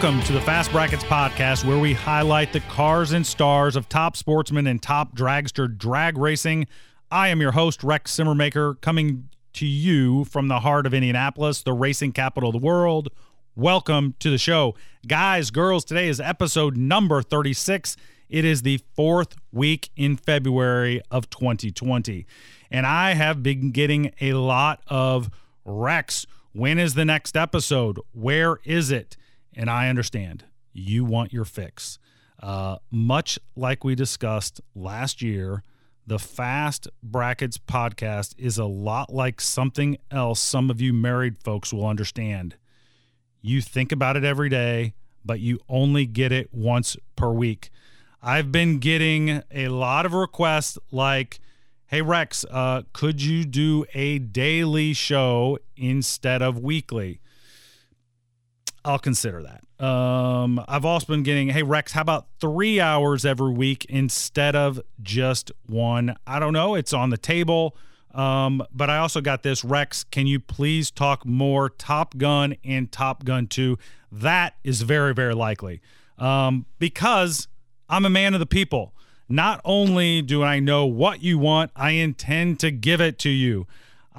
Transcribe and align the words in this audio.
Welcome 0.00 0.22
to 0.22 0.32
the 0.32 0.40
Fast 0.40 0.72
Brackets 0.72 1.04
podcast, 1.04 1.62
where 1.62 1.78
we 1.78 1.92
highlight 1.92 2.54
the 2.54 2.60
cars 2.60 3.12
and 3.12 3.26
stars 3.26 3.76
of 3.76 3.86
top 3.86 4.16
sportsmen 4.16 4.66
and 4.66 4.80
top 4.80 5.14
dragster 5.14 5.76
drag 5.76 6.16
racing. 6.16 6.68
I 7.10 7.28
am 7.28 7.42
your 7.42 7.52
host, 7.52 7.84
Rex 7.84 8.16
Simmermaker, 8.16 8.80
coming 8.80 9.28
to 9.52 9.66
you 9.66 10.24
from 10.24 10.48
the 10.48 10.60
heart 10.60 10.86
of 10.86 10.94
Indianapolis, 10.94 11.62
the 11.62 11.74
racing 11.74 12.12
capital 12.12 12.48
of 12.48 12.54
the 12.54 12.66
world. 12.66 13.10
Welcome 13.54 14.14
to 14.20 14.30
the 14.30 14.38
show. 14.38 14.74
Guys, 15.06 15.50
girls, 15.50 15.84
today 15.84 16.08
is 16.08 16.18
episode 16.18 16.78
number 16.78 17.20
36. 17.20 17.98
It 18.30 18.46
is 18.46 18.62
the 18.62 18.80
fourth 18.94 19.36
week 19.52 19.90
in 19.96 20.16
February 20.16 21.02
of 21.10 21.28
2020. 21.28 22.24
And 22.70 22.86
I 22.86 23.12
have 23.12 23.42
been 23.42 23.70
getting 23.70 24.12
a 24.18 24.32
lot 24.32 24.80
of 24.86 25.28
Rex. 25.66 26.24
When 26.54 26.78
is 26.78 26.94
the 26.94 27.04
next 27.04 27.36
episode? 27.36 28.00
Where 28.14 28.60
is 28.64 28.90
it? 28.90 29.18
And 29.54 29.68
I 29.68 29.88
understand 29.88 30.44
you 30.72 31.04
want 31.04 31.32
your 31.32 31.44
fix. 31.44 31.98
Uh, 32.42 32.76
much 32.90 33.38
like 33.56 33.84
we 33.84 33.94
discussed 33.94 34.60
last 34.74 35.20
year, 35.20 35.62
the 36.06 36.18
Fast 36.18 36.88
Brackets 37.02 37.58
podcast 37.58 38.34
is 38.38 38.58
a 38.58 38.64
lot 38.64 39.12
like 39.12 39.40
something 39.40 39.96
else 40.10 40.40
some 40.40 40.70
of 40.70 40.80
you 40.80 40.92
married 40.92 41.36
folks 41.44 41.72
will 41.72 41.86
understand. 41.86 42.56
You 43.42 43.60
think 43.60 43.92
about 43.92 44.16
it 44.16 44.24
every 44.24 44.48
day, 44.48 44.94
but 45.24 45.40
you 45.40 45.60
only 45.68 46.06
get 46.06 46.32
it 46.32 46.48
once 46.52 46.96
per 47.16 47.30
week. 47.30 47.70
I've 48.22 48.50
been 48.50 48.78
getting 48.78 49.42
a 49.50 49.68
lot 49.68 50.04
of 50.04 50.12
requests 50.12 50.78
like, 50.90 51.40
hey, 51.86 52.02
Rex, 52.02 52.44
uh, 52.50 52.82
could 52.92 53.22
you 53.22 53.44
do 53.44 53.84
a 53.94 54.18
daily 54.18 54.92
show 54.92 55.58
instead 55.76 56.42
of 56.42 56.58
weekly? 56.58 57.20
I'll 58.84 58.98
consider 58.98 59.42
that. 59.42 59.84
Um, 59.84 60.62
I've 60.68 60.84
also 60.84 61.06
been 61.06 61.22
getting, 61.22 61.48
hey 61.48 61.62
Rex, 61.62 61.92
how 61.92 62.02
about 62.02 62.26
three 62.40 62.80
hours 62.80 63.24
every 63.24 63.52
week 63.52 63.86
instead 63.86 64.54
of 64.54 64.80
just 65.02 65.52
one? 65.66 66.16
I 66.26 66.38
don't 66.38 66.52
know. 66.52 66.74
It's 66.74 66.92
on 66.92 67.10
the 67.10 67.18
table. 67.18 67.76
Um, 68.12 68.62
but 68.72 68.90
I 68.90 68.98
also 68.98 69.20
got 69.20 69.42
this, 69.42 69.64
Rex. 69.64 70.04
Can 70.04 70.26
you 70.26 70.40
please 70.40 70.90
talk 70.90 71.24
more 71.24 71.70
Top 71.70 72.16
Gun 72.16 72.56
and 72.64 72.90
Top 72.90 73.24
Gun 73.24 73.46
2? 73.46 73.78
That 74.10 74.56
is 74.64 74.82
very, 74.82 75.14
very 75.14 75.34
likely. 75.34 75.80
Um, 76.18 76.66
because 76.78 77.48
I'm 77.88 78.04
a 78.04 78.10
man 78.10 78.34
of 78.34 78.40
the 78.40 78.46
people. 78.46 78.94
Not 79.28 79.60
only 79.64 80.22
do 80.22 80.42
I 80.42 80.58
know 80.58 80.86
what 80.86 81.22
you 81.22 81.38
want, 81.38 81.70
I 81.76 81.92
intend 81.92 82.58
to 82.60 82.72
give 82.72 83.00
it 83.00 83.18
to 83.20 83.30
you. 83.30 83.66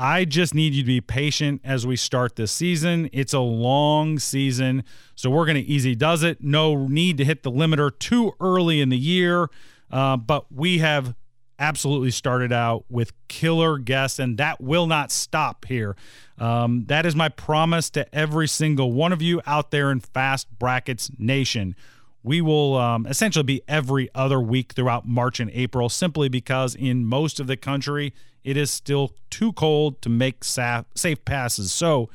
I 0.02 0.26
just 0.26 0.56
need 0.56 0.74
you 0.74 0.82
to 0.82 0.88
be 0.88 1.00
patient 1.00 1.62
as 1.64 1.86
we 1.86 1.96
start 1.96 2.36
this 2.36 2.52
season. 2.52 3.08
It's 3.14 3.34
a 3.34 3.40
long 3.40 4.18
season, 4.18 4.84
so 5.14 5.30
we're 5.30 5.46
going 5.46 5.64
to 5.64 5.72
easy 5.72 5.94
does 5.94 6.24
it. 6.24 6.44
No 6.44 6.88
need 6.88 7.18
to 7.18 7.24
hit 7.24 7.44
the 7.44 7.52
limiter 7.52 7.92
too 8.00 8.32
early 8.42 8.82
in 8.82 8.90
the 8.90 8.98
year, 8.98 9.52
uh, 9.92 10.18
but 10.18 10.52
we 10.52 10.80
have 10.80 11.14
absolutely 11.60 12.10
started 12.10 12.52
out 12.52 12.84
with 12.90 13.14
killer 13.28 13.78
guests, 13.78 14.18
and 14.18 14.40
that 14.40 14.60
will 14.60 14.88
not 14.88 15.12
stop 15.12 15.66
here. 15.66 15.96
Um, 16.40 16.86
that 16.88 17.06
is 17.06 17.16
my 17.16 17.30
promise 17.30 17.92
to 17.92 18.12
every 18.16 18.48
single 18.48 18.92
one 18.92 19.14
of 19.14 19.22
you 19.22 19.40
out 19.46 19.70
there 19.70 19.92
in 19.92 20.00
Fast 20.00 20.48
Brackets 20.58 21.12
Nation. 21.20 21.76
We 22.24 22.42
will 22.42 22.76
um, 22.76 23.06
essentially 23.08 23.44
be 23.44 23.62
every 23.68 24.10
other 24.14 24.40
week 24.40 24.74
throughout 24.74 25.08
March 25.08 25.40
and 25.40 25.50
April 25.52 25.90
simply 25.90 26.30
because 26.30 26.76
in 26.76 27.06
most 27.06 27.40
of 27.40 27.48
the 27.48 27.58
country, 27.58 28.14
it 28.44 28.58
is 28.58 28.72
still 28.72 29.14
too 29.30 29.54
cold 29.54 30.02
to 30.02 30.10
make 30.10 30.44
safe 30.44 31.26
passes. 31.26 31.74
So 31.74 32.10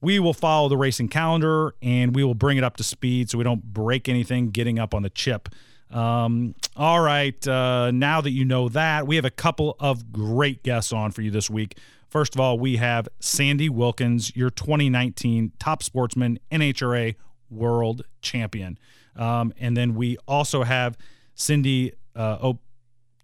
we 0.00 0.18
will 0.18 0.34
follow 0.34 0.68
the 0.68 0.76
racing 0.76 1.08
calendar 1.08 1.74
and 1.82 2.14
we 2.14 2.24
will 2.24 2.34
bring 2.34 2.58
it 2.58 2.64
up 2.64 2.76
to 2.76 2.84
speed 2.84 3.30
so 3.30 3.38
we 3.38 3.44
don't 3.44 3.62
break 3.62 4.08
anything 4.08 4.50
getting 4.50 4.78
up 4.78 4.94
on 4.94 5.02
the 5.02 5.10
chip. 5.10 5.48
Um, 5.90 6.54
all 6.76 7.00
right. 7.00 7.46
Uh, 7.46 7.90
now 7.90 8.20
that 8.20 8.30
you 8.30 8.44
know 8.44 8.68
that, 8.68 9.06
we 9.06 9.16
have 9.16 9.24
a 9.24 9.30
couple 9.30 9.76
of 9.80 10.12
great 10.12 10.62
guests 10.62 10.92
on 10.92 11.10
for 11.10 11.22
you 11.22 11.30
this 11.30 11.48
week. 11.48 11.78
First 12.08 12.34
of 12.34 12.40
all, 12.40 12.58
we 12.58 12.76
have 12.76 13.08
Sandy 13.20 13.68
Wilkins, 13.68 14.34
your 14.34 14.50
2019 14.50 15.52
top 15.58 15.82
sportsman, 15.82 16.38
NHRA 16.50 17.16
world 17.50 18.02
champion. 18.22 18.78
Um, 19.18 19.52
and 19.58 19.76
then 19.76 19.94
we 19.94 20.16
also 20.26 20.62
have 20.62 20.96
Cindy 21.34 21.92
uh, 22.14 22.52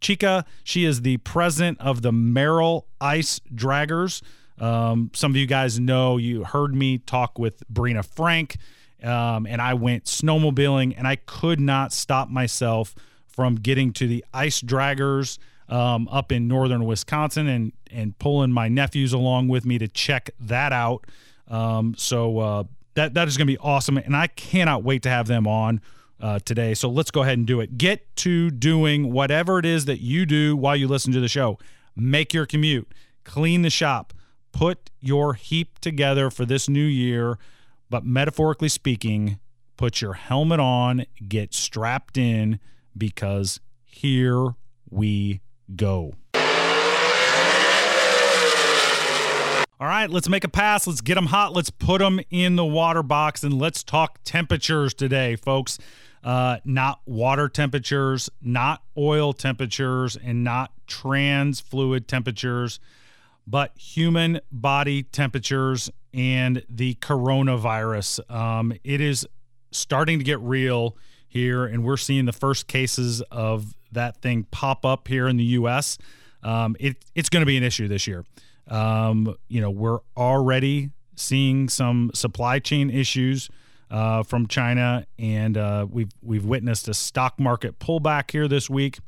Chica. 0.00 0.44
She 0.65 0.84
is 0.84 1.03
the 1.03 1.16
president 1.19 1.81
of 1.81 2.03
the 2.03 2.12
Merrill 2.12 2.87
Ice 3.00 3.41
Draggers. 3.55 4.22
Um, 4.59 5.10
some 5.15 5.32
of 5.32 5.37
you 5.37 5.47
guys 5.47 5.81
know 5.81 6.16
you 6.16 6.44
heard 6.44 6.75
me 6.75 6.99
talk 6.99 7.38
with 7.38 7.62
Brina 7.72 8.05
Frank, 8.05 8.56
um, 9.03 9.47
and 9.47 9.60
I 9.60 9.75
went 9.75 10.05
snowmobiling, 10.05 10.94
and 10.97 11.09
I 11.09 11.16
could 11.16 11.59
not 11.59 11.93
stop 11.93 12.28
myself 12.28 12.94
from 13.26 13.56
getting 13.56 13.93
to 13.94 14.06
the 14.06 14.25
ice 14.32 14.61
draggers 14.61 15.38
um, 15.69 16.06
up 16.09 16.31
in 16.31 16.47
northern 16.47 16.84
Wisconsin 16.84 17.49
and 17.49 17.72
and 17.91 18.19
pulling 18.19 18.53
my 18.53 18.69
nephews 18.69 19.12
along 19.12 19.49
with 19.49 19.65
me 19.65 19.78
to 19.78 19.88
check 19.88 20.31
that 20.41 20.72
out. 20.72 21.06
Um, 21.49 21.94
so 21.97 22.38
uh, 22.38 22.65
that 22.94 23.15
that 23.15 23.28
is 23.28 23.37
going 23.37 23.47
to 23.47 23.53
be 23.53 23.59
awesome, 23.59 23.97
and 23.99 24.16
I 24.16 24.28
cannot 24.28 24.82
wait 24.82 25.03
to 25.03 25.09
have 25.09 25.27
them 25.27 25.47
on 25.47 25.81
uh, 26.21 26.38
today. 26.44 26.75
So 26.75 26.88
let's 26.88 27.10
go 27.10 27.22
ahead 27.22 27.38
and 27.38 27.47
do 27.47 27.60
it. 27.60 27.77
Get 27.77 28.15
to 28.16 28.50
doing 28.50 29.12
whatever 29.12 29.59
it 29.59 29.66
is 29.66 29.84
that 29.84 30.00
you 30.00 30.27
do 30.27 30.56
while 30.56 30.77
you 30.77 30.88
listen 30.88 31.12
to 31.12 31.21
the 31.21 31.28
show. 31.28 31.59
Make 31.97 32.32
your 32.32 32.47
commute, 32.47 32.88
clean 33.25 33.62
the 33.62 33.71
shop, 33.71 34.12
put 34.53 34.91
your 35.00 35.34
heap 35.34 35.78
together 35.81 36.31
for 36.31 36.44
this 36.44 36.69
new 36.69 36.84
year. 36.84 37.38
But 37.91 38.05
metaphorically 38.05 38.69
speaking, 38.69 39.38
put 39.76 40.00
your 40.00 40.15
helmet 40.15 40.61
on, 40.61 41.05
get 41.28 41.55
strapped 41.55 42.16
in, 42.16 42.59
because 42.97 43.61
here 43.84 44.55
we 44.91 45.41
go. 45.76 46.15
All 49.84 49.91
right, 49.91 50.09
let's 50.09 50.31
make 50.31 50.45
a 50.45 50.49
pass. 50.49 50.87
Let's 50.87 51.03
get 51.03 51.17
them 51.17 51.27
hot. 51.27 51.53
Let's 51.53 51.69
put 51.69 51.99
them 51.99 52.19
in 52.31 52.56
the 52.56 52.65
water 52.65 53.03
box 53.03 53.45
and 53.45 53.59
let's 53.59 53.83
talk 53.83 54.19
temperatures 54.25 54.95
today, 54.95 55.37
folks. 55.37 55.78
Uh, 56.22 56.56
not 56.65 57.03
water 57.05 57.50
temperatures, 57.50 58.31
not 58.41 58.83
oil 58.97 59.34
temperatures, 59.34 60.17
and 60.17 60.43
not 60.43 60.73
trans 60.87 61.61
fluid 61.61 62.09
temperatures, 62.09 62.81
but 63.47 63.77
human 63.77 64.41
body 64.50 65.03
temperatures 65.03 65.91
and 66.15 66.65
the 66.71 66.94
coronavirus. 66.94 68.31
Um, 68.34 68.73
it 68.84 69.03
is 69.03 69.27
starting 69.71 70.19
to 70.19 70.25
get 70.25 70.41
real 70.41 70.97
here, 71.28 71.67
and 71.67 71.84
we're 71.84 71.99
seeing 71.99 72.25
the 72.25 72.33
first 72.33 72.69
cases 72.69 73.21
of 73.31 73.75
that 73.93 74.23
thing 74.23 74.47
pop 74.50 74.87
up 74.87 75.09
here 75.09 75.28
in 75.28 75.37
the 75.37 75.44
U.S. 75.44 75.99
Um, 76.43 76.75
it, 76.81 77.05
it's 77.15 77.28
going 77.28 77.43
to 77.43 77.47
be 77.47 77.59
an 77.59 77.62
issue 77.62 77.87
this 77.87 78.06
year. 78.06 78.25
Um, 78.69 79.35
you 79.49 79.61
know, 79.61 79.71
we're 79.71 80.01
already 80.17 80.91
seeing 81.17 81.69
some 81.69 82.11
supply 82.15 82.59
chain 82.59 82.91
issues 82.91 83.51
uh, 83.91 84.23
from 84.23 84.47
China, 84.47 85.07
and 85.19 85.57
uh, 85.57 85.87
we've 85.89 86.11
we've 86.23 86.44
witnessed 86.44 86.88
a 86.88 86.94
stock 86.94 87.38
market 87.38 87.79
pullback 87.79 88.31
here 88.31 88.49
this 88.49 88.69
week. 88.69 88.99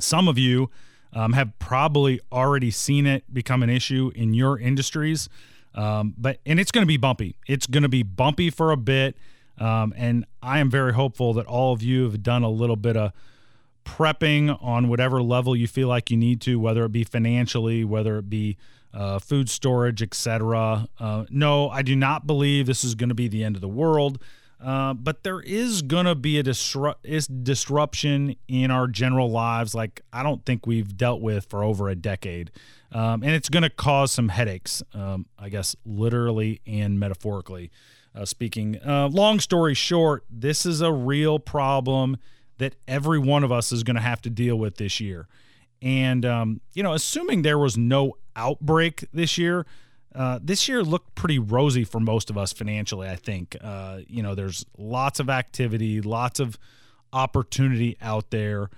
Some 0.00 0.28
of 0.28 0.38
you 0.38 0.70
um, 1.12 1.34
have 1.34 1.58
probably 1.58 2.20
already 2.30 2.70
seen 2.70 3.06
it 3.06 3.32
become 3.32 3.62
an 3.62 3.70
issue 3.70 4.10
in 4.14 4.34
your 4.34 4.58
industries, 4.58 5.28
um, 5.74 6.14
but 6.16 6.38
and 6.46 6.58
it's 6.58 6.72
going 6.72 6.82
to 6.82 6.88
be 6.88 6.96
bumpy. 6.96 7.36
It's 7.46 7.66
going 7.66 7.82
to 7.82 7.88
be 7.88 8.02
bumpy 8.02 8.50
for 8.50 8.72
a 8.72 8.76
bit, 8.76 9.16
um, 9.58 9.92
and 9.96 10.24
I 10.42 10.58
am 10.58 10.70
very 10.70 10.94
hopeful 10.94 11.34
that 11.34 11.46
all 11.46 11.72
of 11.72 11.82
you 11.82 12.04
have 12.04 12.22
done 12.22 12.42
a 12.42 12.50
little 12.50 12.76
bit 12.76 12.96
of 12.96 13.12
prepping 13.84 14.56
on 14.62 14.88
whatever 14.88 15.22
level 15.22 15.54
you 15.54 15.66
feel 15.66 15.88
like 15.88 16.10
you 16.10 16.16
need 16.16 16.40
to, 16.42 16.58
whether 16.58 16.84
it 16.84 16.92
be 16.92 17.04
financially, 17.04 17.84
whether 17.84 18.18
it 18.18 18.28
be 18.28 18.56
uh, 18.94 19.18
food 19.18 19.48
storage, 19.48 20.02
etc. 20.02 20.88
Uh, 20.98 21.24
no, 21.30 21.70
I 21.70 21.82
do 21.82 21.96
not 21.96 22.26
believe 22.26 22.66
this 22.66 22.84
is 22.84 22.94
going 22.94 23.08
to 23.08 23.14
be 23.14 23.28
the 23.28 23.42
end 23.44 23.56
of 23.56 23.62
the 23.62 23.68
world. 23.68 24.22
Uh, 24.62 24.94
but 24.94 25.24
there 25.24 25.40
is 25.40 25.82
going 25.82 26.06
to 26.06 26.14
be 26.14 26.38
a 26.38 26.44
disru- 26.44 26.94
is 27.02 27.26
disruption 27.26 28.36
in 28.46 28.70
our 28.70 28.86
general 28.86 29.28
lives 29.28 29.74
like 29.74 30.02
I 30.12 30.22
don't 30.22 30.44
think 30.46 30.66
we've 30.66 30.96
dealt 30.96 31.20
with 31.20 31.46
for 31.46 31.64
over 31.64 31.88
a 31.88 31.96
decade. 31.96 32.52
Um, 32.92 33.22
and 33.22 33.32
it's 33.32 33.48
going 33.48 33.64
to 33.64 33.70
cause 33.70 34.12
some 34.12 34.28
headaches, 34.28 34.82
um, 34.94 35.26
I 35.38 35.48
guess, 35.48 35.74
literally 35.84 36.60
and 36.66 37.00
metaphorically 37.00 37.70
uh, 38.14 38.24
speaking. 38.24 38.78
Uh, 38.86 39.08
long 39.08 39.40
story 39.40 39.74
short, 39.74 40.24
this 40.30 40.64
is 40.64 40.80
a 40.80 40.92
real 40.92 41.38
problem 41.38 42.18
that 42.58 42.74
every 42.86 43.18
one 43.18 43.44
of 43.44 43.52
us 43.52 43.72
is 43.72 43.82
going 43.82 43.96
to 43.96 44.02
have 44.02 44.20
to 44.22 44.30
deal 44.30 44.56
with 44.56 44.76
this 44.76 45.00
year. 45.00 45.28
And, 45.80 46.24
um, 46.24 46.60
you 46.74 46.82
know, 46.82 46.92
assuming 46.92 47.42
there 47.42 47.58
was 47.58 47.76
no 47.76 48.16
outbreak 48.36 49.04
this 49.12 49.36
year, 49.36 49.66
uh, 50.14 50.38
this 50.42 50.68
year 50.68 50.82
looked 50.82 51.14
pretty 51.14 51.38
rosy 51.38 51.84
for 51.84 51.98
most 51.98 52.30
of 52.30 52.38
us 52.38 52.52
financially, 52.52 53.08
I 53.08 53.16
think. 53.16 53.56
Uh, 53.60 54.00
you 54.06 54.22
know, 54.22 54.34
there's 54.34 54.64
lots 54.78 55.18
of 55.18 55.28
activity, 55.28 56.00
lots 56.00 56.38
of 56.38 56.58
opportunity 57.12 57.96
out 58.00 58.30
there. 58.30 58.70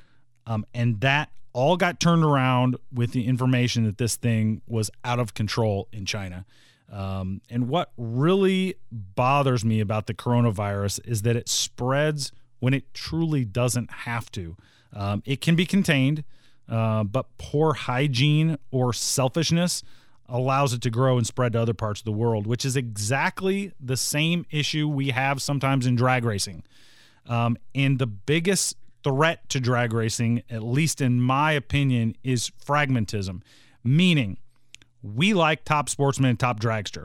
Um, 0.47 0.65
and 0.75 1.00
that 1.00 1.31
all 1.53 1.77
got 1.77 2.00
turned 2.00 2.25
around 2.25 2.77
with 2.93 3.12
the 3.12 3.27
information 3.27 3.85
that 3.85 3.99
this 3.99 4.17
thing 4.17 4.61
was 4.67 4.91
out 5.05 5.19
of 5.19 5.35
control 5.35 5.88
in 5.93 6.05
China. 6.05 6.44
Um, 6.91 7.41
and 7.49 7.69
what 7.69 7.93
really 7.97 8.77
bothers 8.91 9.65
me 9.65 9.81
about 9.81 10.06
the 10.06 10.15
coronavirus 10.15 11.00
is 11.06 11.23
that 11.23 11.37
it 11.37 11.49
spreads 11.49 12.32
when 12.65 12.73
it 12.73 12.95
truly 12.95 13.45
doesn't 13.45 13.91
have 13.91 14.33
to. 14.33 14.57
Um, 14.95 15.23
it 15.27 15.43
can 15.43 15.55
be 15.55 15.67
contained, 15.67 16.25
uh, 16.67 17.05
but 17.05 17.27
poor 17.37 17.75
hygiene 17.75 18.57
or 18.71 18.95
selfishness 18.95 19.83
allows 20.31 20.73
it 20.73 20.81
to 20.81 20.89
grow 20.89 21.19
and 21.19 21.27
spread 21.27 21.53
to 21.53 21.61
other 21.61 21.75
parts 21.75 22.01
of 22.01 22.07
the 22.07 22.13
world, 22.13 22.47
which 22.47 22.65
is 22.65 22.75
exactly 22.75 23.73
the 23.79 23.99
same 23.99 24.47
issue 24.51 24.89
we 24.89 25.11
have 25.11 25.43
sometimes 25.43 25.85
in 25.85 25.95
drag 25.95 26.25
racing. 26.25 26.63
Um, 27.27 27.59
and 27.75 27.99
the 27.99 28.07
biggest 28.07 28.79
threat 29.03 29.47
to 29.51 29.61
drag 29.61 29.93
racing, 29.93 30.43
at 30.49 30.63
least 30.63 31.03
in 31.03 31.21
my 31.21 31.53
opinion, 31.53 32.17
is 32.25 32.51
fragmentism, 32.67 33.43
meaning 33.85 34.39
we 35.03 35.35
like 35.35 35.67
top 35.67 35.91
sportsman 35.91 36.31
and 36.31 36.41
top 36.41 36.61
dragster, 36.61 37.05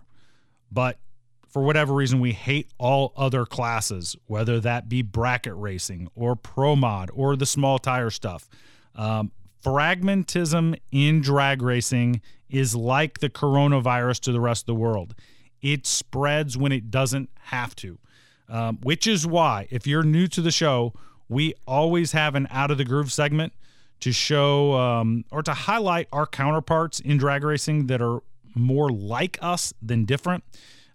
but 0.71 0.99
for 1.49 1.63
whatever 1.63 1.93
reason, 1.93 2.19
we 2.19 2.31
hate 2.31 2.69
all 2.77 3.11
other 3.17 3.45
classes, 3.45 4.15
whether 4.27 4.59
that 4.59 4.87
be 4.87 5.01
bracket 5.01 5.55
racing 5.55 6.07
or 6.15 6.35
pro 6.35 6.75
mod 6.75 7.09
or 7.13 7.35
the 7.35 7.45
small 7.45 7.79
tire 7.79 8.11
stuff. 8.11 8.47
Um, 8.95 9.31
fragmentism 9.63 10.79
in 10.91 11.21
drag 11.21 11.61
racing 11.61 12.21
is 12.49 12.75
like 12.75 13.19
the 13.19 13.29
coronavirus 13.29 14.19
to 14.21 14.31
the 14.31 14.39
rest 14.39 14.63
of 14.63 14.67
the 14.67 14.75
world. 14.75 15.15
It 15.61 15.85
spreads 15.85 16.57
when 16.57 16.71
it 16.71 16.89
doesn't 16.89 17.29
have 17.45 17.75
to, 17.77 17.99
um, 18.47 18.77
which 18.81 19.07
is 19.07 19.27
why, 19.27 19.67
if 19.69 19.85
you're 19.85 20.03
new 20.03 20.27
to 20.27 20.41
the 20.41 20.51
show, 20.51 20.93
we 21.27 21.53
always 21.67 22.13
have 22.13 22.35
an 22.35 22.47
out 22.49 22.71
of 22.71 22.77
the 22.77 22.85
groove 22.85 23.11
segment 23.11 23.53
to 23.99 24.11
show 24.11 24.73
um, 24.73 25.25
or 25.31 25.43
to 25.43 25.53
highlight 25.53 26.07
our 26.11 26.25
counterparts 26.25 26.99
in 26.99 27.17
drag 27.17 27.43
racing 27.43 27.87
that 27.87 28.01
are 28.01 28.19
more 28.55 28.89
like 28.89 29.37
us 29.41 29.73
than 29.81 30.05
different, 30.05 30.43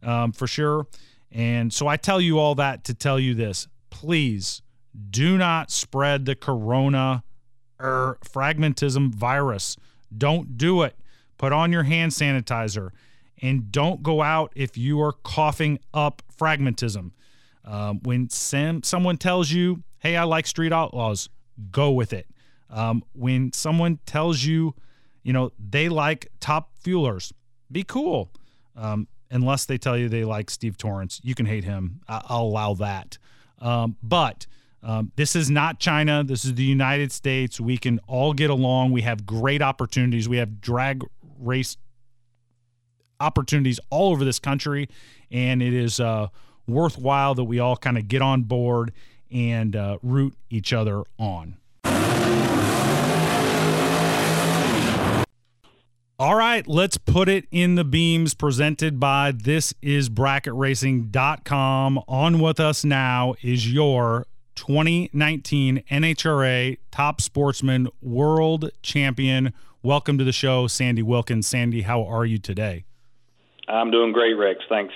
um, 0.04 0.32
for 0.32 0.46
sure. 0.46 0.86
And 1.32 1.72
so 1.72 1.88
I 1.88 1.96
tell 1.96 2.20
you 2.20 2.38
all 2.38 2.54
that 2.56 2.84
to 2.84 2.94
tell 2.94 3.18
you 3.18 3.34
this 3.34 3.66
please 3.90 4.62
do 5.10 5.38
not 5.38 5.70
spread 5.70 6.24
the 6.24 6.34
corona 6.34 7.22
or 7.78 8.18
fragmentism 8.24 9.14
virus. 9.14 9.76
Don't 10.16 10.56
do 10.56 10.82
it. 10.82 10.96
Put 11.38 11.52
on 11.52 11.72
your 11.72 11.82
hand 11.82 12.12
sanitizer 12.12 12.90
and 13.42 13.70
don't 13.70 14.02
go 14.02 14.22
out 14.22 14.52
if 14.54 14.76
you 14.76 15.00
are 15.02 15.12
coughing 15.12 15.78
up 15.92 16.22
fragmentism. 16.38 17.10
Um, 17.64 18.00
when 18.02 18.30
Sam, 18.30 18.82
someone 18.82 19.16
tells 19.16 19.50
you, 19.50 19.82
hey, 19.98 20.16
I 20.16 20.24
like 20.24 20.46
street 20.46 20.72
outlaws, 20.72 21.28
go 21.70 21.90
with 21.90 22.12
it. 22.12 22.26
Um, 22.70 23.04
when 23.12 23.52
someone 23.52 23.98
tells 24.06 24.44
you, 24.44 24.74
you 25.22 25.32
know, 25.32 25.52
they 25.58 25.88
like 25.88 26.30
top 26.40 26.70
fuelers, 26.84 27.32
be 27.70 27.82
cool. 27.82 28.30
Um, 28.76 29.08
unless 29.30 29.64
they 29.64 29.78
tell 29.78 29.96
you 29.96 30.08
they 30.08 30.24
like 30.24 30.50
Steve 30.50 30.76
Torrence, 30.76 31.20
you 31.24 31.34
can 31.34 31.46
hate 31.46 31.64
him. 31.64 32.00
I- 32.08 32.22
will 32.30 32.48
allow 32.48 32.74
that. 32.74 33.18
Um, 33.60 33.96
but 34.02 34.46
um, 34.82 35.12
this 35.16 35.34
is 35.34 35.50
not 35.50 35.80
China. 35.80 36.22
This 36.22 36.44
is 36.44 36.54
the 36.54 36.64
United 36.64 37.10
States. 37.10 37.58
We 37.58 37.78
can 37.78 37.98
all 38.06 38.34
get 38.34 38.50
along. 38.50 38.92
We 38.92 39.02
have 39.02 39.24
great 39.24 39.62
opportunities. 39.62 40.28
We 40.28 40.36
have 40.36 40.60
drag 40.60 41.02
race 41.38 41.76
opportunities 43.20 43.80
all 43.90 44.12
over 44.12 44.24
this 44.24 44.38
country, 44.38 44.88
and 45.30 45.62
it 45.62 45.72
is 45.72 46.00
uh, 46.00 46.28
worthwhile 46.66 47.34
that 47.34 47.44
we 47.44 47.58
all 47.58 47.76
kind 47.76 47.96
of 47.96 48.08
get 48.08 48.20
on 48.20 48.42
board 48.42 48.92
and 49.30 49.74
uh, 49.74 49.98
root 50.02 50.34
each 50.50 50.72
other 50.72 51.02
on. 51.18 51.56
All 56.16 56.36
right, 56.36 56.64
let's 56.68 56.96
put 56.96 57.28
it 57.28 57.48
in 57.50 57.74
the 57.74 57.82
beams 57.82 58.34
presented 58.34 59.00
by 59.00 59.32
thisisbracketracing.com. 59.32 62.00
On 62.06 62.38
with 62.38 62.60
us 62.60 62.84
now 62.84 63.34
is 63.42 63.72
your 63.72 64.24
2019 64.54 65.82
NHRA 65.90 66.78
Top 66.92 67.20
Sportsman 67.20 67.88
World 68.00 68.70
Champion. 68.80 69.52
Welcome 69.82 70.16
to 70.18 70.24
the 70.24 70.30
show, 70.30 70.68
Sandy 70.68 71.02
Wilkins. 71.02 71.48
Sandy, 71.48 71.82
how 71.82 72.04
are 72.04 72.24
you 72.24 72.38
today? 72.38 72.84
I'm 73.66 73.90
doing 73.90 74.12
great, 74.12 74.34
Rex. 74.34 74.60
Thanks. 74.68 74.94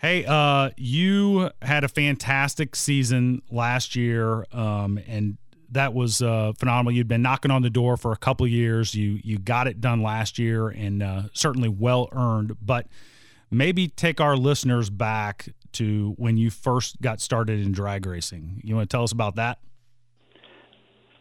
Hey, 0.00 0.24
uh, 0.26 0.70
you 0.76 1.50
had 1.60 1.82
a 1.82 1.88
fantastic 1.88 2.76
season 2.76 3.42
last 3.50 3.96
year, 3.96 4.46
um, 4.52 5.00
and 5.08 5.38
that 5.72 5.94
was 5.94 6.20
uh, 6.20 6.52
phenomenal. 6.58 6.92
You'd 6.92 7.08
been 7.08 7.22
knocking 7.22 7.50
on 7.50 7.62
the 7.62 7.70
door 7.70 7.96
for 7.96 8.12
a 8.12 8.16
couple 8.16 8.46
years. 8.46 8.94
You 8.94 9.20
you 9.22 9.38
got 9.38 9.66
it 9.66 9.80
done 9.80 10.02
last 10.02 10.38
year, 10.38 10.68
and 10.68 11.02
uh, 11.02 11.22
certainly 11.32 11.68
well 11.68 12.08
earned. 12.12 12.56
But 12.60 12.86
maybe 13.50 13.88
take 13.88 14.20
our 14.20 14.36
listeners 14.36 14.90
back 14.90 15.48
to 15.72 16.14
when 16.18 16.36
you 16.36 16.50
first 16.50 17.00
got 17.00 17.20
started 17.20 17.60
in 17.60 17.72
drag 17.72 18.06
racing. 18.06 18.60
You 18.64 18.76
want 18.76 18.90
to 18.90 18.94
tell 18.94 19.04
us 19.04 19.12
about 19.12 19.36
that? 19.36 19.58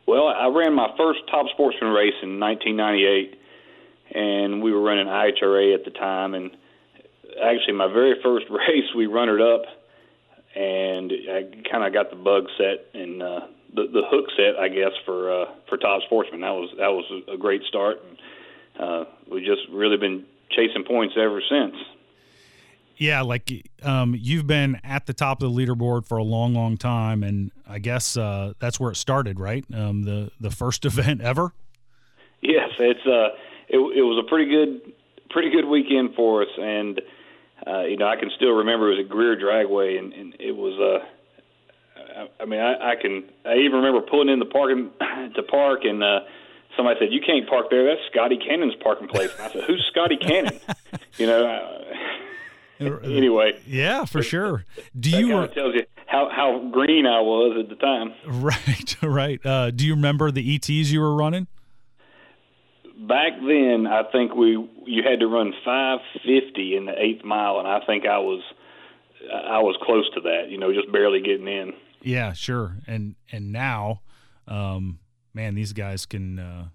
Well, 0.08 0.28
I 0.28 0.48
ran 0.48 0.74
my 0.74 0.90
first 0.98 1.20
top 1.30 1.46
sportsman 1.54 1.92
race 1.92 2.16
in 2.24 2.40
1998, 2.40 3.40
and 4.16 4.64
we 4.64 4.72
were 4.72 4.82
running 4.82 5.06
IHRA 5.06 5.76
at 5.76 5.86
the 5.86 5.92
time. 5.92 6.34
And 6.34 6.50
actually, 7.44 7.74
my 7.74 7.88
very 7.88 8.16
first 8.24 8.48
race, 8.50 8.90
we 8.96 9.06
runnered 9.06 9.42
up, 9.42 9.62
and 10.56 11.12
I 11.12 11.44
kind 11.70 11.84
of 11.86 11.94
got 11.94 12.10
the 12.10 12.16
bug 12.16 12.46
set 12.58 13.00
and. 13.00 13.22
Uh, 13.22 13.40
the 13.74 13.84
the 13.84 14.02
hook 14.06 14.26
set, 14.36 14.60
I 14.60 14.68
guess, 14.70 14.92
for 15.06 15.32
uh, 15.32 15.46
for 15.68 15.78
top 15.78 16.02
sportsman. 16.04 16.42
That 16.42 16.52
was 16.52 16.70
that 16.78 16.90
was 16.90 17.06
a 17.32 17.38
great 17.38 17.64
start, 17.64 17.98
and 18.08 18.18
uh, 18.80 19.06
we've 19.30 19.46
just 19.46 19.62
really 19.72 19.98
been 19.98 20.26
chasing 20.52 20.84
points 20.84 21.16
ever 21.18 21.42
since. 21.48 21.76
Yeah, 23.00 23.22
like 23.22 23.50
um, 23.82 24.14
you've 24.20 24.46
been 24.46 24.82
at 24.84 25.06
the 25.06 25.14
top 25.14 25.42
of 25.42 25.54
the 25.54 25.58
leaderboard 25.58 26.06
for 26.06 26.18
a 26.18 26.24
long, 26.24 26.54
long 26.54 26.76
time, 26.76 27.24
and 27.24 27.50
I 27.66 27.80
guess 27.80 28.18
uh, 28.18 28.54
that's 28.60 28.78
where 28.78 28.92
it 28.92 28.98
started, 28.98 29.40
right? 29.40 29.64
Um, 29.74 30.04
the 30.04 30.32
the 30.40 30.52
first 30.52 30.86
event 30.92 31.22
ever. 31.22 31.54
Yes, 32.42 32.70
it's 32.78 33.06
uh, 33.06 33.36
it, 33.70 33.78
it 33.78 34.04
was 34.04 34.24
a 34.26 34.28
pretty 34.28 34.52
good, 34.52 34.94
pretty 35.30 35.50
good 35.50 35.66
weekend 35.66 36.16
for 36.16 36.42
us, 36.42 36.50
and 36.58 37.02
uh, 37.66 37.82
you 37.84 37.96
know 37.96 38.08
I 38.08 38.18
can 38.18 38.32
still 38.36 38.52
remember 38.52 38.92
it 38.92 38.98
was 38.98 39.06
a 39.06 39.10
Greer 39.10 39.38
Dragway, 39.38 39.98
and, 39.98 40.12
and 40.12 40.36
it 40.38 40.56
was 40.56 40.78
uh, 40.78 41.06
I, 42.40 42.46
mean, 42.46 42.60
I, 42.60 42.92
I 42.92 42.96
can. 42.96 43.24
I 43.46 43.56
even 43.56 43.82
remember 43.82 44.02
pulling 44.02 44.30
in 44.30 44.40
the 44.40 44.46
parking 44.46 44.92
to 45.36 45.44
park, 45.44 45.82
and 45.84 46.04
uh, 46.04 46.22
somebody 46.76 47.00
said, 47.00 47.14
"You 47.14 47.22
can't 47.26 47.48
park 47.48 47.68
there. 47.70 47.86
That's 47.86 48.02
Scotty 48.12 48.38
Cannon's 48.38 48.76
parking 48.82 49.08
place." 49.08 49.32
And 49.34 49.42
I 49.42 49.52
said, 49.52 49.64
"Who's 49.66 49.86
Scotty 49.92 50.18
Cannon?" 50.18 50.60
you 51.18 51.28
know. 51.28 51.46
Uh, 51.46 51.80
anyway. 53.04 53.60
Yeah, 53.68 54.06
for 54.06 54.24
sure. 54.24 54.66
Do 54.98 55.12
that 55.12 55.20
you 55.20 55.30
kind 55.30 55.46
of 55.46 55.54
tells 55.54 55.76
you 55.76 55.86
how 56.08 56.30
how 56.30 56.70
green 56.72 57.06
I 57.06 57.22
was 57.22 57.58
at 57.60 57.70
the 57.70 57.76
time? 57.76 58.14
Right, 58.26 58.96
right. 59.04 59.46
Uh, 59.46 59.72
do 59.72 59.86
you 59.86 59.96
remember 59.96 60.32
the 60.32 60.56
ETs 60.56 60.92
you 60.92 61.02
were 61.02 61.16
running? 61.16 61.48
Back 63.08 63.34
then, 63.40 63.88
I 63.88 64.04
think 64.12 64.36
we 64.36 64.52
you 64.86 65.04
had 65.04 65.20
to 65.20 65.28
run 65.28 65.54
550 65.66 66.76
in 66.76 66.86
the 66.86 66.94
eighth 66.98 67.24
mile, 67.24 67.60
and 67.60 67.68
I 67.68 67.80
think 67.86 68.06
I 68.06 68.20
was 68.20 68.42
I 69.34 69.60
was 69.60 69.78
close 69.82 70.10
to 70.16 70.22
that. 70.22 70.50
You 70.50 70.58
know, 70.58 70.74
just 70.74 70.92
barely 70.92 71.22
getting 71.22 71.48
in. 71.48 71.74
Yeah, 72.02 72.34
sure. 72.34 72.78
And 72.88 73.16
and 73.32 73.52
now, 73.52 74.02
um, 74.48 75.00
man, 75.34 75.56
these 75.56 75.74
guys 75.74 76.06
can 76.06 76.40
uh, 76.40 76.66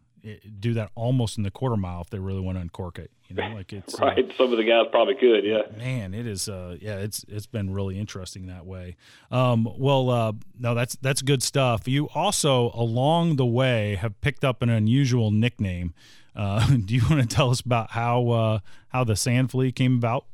do 0.59 0.75
that 0.75 0.90
almost 0.95 1.37
in 1.37 1.45
the 1.45 1.50
quarter 1.50 1.76
mile 1.76 2.00
if 2.00 2.11
they 2.11 2.19
really 2.19 2.40
want 2.40 2.57
to 2.57 2.62
uncork 2.62 2.99
it. 2.99 3.11
You 3.28 3.37
know, 3.37 3.49
like 3.54 3.73
it's 3.73 3.95
uh, 4.00 4.07
right. 4.07 4.31
Uh, 4.31 4.37
Some 4.37 4.52
of 4.52 4.59
the 4.59 4.64
guys 4.64 4.87
probably 4.90 5.14
could. 5.14 5.45
Yeah. 5.45 5.62
Man, 5.76 6.14
it 6.14 6.26
is. 6.26 6.49
Uh, 6.49 6.76
yeah, 6.81 6.97
it's 6.97 7.25
it's 7.28 7.47
been 7.47 7.73
really 7.73 7.99
interesting 7.99 8.47
that 8.47 8.66
way. 8.66 8.97
Um, 9.31 9.69
well, 9.78 10.11
uh, 10.11 10.33
no, 10.59 10.75
that's 10.75 10.97
that's 10.97 11.23
good 11.23 11.43
stuff. 11.43 11.88
You 11.88 12.09
also 12.14 12.71
along 12.75 13.37
the 13.37 13.47
way 13.47 13.97
have 13.97 14.21
picked 14.21 14.45
up 14.45 14.62
an 14.62 14.69
unusual 14.69 15.31
nickname. 15.31 15.95
Uh, 16.37 16.66
do 16.85 16.95
you 16.95 17.02
want 17.09 17.23
to 17.23 17.26
tell 17.26 17.50
us 17.50 17.61
about 17.61 17.93
how 17.93 18.28
uh, 18.28 18.59
how 18.88 19.04
the 19.04 19.16
Sand 19.16 19.50
Flea 19.50 19.73
came 19.73 19.97
about? 19.97 20.26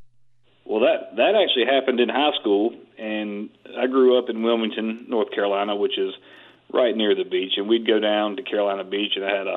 Well, 0.65 0.81
that 0.81 1.17
that 1.17 1.35
actually 1.35 1.67
happened 1.67 2.01
in 2.01 2.09
high 2.09 2.33
school, 2.41 2.75
and 3.01 3.49
I 3.79 3.87
grew 3.87 4.19
up 4.19 4.29
in 4.29 4.43
Wilmington, 4.43 5.07
North 5.09 5.31
Carolina, 5.33 5.75
which 5.75 5.99
is 5.99 6.13
right 6.73 6.95
near 6.95 7.15
the 7.15 7.25
beach, 7.25 7.53
and 7.57 7.69
we'd 7.69 7.87
go 7.87 7.99
down 7.99 8.37
to 8.37 8.43
Carolina 8.43 8.85
Beach, 8.85 9.13
and 9.17 9.25
I 9.25 9.37
had 9.37 9.47
a 9.47 9.57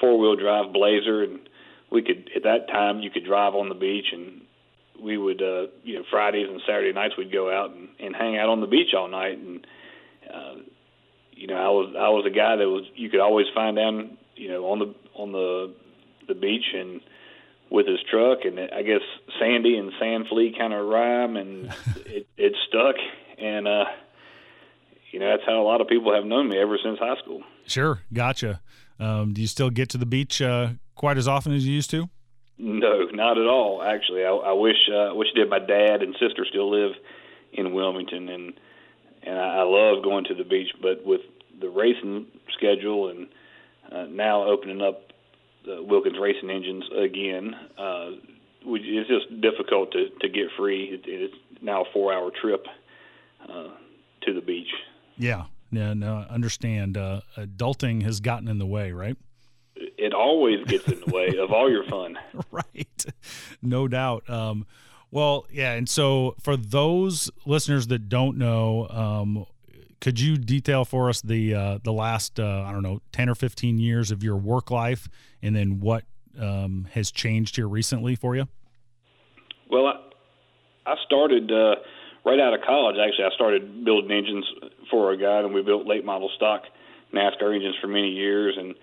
four 0.00 0.18
wheel 0.18 0.34
drive 0.36 0.72
Blazer, 0.72 1.22
and 1.22 1.40
we 1.92 2.02
could 2.02 2.30
at 2.34 2.44
that 2.44 2.68
time 2.68 3.00
you 3.00 3.10
could 3.10 3.24
drive 3.24 3.54
on 3.54 3.68
the 3.68 3.74
beach, 3.74 4.06
and 4.12 4.40
we 5.00 5.18
would 5.18 5.42
uh, 5.42 5.66
you 5.84 5.98
know 5.98 6.04
Fridays 6.10 6.48
and 6.48 6.60
Saturday 6.66 6.92
nights 6.92 7.14
we'd 7.18 7.32
go 7.32 7.52
out 7.52 7.70
and, 7.70 7.88
and 8.00 8.16
hang 8.16 8.38
out 8.38 8.48
on 8.48 8.60
the 8.60 8.66
beach 8.66 8.94
all 8.96 9.08
night, 9.08 9.38
and 9.38 9.66
uh, 10.32 10.54
you 11.32 11.46
know 11.46 11.56
I 11.56 11.68
was 11.68 11.94
I 11.96 12.08
was 12.08 12.24
a 12.26 12.34
guy 12.34 12.56
that 12.56 12.68
was 12.68 12.84
you 12.94 13.10
could 13.10 13.20
always 13.20 13.46
find 13.54 13.76
down 13.76 14.16
you 14.36 14.48
know 14.48 14.64
on 14.70 14.78
the 14.78 14.94
on 15.14 15.32
the 15.32 15.74
the 16.28 16.34
beach 16.34 16.74
and 16.74 17.00
with 17.70 17.86
his 17.86 18.00
truck, 18.10 18.40
and 18.44 18.58
I 18.58 18.82
guess 18.82 19.00
Sandy 19.38 19.76
and 19.76 19.92
Sand 19.98 20.26
Flea 20.28 20.54
kind 20.56 20.72
of 20.72 20.86
rhyme, 20.86 21.36
and 21.36 21.66
it, 22.06 22.26
it 22.36 22.54
stuck. 22.68 22.96
And 23.38 23.66
uh, 23.66 23.84
you 25.12 25.20
know 25.20 25.30
that's 25.30 25.44
how 25.46 25.60
a 25.60 25.64
lot 25.64 25.80
of 25.80 25.88
people 25.88 26.14
have 26.14 26.24
known 26.24 26.48
me 26.48 26.58
ever 26.58 26.78
since 26.82 26.98
high 26.98 27.16
school. 27.22 27.42
Sure, 27.66 28.00
gotcha. 28.12 28.60
Um, 28.98 29.32
do 29.32 29.40
you 29.40 29.46
still 29.46 29.70
get 29.70 29.88
to 29.90 29.98
the 29.98 30.06
beach 30.06 30.42
uh, 30.42 30.70
quite 30.94 31.16
as 31.16 31.26
often 31.26 31.52
as 31.52 31.66
you 31.66 31.72
used 31.72 31.90
to? 31.90 32.10
No, 32.58 33.06
not 33.12 33.38
at 33.38 33.46
all. 33.46 33.82
Actually, 33.82 34.24
I, 34.24 34.30
I 34.30 34.52
wish 34.52 34.76
uh, 34.92 35.14
wish 35.14 35.28
did. 35.34 35.48
My 35.48 35.60
dad 35.60 36.02
and 36.02 36.14
sister 36.20 36.44
still 36.48 36.70
live 36.70 36.92
in 37.52 37.72
Wilmington, 37.72 38.28
and 38.28 38.52
and 39.22 39.38
I, 39.38 39.58
I 39.58 39.62
love 39.62 40.02
going 40.02 40.24
to 40.24 40.34
the 40.34 40.44
beach. 40.44 40.68
But 40.82 41.06
with 41.06 41.22
the 41.58 41.68
racing 41.68 42.26
schedule 42.56 43.08
and 43.08 43.28
uh, 43.90 44.04
now 44.10 44.44
opening 44.44 44.82
up 44.82 45.09
the 45.70 45.82
Wilkins 45.82 46.16
Racing 46.20 46.50
engines 46.50 46.84
again, 46.96 47.54
uh, 47.78 48.10
it's 48.62 49.08
just 49.08 49.40
difficult 49.40 49.92
to 49.92 50.08
to 50.20 50.28
get 50.28 50.48
free. 50.56 50.84
It, 50.84 51.02
it's 51.06 51.34
now 51.62 51.82
a 51.82 51.92
four 51.92 52.12
hour 52.12 52.30
trip 52.30 52.66
uh, 53.48 53.68
to 54.22 54.34
the 54.34 54.40
beach. 54.40 54.68
Yeah, 55.16 55.44
yeah, 55.70 55.94
no, 55.94 56.26
understand. 56.28 56.96
Uh, 56.96 57.20
adulting 57.36 58.02
has 58.02 58.20
gotten 58.20 58.48
in 58.48 58.58
the 58.58 58.66
way, 58.66 58.92
right? 58.92 59.16
It 59.76 60.12
always 60.12 60.64
gets 60.66 60.86
in 60.88 61.00
the 61.00 61.12
way 61.12 61.36
of 61.38 61.52
all 61.52 61.70
your 61.70 61.84
fun. 61.84 62.18
right, 62.50 63.04
no 63.62 63.88
doubt. 63.88 64.28
Um, 64.28 64.66
well, 65.10 65.46
yeah, 65.50 65.72
and 65.72 65.88
so 65.88 66.36
for 66.40 66.56
those 66.56 67.30
listeners 67.44 67.88
that 67.88 68.08
don't 68.08 68.38
know, 68.38 68.86
um, 68.88 69.46
could 70.00 70.18
you 70.18 70.36
detail 70.36 70.84
for 70.84 71.08
us 71.08 71.20
the 71.20 71.54
uh, 71.54 71.78
the 71.82 71.92
last 71.92 72.40
uh, 72.40 72.64
I 72.66 72.72
don't 72.72 72.82
know 72.82 73.00
ten 73.12 73.28
or 73.28 73.34
fifteen 73.34 73.78
years 73.78 74.10
of 74.10 74.22
your 74.22 74.36
work 74.36 74.70
life, 74.70 75.08
and 75.42 75.54
then 75.54 75.80
what 75.80 76.04
um, 76.38 76.86
has 76.92 77.10
changed 77.10 77.56
here 77.56 77.68
recently 77.68 78.16
for 78.16 78.34
you? 78.34 78.48
Well, 79.70 79.86
I, 79.86 80.92
I 80.92 80.96
started 81.06 81.50
uh, 81.52 81.76
right 82.24 82.40
out 82.40 82.54
of 82.54 82.60
college. 82.66 82.96
Actually, 82.96 83.24
I 83.24 83.34
started 83.34 83.84
building 83.84 84.10
engines 84.10 84.46
for 84.90 85.12
a 85.12 85.16
guy, 85.16 85.40
and 85.40 85.54
we 85.54 85.62
built 85.62 85.86
late 85.86 86.04
model 86.04 86.30
stock 86.36 86.62
NASCAR 87.14 87.54
engines 87.54 87.76
for 87.80 87.88
many 87.88 88.10
years, 88.10 88.56
and 88.58 88.74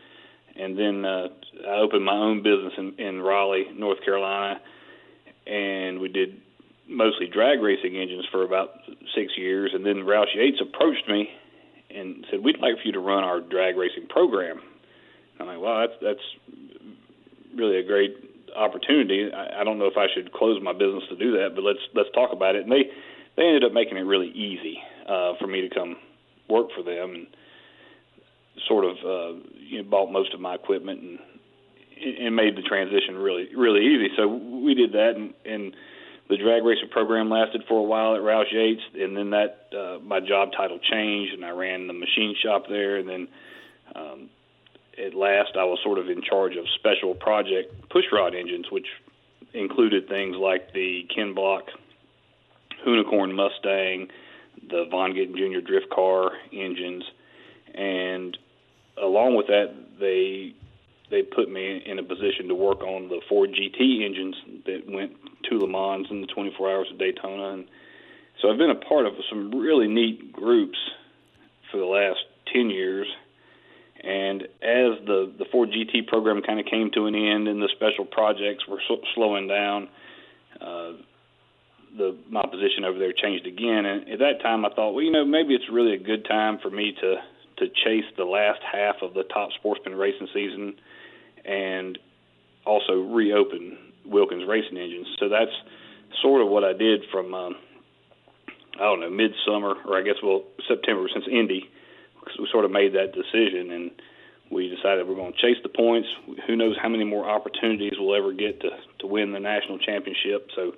and 0.55 0.77
then 0.77 1.05
uh, 1.05 1.27
I 1.67 1.79
opened 1.79 2.03
my 2.05 2.15
own 2.15 2.41
business 2.41 2.73
in, 2.77 2.93
in 2.99 3.21
Raleigh, 3.21 3.67
North 3.75 4.03
Carolina, 4.03 4.59
and 5.45 5.99
we 5.99 6.09
did 6.09 6.41
mostly 6.89 7.27
drag 7.27 7.61
racing 7.61 7.97
engines 7.97 8.25
for 8.31 8.43
about 8.43 8.69
six 9.15 9.33
years, 9.37 9.71
and 9.73 9.85
then 9.85 9.97
Roush 9.97 10.33
Yates 10.35 10.61
approached 10.61 11.07
me 11.07 11.29
and 11.89 12.25
said, 12.29 12.43
"We'd 12.43 12.59
like 12.59 12.75
for 12.75 12.85
you 12.85 12.93
to 12.93 12.99
run 12.99 13.23
our 13.23 13.39
drag 13.39 13.77
racing 13.77 14.07
program." 14.09 14.61
I'm 15.39 15.47
like, 15.47 15.59
"Wow, 15.59 15.87
that's 15.87 15.99
that's 16.01 16.55
really 17.55 17.77
a 17.77 17.83
great 17.83 18.15
opportunity. 18.55 19.31
I, 19.31 19.61
I 19.61 19.63
don't 19.63 19.79
know 19.79 19.87
if 19.87 19.97
I 19.97 20.07
should 20.13 20.31
close 20.33 20.61
my 20.61 20.73
business 20.73 21.03
to 21.09 21.15
do 21.15 21.31
that, 21.37 21.55
but 21.55 21.63
let's 21.63 21.79
let's 21.93 22.09
talk 22.13 22.31
about 22.31 22.55
it." 22.55 22.63
And 22.63 22.71
they 22.71 22.89
they 23.35 23.43
ended 23.43 23.63
up 23.63 23.73
making 23.73 23.97
it 23.97 24.01
really 24.01 24.29
easy 24.29 24.79
uh, 25.07 25.33
for 25.39 25.47
me 25.47 25.61
to 25.61 25.73
come 25.73 25.97
work 26.49 26.67
for 26.75 26.83
them, 26.83 27.13
and 27.13 27.27
sort 28.67 28.85
of 28.85 28.97
uh, 29.05 29.39
you 29.59 29.83
know, 29.83 29.89
bought 29.89 30.11
most 30.11 30.33
of 30.33 30.39
my 30.39 30.55
equipment 30.55 31.01
and 31.01 31.19
and 32.19 32.35
made 32.35 32.55
the 32.55 32.61
transition 32.61 33.15
really 33.15 33.53
really 33.55 33.85
easy. 33.85 34.09
So 34.15 34.27
we 34.27 34.73
did 34.73 34.93
that, 34.93 35.13
and, 35.15 35.33
and 35.45 35.75
the 36.29 36.37
drag 36.37 36.63
racing 36.63 36.89
program 36.89 37.29
lasted 37.29 37.63
for 37.67 37.79
a 37.79 37.83
while 37.83 38.15
at 38.15 38.21
Roush 38.21 38.51
Yates, 38.51 38.81
and 38.93 39.15
then 39.15 39.29
that 39.29 39.67
uh, 39.77 39.99
my 40.03 40.19
job 40.19 40.51
title 40.51 40.79
changed, 40.79 41.33
and 41.33 41.45
I 41.45 41.51
ran 41.51 41.87
the 41.87 41.93
machine 41.93 42.35
shop 42.41 42.65
there, 42.67 42.97
and 42.97 43.07
then 43.07 43.27
um, 43.95 44.29
at 44.97 45.13
last 45.13 45.51
I 45.55 45.63
was 45.63 45.79
sort 45.83 45.99
of 45.99 46.09
in 46.09 46.21
charge 46.21 46.55
of 46.55 46.65
special 46.75 47.15
project 47.15 47.89
pushrod 47.89 48.35
engines, 48.35 48.65
which 48.71 48.87
included 49.53 50.09
things 50.09 50.35
like 50.35 50.73
the 50.73 51.07
Ken 51.13 51.33
Block 51.33 51.63
Hoonicorn 52.85 53.33
Mustang, 53.33 54.09
the 54.69 54.85
Vaughn 54.91 55.13
Gittin 55.13 55.35
Jr. 55.35 55.65
drift 55.65 55.89
car 55.89 56.31
engines, 56.51 57.03
and 57.73 58.37
along 59.01 59.35
with 59.35 59.47
that, 59.47 59.73
they 59.99 60.53
they 61.09 61.21
put 61.21 61.49
me 61.49 61.81
in 61.85 61.99
a 61.99 62.03
position 62.03 62.47
to 62.49 62.55
work 62.55 62.81
on 62.81 63.07
the 63.07 63.21
Ford 63.29 63.51
GT 63.51 64.05
engines 64.05 64.35
that 64.65 64.83
went 64.87 65.13
to 65.49 65.59
Le 65.59 65.67
Mans 65.67 66.07
and 66.09 66.21
the 66.23 66.27
24 66.27 66.71
Hours 66.71 66.87
of 66.91 66.99
Daytona, 66.99 67.53
and 67.53 67.65
so 68.41 68.51
I've 68.51 68.57
been 68.57 68.69
a 68.69 68.75
part 68.75 69.05
of 69.05 69.13
some 69.29 69.51
really 69.51 69.87
neat 69.87 70.31
groups 70.31 70.77
for 71.71 71.77
the 71.77 71.85
last 71.85 72.19
10 72.53 72.69
years. 72.69 73.07
And 74.03 74.43
as 74.43 75.01
the 75.05 75.33
the 75.39 75.45
Ford 75.51 75.69
GT 75.71 76.07
program 76.07 76.41
kind 76.43 76.59
of 76.59 76.67
came 76.67 76.91
to 76.93 77.07
an 77.07 77.15
end 77.15 77.47
and 77.47 77.61
the 77.61 77.69
special 77.75 78.05
projects 78.05 78.67
were 78.67 78.79
so, 78.87 78.97
slowing 79.15 79.47
down, 79.47 79.89
uh, 80.61 80.91
the 81.97 82.15
my 82.29 82.43
position 82.43 82.85
over 82.85 82.99
there 82.99 83.11
changed 83.11 83.47
again. 83.47 83.85
And 83.85 84.09
at 84.09 84.19
that 84.19 84.41
time, 84.43 84.65
I 84.65 84.69
thought, 84.69 84.91
well, 84.91 85.03
you 85.03 85.11
know, 85.11 85.25
maybe 85.25 85.55
it's 85.55 85.69
really 85.71 85.95
a 85.95 85.99
good 85.99 86.25
time 86.25 86.59
for 86.61 86.69
me 86.69 86.93
to 87.01 87.15
to 87.57 87.67
chase 87.67 88.05
the 88.17 88.23
last 88.23 88.59
half 88.61 88.97
of 89.01 89.13
the 89.13 89.23
top 89.23 89.49
sportsman 89.57 89.95
racing 89.95 90.27
season 90.33 90.75
and 91.45 91.97
also 92.65 92.93
reopen 92.93 93.77
Wilkins 94.05 94.43
Racing 94.47 94.77
Engines. 94.77 95.07
So 95.19 95.29
that's 95.29 95.51
sort 96.21 96.41
of 96.41 96.49
what 96.49 96.63
I 96.63 96.73
did 96.73 97.03
from 97.11 97.33
um, 97.33 97.55
I 98.75 98.83
don't 98.83 98.99
know 98.99 99.09
midsummer 99.09 99.75
or 99.85 99.97
I 99.97 100.03
guess 100.03 100.15
well 100.23 100.43
September 100.67 101.07
since 101.11 101.25
Indy 101.31 101.69
because 102.19 102.37
we 102.39 102.47
sort 102.51 102.65
of 102.65 102.71
made 102.71 102.93
that 102.93 103.13
decision 103.13 103.71
and 103.71 103.91
we 104.51 104.69
decided 104.69 105.07
we're 105.07 105.15
going 105.15 105.33
to 105.33 105.41
chase 105.41 105.57
the 105.63 105.69
points. 105.69 106.07
Who 106.47 106.55
knows 106.55 106.75
how 106.81 106.89
many 106.89 107.03
more 107.03 107.29
opportunities 107.29 107.93
we'll 107.97 108.15
ever 108.15 108.33
get 108.33 108.61
to 108.61 108.69
to 108.99 109.07
win 109.07 109.31
the 109.31 109.39
national 109.39 109.79
championship. 109.79 110.49
So 110.55 110.73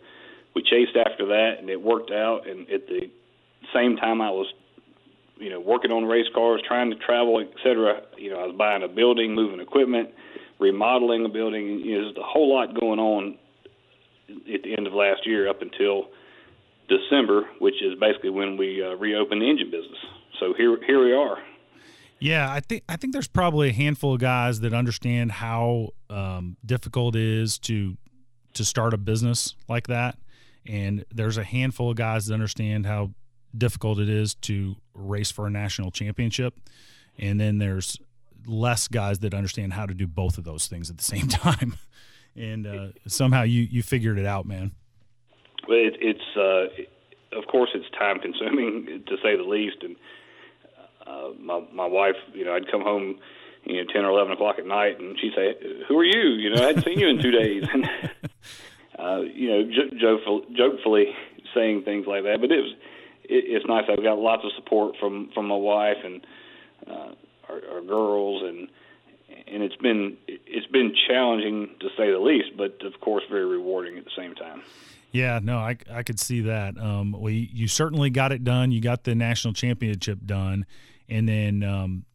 we 0.55 0.63
chased 0.63 0.95
after 0.95 1.27
that 1.27 1.57
and 1.59 1.69
it 1.69 1.81
worked 1.81 2.11
out. 2.11 2.47
And 2.47 2.69
at 2.69 2.87
the 2.87 3.09
same 3.73 3.97
time, 3.97 4.21
I 4.21 4.31
was 4.31 4.51
you 5.39 5.49
know 5.49 5.59
working 5.59 5.91
on 5.91 6.05
race 6.05 6.27
cars, 6.35 6.61
trying 6.67 6.89
to 6.91 6.97
travel, 6.97 7.39
et 7.39 7.51
cetera. 7.63 8.01
You 8.17 8.31
know, 8.31 8.39
I 8.39 8.47
was 8.47 8.55
buying 8.57 8.83
a 8.83 8.87
building, 8.87 9.33
moving 9.33 9.59
equipment 9.59 10.09
remodeling 10.59 11.25
a 11.25 11.29
building. 11.29 11.79
You 11.79 11.97
know, 11.97 12.03
there's 12.05 12.17
a 12.17 12.23
whole 12.23 12.53
lot 12.53 12.79
going 12.79 12.99
on 12.99 13.37
at 14.29 14.63
the 14.63 14.77
end 14.77 14.85
of 14.85 14.93
last 14.93 15.25
year 15.25 15.49
up 15.49 15.61
until 15.61 16.09
December, 16.87 17.47
which 17.59 17.81
is 17.81 17.97
basically 17.99 18.29
when 18.29 18.57
we 18.57 18.83
uh, 18.83 18.95
reopened 18.95 19.41
the 19.41 19.49
engine 19.49 19.71
business. 19.71 19.97
So 20.39 20.53
here, 20.55 20.77
here 20.85 21.03
we 21.03 21.13
are. 21.13 21.37
Yeah, 22.19 22.51
I 22.51 22.59
think 22.59 22.83
I 22.89 22.97
think 22.97 23.13
there's 23.13 23.29
probably 23.29 23.69
a 23.69 23.73
handful 23.73 24.13
of 24.13 24.19
guys 24.19 24.59
that 24.59 24.73
understand 24.73 25.31
how 25.31 25.89
um, 26.09 26.57
difficult 26.65 27.15
it 27.15 27.21
is 27.21 27.57
to 27.59 27.97
to 28.55 28.65
start 28.65 28.93
a 28.93 28.97
business 28.97 29.55
like 29.69 29.87
that, 29.87 30.17
and 30.67 31.05
there's 31.13 31.37
a 31.37 31.45
handful 31.45 31.91
of 31.91 31.95
guys 31.95 32.25
that 32.25 32.33
understand 32.33 32.85
how 32.85 33.11
difficult 33.57 33.99
it 33.99 34.09
is 34.09 34.35
to 34.35 34.75
race 34.93 35.31
for 35.31 35.47
a 35.47 35.49
national 35.49 35.91
championship, 35.91 36.59
and 37.17 37.39
then 37.39 37.57
there's 37.57 37.97
less 38.45 38.87
guys 38.87 39.19
that 39.19 39.33
understand 39.33 39.73
how 39.73 39.85
to 39.85 39.93
do 39.93 40.07
both 40.07 40.37
of 40.37 40.43
those 40.43 40.67
things 40.67 40.89
at 40.89 40.97
the 40.97 41.03
same 41.03 41.27
time. 41.27 41.75
and 42.35 42.65
uh, 42.67 42.87
somehow 43.07 43.43
you 43.43 43.63
you 43.63 43.83
figured 43.83 44.17
it 44.17 44.25
out, 44.25 44.45
man. 44.45 44.71
Well, 45.67 45.77
it, 45.77 45.95
it's 45.99 46.37
uh, 46.37 47.37
of 47.37 47.45
course 47.47 47.69
it's 47.73 47.89
time 47.97 48.19
consuming 48.19 49.03
to 49.07 49.17
say 49.23 49.35
the 49.35 49.43
least, 49.43 49.77
and 49.83 49.95
uh, 51.05 51.29
my 51.39 51.61
my 51.73 51.85
wife, 51.85 52.15
you 52.33 52.45
know, 52.45 52.53
I'd 52.55 52.69
come 52.71 52.81
home, 52.81 53.19
you 53.65 53.77
know, 53.77 53.91
ten 53.91 54.05
or 54.05 54.09
eleven 54.09 54.33
o'clock 54.33 54.55
at 54.59 54.65
night, 54.65 54.99
and 54.99 55.17
she'd 55.19 55.33
say, 55.35 55.55
"Who 55.87 55.97
are 55.99 56.05
you? 56.05 56.29
You 56.29 56.51
know, 56.55 56.63
I 56.63 56.67
hadn't 56.67 56.85
seen 56.85 56.99
you 56.99 57.07
in 57.09 57.21
two 57.21 57.31
days," 57.31 57.63
and 57.73 57.89
uh, 58.97 59.21
you 59.21 59.49
know, 59.49 59.89
jo- 59.99 60.41
jokefully 60.55 61.15
saying 61.53 61.83
things 61.83 62.05
like 62.07 62.23
that. 62.23 62.39
But 62.41 62.51
it 62.51 62.61
was 62.61 62.73
it, 63.29 63.45
it's 63.47 63.65
nice. 63.67 63.85
I've 63.89 64.03
got 64.03 64.17
lots 64.17 64.43
of 64.43 64.51
support 64.55 64.95
from 64.99 65.29
from 65.33 65.47
my 65.47 65.55
wife 65.55 65.97
and. 66.03 66.25
Uh, 66.87 67.11
our, 67.49 67.61
our 67.73 67.81
girls, 67.81 68.43
and 68.43 68.69
and 69.47 69.63
it's 69.63 69.75
been 69.77 70.17
it's 70.27 70.67
been 70.67 70.93
challenging 71.07 71.75
to 71.79 71.89
say 71.97 72.11
the 72.11 72.19
least, 72.19 72.49
but 72.57 72.81
of 72.85 72.99
course 73.01 73.23
very 73.29 73.45
rewarding 73.45 73.97
at 73.97 74.05
the 74.05 74.11
same 74.15 74.35
time. 74.35 74.61
Yeah, 75.11 75.39
no, 75.41 75.57
I, 75.57 75.75
I 75.91 76.03
could 76.03 76.19
see 76.19 76.41
that. 76.41 76.77
Um, 76.77 77.13
well, 77.13 77.31
you, 77.31 77.47
you 77.51 77.67
certainly 77.67 78.11
got 78.11 78.31
it 78.31 78.43
done. 78.43 78.71
You 78.71 78.79
got 78.79 79.05
the 79.05 79.15
national 79.15 79.55
championship 79.55 80.19
done, 80.23 80.67
and 81.09 81.27
then 81.27 81.63
um, 81.63 82.05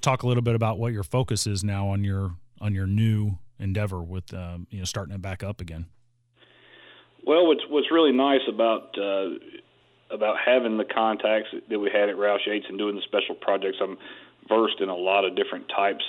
talk 0.00 0.24
a 0.24 0.26
little 0.26 0.42
bit 0.42 0.56
about 0.56 0.76
what 0.76 0.92
your 0.92 1.04
focus 1.04 1.46
is 1.46 1.62
now 1.62 1.88
on 1.88 2.02
your 2.02 2.34
on 2.60 2.74
your 2.74 2.86
new 2.86 3.38
endeavor 3.58 4.02
with 4.02 4.34
um, 4.34 4.66
you 4.70 4.78
know 4.78 4.84
starting 4.84 5.14
it 5.14 5.22
back 5.22 5.42
up 5.42 5.60
again. 5.60 5.86
Well, 7.24 7.46
what's 7.46 7.62
what's 7.68 7.90
really 7.92 8.12
nice 8.12 8.40
about 8.48 8.98
uh, 8.98 9.28
about 10.12 10.36
having 10.44 10.76
the 10.76 10.84
contacts 10.84 11.48
that 11.68 11.78
we 11.78 11.90
had 11.90 12.08
at 12.08 12.16
Roush 12.16 12.46
Yates 12.46 12.66
and 12.68 12.78
doing 12.78 12.96
the 12.96 13.02
special 13.02 13.34
projects, 13.34 13.78
I'm 13.80 13.96
versed 14.48 14.80
in 14.80 14.88
a 14.88 14.96
lot 14.96 15.24
of 15.24 15.36
different 15.36 15.68
types 15.68 16.04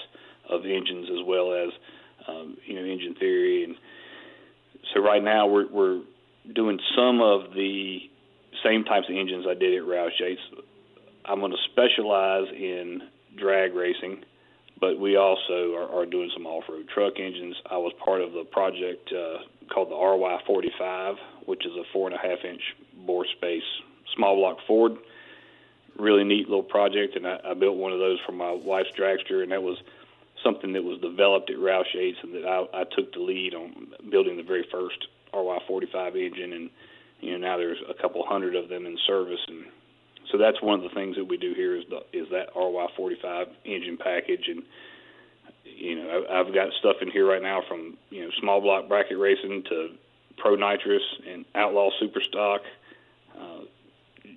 of 0.49 0.65
engines 0.65 1.07
as 1.09 1.25
well 1.25 1.53
as 1.53 1.69
um, 2.27 2.57
you 2.65 2.75
know 2.75 2.83
engine 2.83 3.15
theory 3.19 3.63
and 3.63 3.75
so 4.93 5.01
right 5.01 5.23
now 5.23 5.47
we're 5.47 5.67
we're 5.71 6.01
doing 6.53 6.79
some 6.95 7.21
of 7.21 7.53
the 7.53 7.99
same 8.63 8.83
types 8.83 9.07
of 9.09 9.15
engines 9.15 9.45
I 9.49 9.53
did 9.53 9.75
at 9.75 9.87
Roush 9.87 10.19
Yates. 10.19 10.41
I'm 11.25 11.39
going 11.39 11.51
to 11.51 11.57
specialize 11.71 12.47
in 12.53 13.01
drag 13.37 13.73
racing, 13.73 14.23
but 14.79 14.99
we 14.99 15.15
also 15.15 15.75
are, 15.75 16.01
are 16.01 16.05
doing 16.05 16.29
some 16.33 16.45
off-road 16.45 16.87
truck 16.93 17.13
engines. 17.19 17.55
I 17.69 17.77
was 17.77 17.93
part 18.03 18.21
of 18.21 18.33
the 18.33 18.43
project 18.43 19.13
uh, 19.13 19.37
called 19.71 19.89
the 19.89 19.95
RY45, 19.95 21.15
which 21.45 21.65
is 21.65 21.71
a 21.73 21.83
four 21.93 22.07
and 22.07 22.15
a 22.15 22.19
half 22.19 22.43
inch 22.43 22.61
bore 23.05 23.25
space 23.37 23.63
small 24.15 24.35
block 24.35 24.57
Ford. 24.67 24.97
Really 25.97 26.23
neat 26.23 26.47
little 26.47 26.63
project, 26.63 27.15
and 27.15 27.27
I, 27.27 27.39
I 27.43 27.53
built 27.53 27.75
one 27.75 27.91
of 27.91 27.99
those 27.99 28.19
for 28.25 28.31
my 28.31 28.51
wife's 28.51 28.91
dragster, 28.97 29.43
and 29.43 29.51
that 29.51 29.61
was 29.61 29.77
something 30.43 30.73
that 30.73 30.83
was 30.83 30.99
developed 30.99 31.49
at 31.49 31.57
Roush 31.57 31.93
Yates 31.93 32.17
and 32.23 32.33
that 32.33 32.45
I, 32.45 32.81
I 32.81 32.83
took 32.83 33.13
the 33.13 33.19
lead 33.19 33.53
on 33.53 33.87
building 34.09 34.37
the 34.37 34.43
very 34.43 34.65
first 34.71 35.07
RY45 35.33 36.15
engine, 36.15 36.53
and 36.53 36.69
you 37.19 37.31
know 37.31 37.37
now 37.37 37.57
there's 37.57 37.77
a 37.89 37.93
couple 37.93 38.25
hundred 38.25 38.55
of 38.55 38.69
them 38.69 38.85
in 38.85 38.97
service, 39.05 39.39
and 39.47 39.65
so 40.31 40.37
that's 40.37 40.61
one 40.61 40.79
of 40.79 40.83
the 40.83 40.95
things 40.95 41.15
that 41.17 41.25
we 41.25 41.37
do 41.37 41.53
here 41.53 41.75
is 41.75 41.85
the 41.89 42.03
is 42.13 42.29
that 42.31 42.53
RY45 42.53 43.47
engine 43.65 43.97
package, 43.97 44.47
and 44.47 44.63
you 45.63 45.95
know 45.95 46.25
I, 46.29 46.39
I've 46.39 46.53
got 46.53 46.73
stuff 46.79 46.97
in 47.01 47.11
here 47.11 47.27
right 47.27 47.41
now 47.41 47.61
from 47.67 47.97
you 48.09 48.25
know 48.25 48.31
small 48.39 48.61
block 48.61 48.87
bracket 48.87 49.17
racing 49.17 49.63
to 49.69 49.89
pro 50.37 50.55
nitrous 50.55 51.03
and 51.29 51.45
outlaw 51.55 51.89
super 51.99 52.21
stock, 52.21 52.61
uh, 53.39 53.59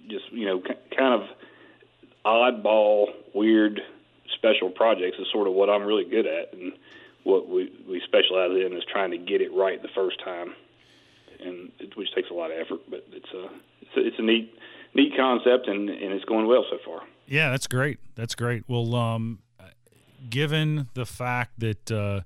just 0.08 0.32
you 0.32 0.46
know 0.46 0.62
kind 0.96 1.22
of 1.22 1.28
oddball, 2.24 3.06
weird, 3.34 3.80
special 4.34 4.70
projects 4.70 5.16
is 5.18 5.26
sort 5.32 5.46
of 5.46 5.54
what 5.54 5.68
I'm 5.68 5.82
really 5.82 6.04
good 6.04 6.26
at, 6.26 6.52
and 6.52 6.72
what 7.24 7.48
we 7.48 7.72
we 7.88 8.00
specialize 8.04 8.50
in 8.50 8.76
is 8.76 8.84
trying 8.90 9.10
to 9.10 9.18
get 9.18 9.40
it 9.40 9.52
right 9.52 9.80
the 9.80 9.88
first 9.94 10.22
time, 10.24 10.54
and 11.40 11.72
it, 11.78 11.96
which 11.96 12.14
takes 12.14 12.30
a 12.30 12.34
lot 12.34 12.50
of 12.50 12.58
effort, 12.58 12.80
but 12.88 13.04
it's 13.12 13.32
a 13.32 13.48
it's 13.82 13.96
a, 13.96 14.06
it's 14.06 14.18
a 14.18 14.22
neat 14.22 14.52
neat 14.94 15.12
concept, 15.16 15.68
and 15.68 15.88
and 15.88 16.12
it's 16.12 16.24
going 16.24 16.46
well 16.46 16.64
so 16.70 16.78
far. 16.84 17.02
Yeah, 17.26 17.50
that's 17.50 17.66
great. 17.66 17.98
That's 18.14 18.34
great. 18.34 18.64
Well, 18.68 18.94
um, 18.94 19.38
given 20.28 20.88
the 20.94 21.06
fact 21.06 21.58
that 21.60 21.90
uh, 21.90 22.20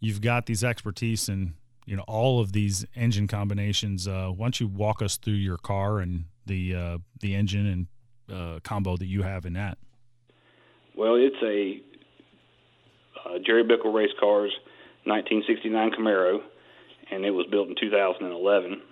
you've 0.00 0.20
got 0.20 0.46
these 0.46 0.64
expertise 0.64 1.28
in 1.28 1.54
you 1.86 1.96
know 1.96 2.04
all 2.06 2.40
of 2.40 2.52
these 2.52 2.84
engine 2.94 3.26
combinations, 3.26 4.06
uh, 4.06 4.28
why 4.28 4.46
don't 4.46 4.60
you 4.60 4.68
walk 4.68 5.02
us 5.02 5.16
through 5.16 5.34
your 5.34 5.58
car 5.58 5.98
and 5.98 6.24
the 6.46 6.74
uh, 6.74 6.98
the 7.20 7.34
engine 7.34 7.66
and 7.66 7.86
uh, 8.32 8.60
combo 8.64 8.96
that 8.96 9.06
you 9.06 9.22
have 9.22 9.46
in 9.46 9.54
that? 9.54 9.78
Well, 10.96 11.16
it's 11.16 11.36
a 11.42 11.80
uh, 13.24 13.38
Jerry 13.44 13.64
Bickle 13.64 13.94
race 13.94 14.12
cars, 14.20 14.52
1969 15.04 15.92
Camaro, 15.92 16.40
and 17.10 17.24
it 17.24 17.30
was 17.30 17.46
built 17.50 17.68
in 17.68 17.74
2011. 17.78 18.82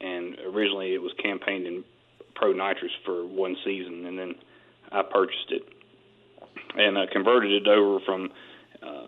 And 0.00 0.36
originally, 0.54 0.94
it 0.94 1.02
was 1.02 1.12
campaigned 1.22 1.66
in 1.66 1.84
Pro 2.34 2.52
Nitrous 2.52 2.92
for 3.04 3.26
one 3.26 3.56
season, 3.64 4.06
and 4.06 4.18
then 4.18 4.34
I 4.92 5.02
purchased 5.02 5.50
it 5.50 5.62
and 6.76 6.96
uh, 6.96 7.06
converted 7.12 7.50
it 7.50 7.68
over 7.68 7.98
from, 8.04 8.30
uh, 8.82 9.06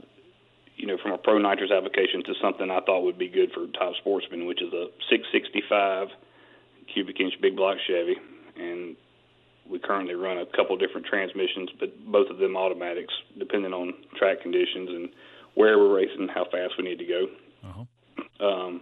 you 0.77 0.87
know, 0.87 0.97
from 1.03 1.13
a 1.13 1.19
Pro 1.19 1.39
Nitrous 1.39 1.71
application 1.71 2.25
to 2.25 2.35
something 2.43 2.71
I 2.71 2.81
thought 2.81 3.03
would 3.03 3.19
be 3.19 3.29
good 3.29 3.53
for 3.53 3.67
top 3.79 3.95
sportsmen, 4.01 4.47
which 4.47 4.63
is 4.63 4.73
a 4.73 4.87
665 5.09 6.09
cubic 6.93 7.21
inch 7.21 7.35
big 7.41 7.57
block 7.57 7.77
Chevy, 7.87 8.17
and 8.57 8.97
we 9.69 9.79
currently 9.79 10.15
run 10.15 10.39
a 10.39 10.47
couple 10.57 10.77
different 10.77 11.07
transmissions, 11.07 11.71
but 11.79 11.91
both 12.11 12.29
of 12.31 12.39
them 12.39 12.57
automatics, 12.57 13.15
depending 13.39 13.73
on 13.73 13.95
track 14.17 14.41
conditions 14.43 14.89
and 14.89 15.09
where 15.55 15.79
we're 15.79 15.95
racing, 15.95 16.21
and 16.21 16.31
how 16.31 16.45
fast 16.45 16.75
we 16.79 16.85
need 16.85 16.99
to 16.99 17.05
go. 17.05 17.27
Uh-huh. 17.65 18.47
Um, 18.47 18.81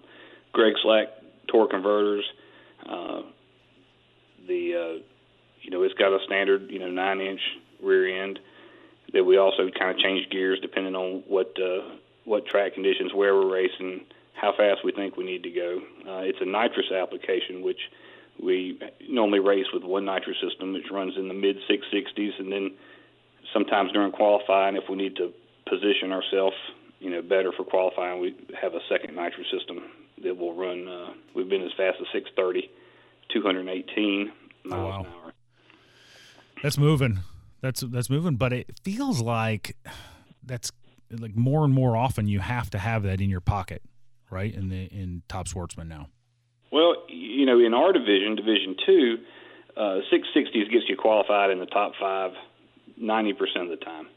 Greg 0.52 0.74
Slack 0.82 1.08
torque 1.48 1.70
converters. 1.70 2.24
Uh, 2.88 3.22
the 4.46 4.74
uh, 4.74 5.02
you 5.62 5.70
know 5.70 5.82
it's 5.82 5.94
got 5.94 6.12
a 6.12 6.18
standard 6.24 6.70
you 6.70 6.78
know 6.78 6.90
nine 6.90 7.20
inch 7.20 7.40
rear 7.82 8.22
end 8.24 8.38
that 9.12 9.24
we 9.24 9.36
also 9.38 9.68
kind 9.78 9.90
of 9.90 9.98
change 9.98 10.28
gears 10.30 10.58
depending 10.60 10.94
on 10.94 11.22
what 11.26 11.54
uh, 11.60 11.96
what 12.24 12.46
track 12.46 12.74
conditions, 12.74 13.12
where 13.14 13.34
we're 13.34 13.52
racing, 13.52 14.02
how 14.40 14.52
fast 14.56 14.84
we 14.84 14.92
think 14.92 15.16
we 15.16 15.24
need 15.24 15.42
to 15.42 15.50
go. 15.50 15.80
Uh, 16.06 16.22
it's 16.22 16.38
a 16.40 16.46
nitrous 16.46 16.90
application, 16.92 17.62
which 17.62 17.80
we 18.42 18.78
normally 19.08 19.40
race 19.40 19.66
with 19.72 19.82
one 19.82 20.04
nitrous 20.04 20.36
system, 20.40 20.72
which 20.72 20.90
runs 20.90 21.14
in 21.16 21.28
the 21.28 21.34
mid 21.34 21.56
660s, 21.68 22.38
and 22.38 22.52
then 22.52 22.70
sometimes 23.52 23.92
during 23.92 24.12
qualifying, 24.12 24.76
if 24.76 24.84
we 24.88 24.96
need 24.96 25.16
to 25.16 25.32
position 25.68 26.12
ourselves, 26.12 26.56
you 27.00 27.10
know, 27.10 27.22
better 27.22 27.52
for 27.56 27.64
qualifying, 27.64 28.20
we 28.20 28.34
have 28.60 28.74
a 28.74 28.80
second 28.88 29.14
nitrous 29.14 29.46
system 29.50 29.82
that 30.22 30.36
will 30.36 30.54
run. 30.54 30.88
Uh, 30.88 31.12
we've 31.34 31.48
been 31.48 31.62
as 31.62 31.72
fast 31.76 31.98
as 32.00 32.06
630, 32.12 32.70
218 33.32 34.32
miles 34.64 34.72
oh, 34.72 34.88
wow. 34.88 35.00
an 35.00 35.06
hour. 35.06 35.32
That's 36.62 36.78
moving. 36.78 37.20
That's 37.60 37.80
that's 37.80 38.08
moving, 38.08 38.36
but 38.36 38.52
it 38.52 38.78
feels 38.84 39.20
like 39.20 39.76
that's 40.44 40.70
like 41.10 41.36
more 41.36 41.64
and 41.64 41.72
more 41.72 41.96
often 41.96 42.28
you 42.28 42.40
have 42.40 42.70
to 42.70 42.78
have 42.78 43.02
that 43.02 43.20
in 43.20 43.30
your 43.30 43.40
pocket, 43.40 43.82
right? 44.30 44.54
In 44.54 44.68
the 44.68 44.84
in 44.84 45.22
top 45.28 45.48
sportsman 45.48 45.88
now. 45.88 46.08
Well, 46.70 46.94
you 47.08 47.46
know, 47.46 47.58
in 47.58 47.74
our 47.74 47.92
division, 47.92 48.36
Division 48.36 48.76
Two, 48.84 49.18
uh, 49.76 50.00
660s 50.12 50.70
gets 50.70 50.88
you 50.88 50.96
qualified 50.96 51.50
in 51.50 51.58
the 51.58 51.66
top 51.66 51.92
five 52.00 52.32
90% 53.00 53.32
of 53.62 53.68
the 53.68 53.76
time. 53.76 54.08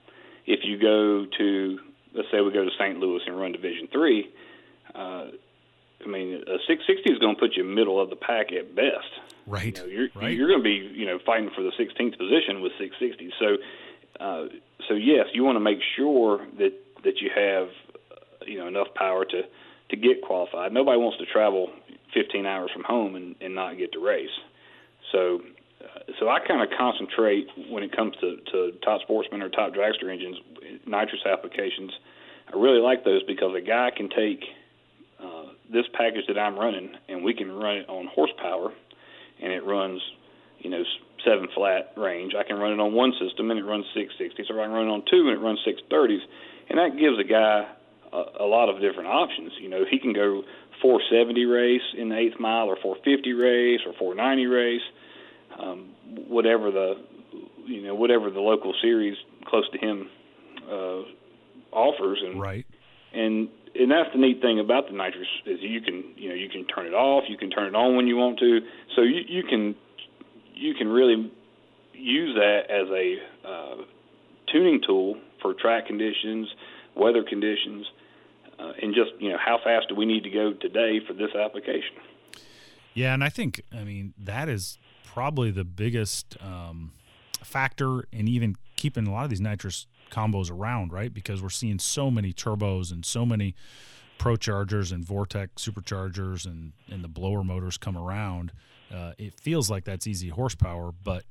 If 0.47 0.61
you 0.63 0.77
go 0.77 1.25
to, 1.37 1.79
let's 2.13 2.27
say 2.31 2.41
we 2.41 2.51
go 2.51 2.65
to 2.65 2.71
St. 2.79 2.97
Louis 2.97 3.21
and 3.27 3.39
run 3.39 3.51
Division 3.51 3.87
Three, 3.91 4.29
uh, 4.95 5.27
I 6.03 6.07
mean, 6.07 6.33
a 6.47 6.57
660 6.67 7.11
is 7.11 7.19
going 7.19 7.35
to 7.35 7.39
put 7.39 7.55
you 7.55 7.63
middle 7.63 8.01
of 8.01 8.09
the 8.09 8.15
pack 8.15 8.51
at 8.51 8.75
best. 8.75 9.07
Right. 9.45 9.77
You 9.77 9.83
know, 9.83 9.89
you're 9.89 10.07
right. 10.15 10.35
you're 10.35 10.47
going 10.47 10.59
to 10.59 10.63
be 10.63 10.91
you 10.93 11.05
know 11.05 11.19
fighting 11.25 11.51
for 11.55 11.61
the 11.61 11.71
16th 11.71 12.17
position 12.17 12.61
with 12.61 12.71
660. 12.79 13.31
So, 13.39 13.57
uh, 14.19 14.45
so 14.87 14.95
yes, 14.95 15.27
you 15.33 15.43
want 15.43 15.55
to 15.57 15.61
make 15.61 15.79
sure 15.95 16.45
that 16.57 16.73
that 17.03 17.21
you 17.21 17.29
have 17.35 17.69
you 18.45 18.57
know 18.57 18.67
enough 18.67 18.87
power 18.95 19.25
to 19.25 19.41
to 19.91 19.97
get 19.97 20.21
qualified. 20.21 20.73
Nobody 20.73 20.97
wants 20.97 21.17
to 21.19 21.25
travel 21.25 21.69
15 22.13 22.45
hours 22.45 22.71
from 22.73 22.83
home 22.83 23.15
and, 23.15 23.35
and 23.39 23.53
not 23.53 23.77
get 23.77 23.91
to 23.93 23.99
race. 23.99 24.31
So, 25.11 25.41
uh, 25.83 26.11
so 26.19 26.29
I 26.29 26.39
kind 26.39 26.61
of 26.61 26.69
concentrate 26.77 27.47
when 27.69 27.83
it 27.83 27.95
comes 27.95 28.15
to, 28.21 28.37
to 28.51 28.71
top 28.83 29.01
sportsman 29.01 29.41
or 29.41 29.49
top 29.49 29.73
dragster 29.73 30.11
engines, 30.11 30.37
nitrous 30.87 31.21
applications. 31.25 31.91
I 32.51 32.57
really 32.57 32.79
like 32.79 33.03
those 33.03 33.21
because 33.23 33.55
a 33.55 33.61
guy 33.61 33.91
can 33.95 34.09
take 34.09 34.43
uh, 35.21 35.51
this 35.71 35.85
package 35.93 36.25
that 36.27 36.39
I'm 36.39 36.57
running 36.57 36.91
and 37.07 37.23
we 37.23 37.33
can 37.33 37.51
run 37.51 37.77
it 37.77 37.89
on 37.89 38.07
horsepower, 38.07 38.71
and 39.41 39.51
it 39.51 39.65
runs, 39.65 40.01
you 40.59 40.69
know, 40.69 40.83
seven 41.25 41.47
flat 41.53 41.93
range. 41.97 42.33
I 42.37 42.43
can 42.43 42.57
run 42.57 42.73
it 42.73 42.79
on 42.79 42.93
one 42.93 43.13
system 43.19 43.51
and 43.51 43.59
it 43.59 43.63
runs 43.63 43.85
660s, 43.95 44.49
or 44.49 44.61
I 44.61 44.65
can 44.65 44.71
run 44.71 44.87
it 44.87 44.91
on 44.91 45.03
two 45.09 45.29
and 45.29 45.37
it 45.37 45.41
runs 45.41 45.59
630s, 45.67 46.21
and 46.69 46.79
that 46.79 46.97
gives 46.97 47.19
a 47.19 47.23
guy 47.23 47.67
a, 48.13 48.43
a 48.43 48.45
lot 48.45 48.69
of 48.69 48.81
different 48.81 49.07
options. 49.07 49.51
You 49.59 49.69
know, 49.69 49.83
he 49.89 49.99
can 49.99 50.13
go 50.13 50.43
470 50.81 51.45
race 51.45 51.81
in 51.97 52.09
the 52.09 52.17
eighth 52.17 52.39
mile, 52.39 52.67
or 52.67 52.77
450 52.81 53.33
race, 53.33 53.79
or 53.85 53.93
490 53.97 54.45
race, 54.47 54.81
um, 55.59 55.89
whatever 56.27 56.71
the 56.71 56.95
you 57.65 57.83
know 57.83 57.95
whatever 57.95 58.29
the 58.29 58.39
local 58.39 58.73
series 58.81 59.15
close 59.45 59.69
to 59.71 59.77
him 59.77 60.09
uh, 60.69 61.01
offers, 61.71 62.21
and 62.25 62.41
right. 62.41 62.65
And 63.13 63.49
and 63.75 63.91
that's 63.91 64.09
the 64.13 64.19
neat 64.19 64.41
thing 64.41 64.59
about 64.59 64.87
the 64.87 64.93
nitrous 64.93 65.27
is 65.45 65.59
you 65.61 65.81
can 65.81 66.03
you 66.15 66.29
know 66.29 66.35
you 66.35 66.49
can 66.49 66.65
turn 66.65 66.85
it 66.85 66.93
off, 66.93 67.25
you 67.27 67.37
can 67.37 67.49
turn 67.49 67.67
it 67.67 67.75
on 67.75 67.95
when 67.95 68.07
you 68.07 68.17
want 68.17 68.39
to, 68.39 68.59
so 68.95 69.01
you 69.01 69.21
you 69.27 69.43
can 69.43 69.75
you 70.53 70.73
can 70.73 70.87
really 70.87 71.31
use 71.93 72.35
that 72.35 72.61
as 72.69 72.87
a 72.89 73.15
uh, 73.47 73.83
tuning 74.51 74.81
tool 74.85 75.17
for 75.41 75.53
track 75.53 75.87
conditions, 75.87 76.47
weather 76.95 77.23
conditions, 77.23 77.85
uh, 78.71 78.73
and 78.81 78.93
just 78.93 79.11
you 79.19 79.29
know 79.29 79.37
how 79.43 79.59
fast 79.63 79.89
do 79.89 79.95
we 79.95 80.05
need 80.05 80.23
to 80.23 80.29
go 80.29 80.53
today 80.53 80.99
for 81.05 81.13
this 81.13 81.33
application. 81.35 81.95
Yeah, 82.93 83.13
and 83.13 83.23
I 83.23 83.29
think 83.29 83.61
I 83.71 83.83
mean 83.83 84.13
that 84.17 84.49
is 84.49 84.77
probably 85.05 85.51
the 85.51 85.63
biggest 85.63 86.37
um, 86.41 86.91
factor 87.43 88.05
in 88.11 88.27
even 88.27 88.55
keeping 88.75 89.07
a 89.07 89.11
lot 89.11 89.23
of 89.23 89.29
these 89.29 89.41
nitrous 89.41 89.87
combos 90.09 90.51
around, 90.51 90.91
right? 90.91 91.13
Because 91.13 91.41
we're 91.41 91.49
seeing 91.49 91.79
so 91.79 92.11
many 92.11 92.33
turbos 92.33 92.91
and 92.91 93.05
so 93.05 93.25
many 93.25 93.55
pro 94.17 94.35
chargers 94.35 94.91
and 94.91 95.03
vortex 95.03 95.63
superchargers 95.63 96.45
and 96.45 96.73
and 96.89 97.03
the 97.03 97.07
blower 97.07 97.43
motors 97.43 97.77
come 97.77 97.97
around. 97.97 98.51
Uh, 98.93 99.13
it 99.17 99.33
feels 99.39 99.69
like 99.69 99.85
that's 99.85 100.05
easy 100.05 100.29
horsepower, 100.29 100.91
but 101.03 101.23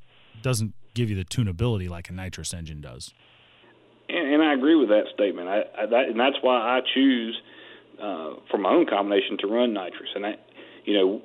doesn't 0.42 0.72
give 0.94 1.11
you 1.11 1.16
the 1.16 1.24
tunability 1.24 1.88
like 1.88 2.09
a 2.09 2.12
nitrous 2.12 2.55
engine 2.55 2.81
does 2.81 3.12
and, 4.11 4.35
and 4.35 4.42
I 4.42 4.55
agree 4.55 4.77
with 4.77 4.88
that 4.88 5.05
statement. 5.14 5.49
I, 5.49 5.62
I 5.79 5.87
that, 5.87 6.05
and 6.09 6.18
that's 6.18 6.37
why 6.42 6.57
I 6.57 6.81
choose 6.94 7.40
uh, 8.01 8.35
for 8.51 8.59
my 8.59 8.70
own 8.70 8.87
combination 8.87 9.38
to 9.38 9.46
run 9.46 9.73
nitrous. 9.73 10.11
And 10.14 10.27
I, 10.27 10.35
you 10.85 10.94
know, 10.94 11.23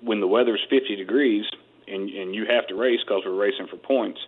when 0.00 0.20
the 0.20 0.26
weather's 0.26 0.64
50 0.70 0.96
degrees 0.96 1.44
and 1.86 2.08
and 2.08 2.34
you 2.34 2.46
have 2.46 2.66
to 2.68 2.74
race 2.74 3.00
because 3.06 3.22
we're 3.24 3.34
racing 3.34 3.66
for 3.68 3.76
points, 3.76 4.20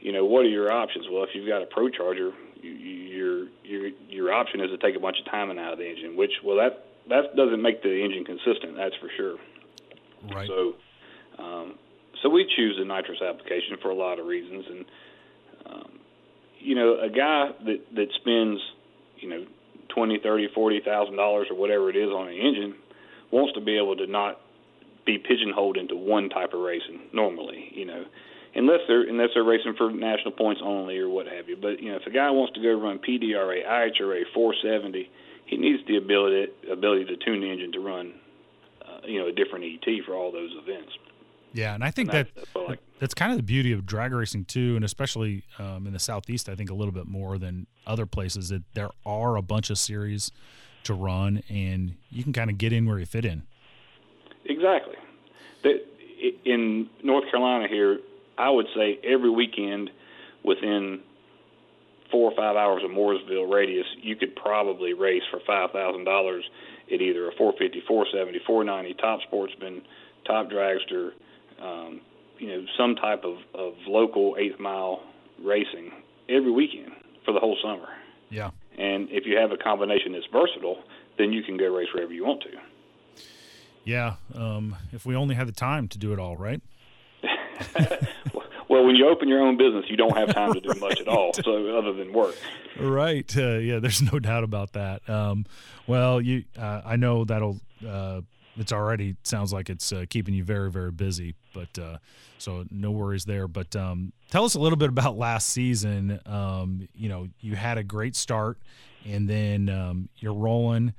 you 0.00 0.12
know, 0.12 0.24
what 0.24 0.44
are 0.44 0.48
your 0.48 0.72
options? 0.72 1.06
Well, 1.10 1.24
if 1.24 1.30
you've 1.34 1.48
got 1.48 1.62
a 1.62 1.66
pro 1.66 1.88
charger, 1.88 2.32
you, 2.60 2.70
your 2.70 3.46
your 3.64 3.90
your 4.08 4.32
option 4.32 4.60
is 4.60 4.70
to 4.70 4.78
take 4.78 4.96
a 4.96 5.00
bunch 5.00 5.18
of 5.18 5.30
timing 5.30 5.58
out 5.58 5.72
of 5.72 5.78
the 5.78 5.88
engine, 5.88 6.16
which 6.16 6.32
well 6.44 6.56
that 6.56 6.86
that 7.08 7.36
doesn't 7.36 7.60
make 7.60 7.82
the 7.82 8.04
engine 8.04 8.24
consistent. 8.24 8.76
That's 8.76 8.94
for 9.00 9.10
sure. 9.16 9.36
Right. 10.32 10.48
So, 10.48 10.74
um, 11.42 11.74
so 12.22 12.28
we 12.28 12.46
choose 12.56 12.76
the 12.78 12.84
nitrous 12.84 13.20
application 13.20 13.76
for 13.82 13.90
a 13.90 13.94
lot 13.94 14.20
of 14.20 14.26
reasons, 14.26 14.64
and 14.70 14.84
um, 15.66 15.90
you 16.62 16.74
know, 16.74 16.98
a 17.00 17.08
guy 17.08 17.50
that 17.64 17.80
that 17.94 18.08
spends, 18.20 18.60
you 19.18 19.28
know, 19.28 19.46
twenty, 19.88 20.18
thirty, 20.22 20.48
forty 20.54 20.80
thousand 20.80 21.16
dollars 21.16 21.48
or 21.50 21.56
whatever 21.56 21.90
it 21.90 21.96
is 21.96 22.08
on 22.08 22.28
an 22.28 22.34
engine 22.34 22.74
wants 23.30 23.54
to 23.54 23.60
be 23.60 23.76
able 23.76 23.96
to 23.96 24.06
not 24.06 24.40
be 25.04 25.18
pigeonholed 25.18 25.76
into 25.76 25.96
one 25.96 26.28
type 26.28 26.52
of 26.52 26.60
racing 26.60 27.00
normally. 27.12 27.70
You 27.74 27.86
know, 27.86 28.04
unless 28.54 28.80
they're 28.86 29.02
unless 29.02 29.30
they're 29.34 29.44
racing 29.44 29.74
for 29.76 29.90
national 29.90 30.32
points 30.32 30.60
only 30.64 30.98
or 30.98 31.08
what 31.08 31.26
have 31.26 31.48
you. 31.48 31.56
But 31.56 31.82
you 31.82 31.90
know, 31.90 31.96
if 31.96 32.06
a 32.06 32.10
guy 32.10 32.30
wants 32.30 32.54
to 32.54 32.62
go 32.62 32.78
run 32.78 32.98
PDRA, 32.98 33.66
IHRA, 33.66 34.22
470, 34.34 35.10
he 35.46 35.56
needs 35.56 35.82
the 35.86 35.96
ability 35.96 36.52
ability 36.70 37.04
to 37.06 37.16
tune 37.16 37.40
the 37.40 37.50
engine 37.50 37.72
to 37.72 37.80
run, 37.80 38.14
uh, 38.82 39.06
you 39.06 39.18
know, 39.18 39.28
a 39.28 39.32
different 39.32 39.64
ET 39.64 40.04
for 40.06 40.14
all 40.14 40.30
those 40.30 40.50
events. 40.62 40.92
Yeah, 41.52 41.74
and 41.74 41.84
I 41.84 41.90
think 41.90 42.08
and 42.10 42.18
that 42.18 42.34
that's, 42.34 42.48
that's, 42.54 42.68
like. 42.68 42.80
that's, 42.98 43.14
kind 43.14 43.30
of 43.30 43.36
the 43.36 43.42
beauty 43.42 43.72
of 43.72 43.84
drag 43.84 44.12
racing 44.12 44.46
too, 44.46 44.74
and 44.76 44.84
especially 44.84 45.44
um, 45.58 45.86
in 45.86 45.92
the 45.92 45.98
southeast, 45.98 46.48
I 46.48 46.54
think 46.54 46.70
a 46.70 46.74
little 46.74 46.92
bit 46.92 47.06
more 47.06 47.38
than 47.38 47.66
other 47.86 48.06
places 48.06 48.48
that 48.48 48.62
there 48.74 48.90
are 49.04 49.36
a 49.36 49.42
bunch 49.42 49.70
of 49.70 49.78
series 49.78 50.30
to 50.84 50.94
run, 50.94 51.42
and 51.48 51.96
you 52.10 52.22
can 52.22 52.32
kind 52.32 52.50
of 52.50 52.58
get 52.58 52.72
in 52.72 52.86
where 52.86 52.98
you 52.98 53.06
fit 53.06 53.24
in. 53.24 53.42
Exactly. 54.44 54.96
in 56.44 56.88
North 57.02 57.30
Carolina 57.30 57.68
here, 57.68 58.00
I 58.38 58.50
would 58.50 58.66
say 58.74 58.98
every 59.04 59.30
weekend 59.30 59.90
within 60.42 61.00
four 62.10 62.30
or 62.30 62.36
five 62.36 62.56
hours 62.56 62.82
of 62.84 62.90
Mooresville 62.90 63.50
radius, 63.50 63.86
you 64.00 64.16
could 64.16 64.34
probably 64.36 64.92
race 64.92 65.22
for 65.30 65.40
five 65.46 65.70
thousand 65.70 66.04
dollars 66.04 66.44
at 66.92 67.00
either 67.00 67.28
a 67.28 67.32
450, 67.32 67.82
470, 67.86 68.40
490 68.46 68.94
top 69.00 69.20
sportsman, 69.22 69.82
top 70.26 70.50
dragster, 70.50 71.12
um, 71.60 72.00
you 72.38 72.48
know, 72.48 72.64
some 72.76 72.96
type 72.96 73.24
of, 73.24 73.36
of 73.54 73.74
local 73.86 74.36
eighth 74.38 74.58
mile 74.58 75.02
racing 75.42 75.92
every 76.28 76.50
weekend 76.50 76.92
for 77.24 77.32
the 77.32 77.40
whole 77.40 77.56
summer. 77.62 77.88
Yeah. 78.30 78.50
And 78.78 79.08
if 79.10 79.26
you 79.26 79.36
have 79.36 79.52
a 79.52 79.56
combination 79.56 80.12
that's 80.12 80.26
versatile, 80.32 80.82
then 81.18 81.32
you 81.32 81.42
can 81.42 81.56
go 81.56 81.66
race 81.66 81.88
wherever 81.92 82.12
you 82.12 82.24
want 82.24 82.42
to. 82.42 82.48
Yeah. 83.84 84.14
Um, 84.34 84.76
if 84.92 85.04
we 85.04 85.14
only 85.14 85.34
had 85.34 85.48
the 85.48 85.52
time 85.52 85.88
to 85.88 85.98
do 85.98 86.12
it 86.12 86.18
all, 86.18 86.36
right? 86.36 86.60
well, 88.68 88.84
when 88.84 88.96
you 88.96 89.08
open 89.08 89.28
your 89.28 89.40
own 89.40 89.56
business, 89.56 89.84
you 89.88 89.96
don't 89.96 90.16
have 90.16 90.32
time 90.34 90.54
to 90.54 90.60
do 90.60 90.72
much 90.80 91.00
at 91.00 91.08
all, 91.08 91.32
so 91.34 91.76
other 91.76 91.92
than 91.92 92.12
work. 92.12 92.36
Right. 92.78 93.30
Uh, 93.36 93.58
yeah. 93.58 93.78
There's 93.78 94.02
no 94.02 94.18
doubt 94.20 94.44
about 94.44 94.72
that. 94.72 95.08
Um, 95.08 95.46
well, 95.86 96.20
you, 96.20 96.44
uh, 96.58 96.82
I 96.84 96.96
know 96.96 97.24
that'll. 97.24 97.60
Uh, 97.86 98.22
it's 98.56 98.72
already 98.72 99.16
sounds 99.22 99.52
like 99.52 99.70
it's 99.70 99.92
uh, 99.92 100.04
keeping 100.08 100.34
you 100.34 100.44
very, 100.44 100.70
very 100.70 100.90
busy. 100.90 101.34
But 101.54 101.78
uh, 101.78 101.98
so 102.38 102.64
no 102.70 102.90
worries 102.90 103.24
there. 103.24 103.48
But 103.48 103.74
um, 103.76 104.12
tell 104.30 104.44
us 104.44 104.54
a 104.54 104.60
little 104.60 104.76
bit 104.76 104.88
about 104.88 105.16
last 105.16 105.48
season. 105.48 106.20
Um, 106.26 106.88
you 106.94 107.08
know, 107.08 107.28
you 107.40 107.56
had 107.56 107.78
a 107.78 107.84
great 107.84 108.16
start, 108.16 108.58
and 109.06 109.28
then 109.28 109.68
um, 109.68 110.08
you're 110.16 110.34
rolling, 110.34 110.94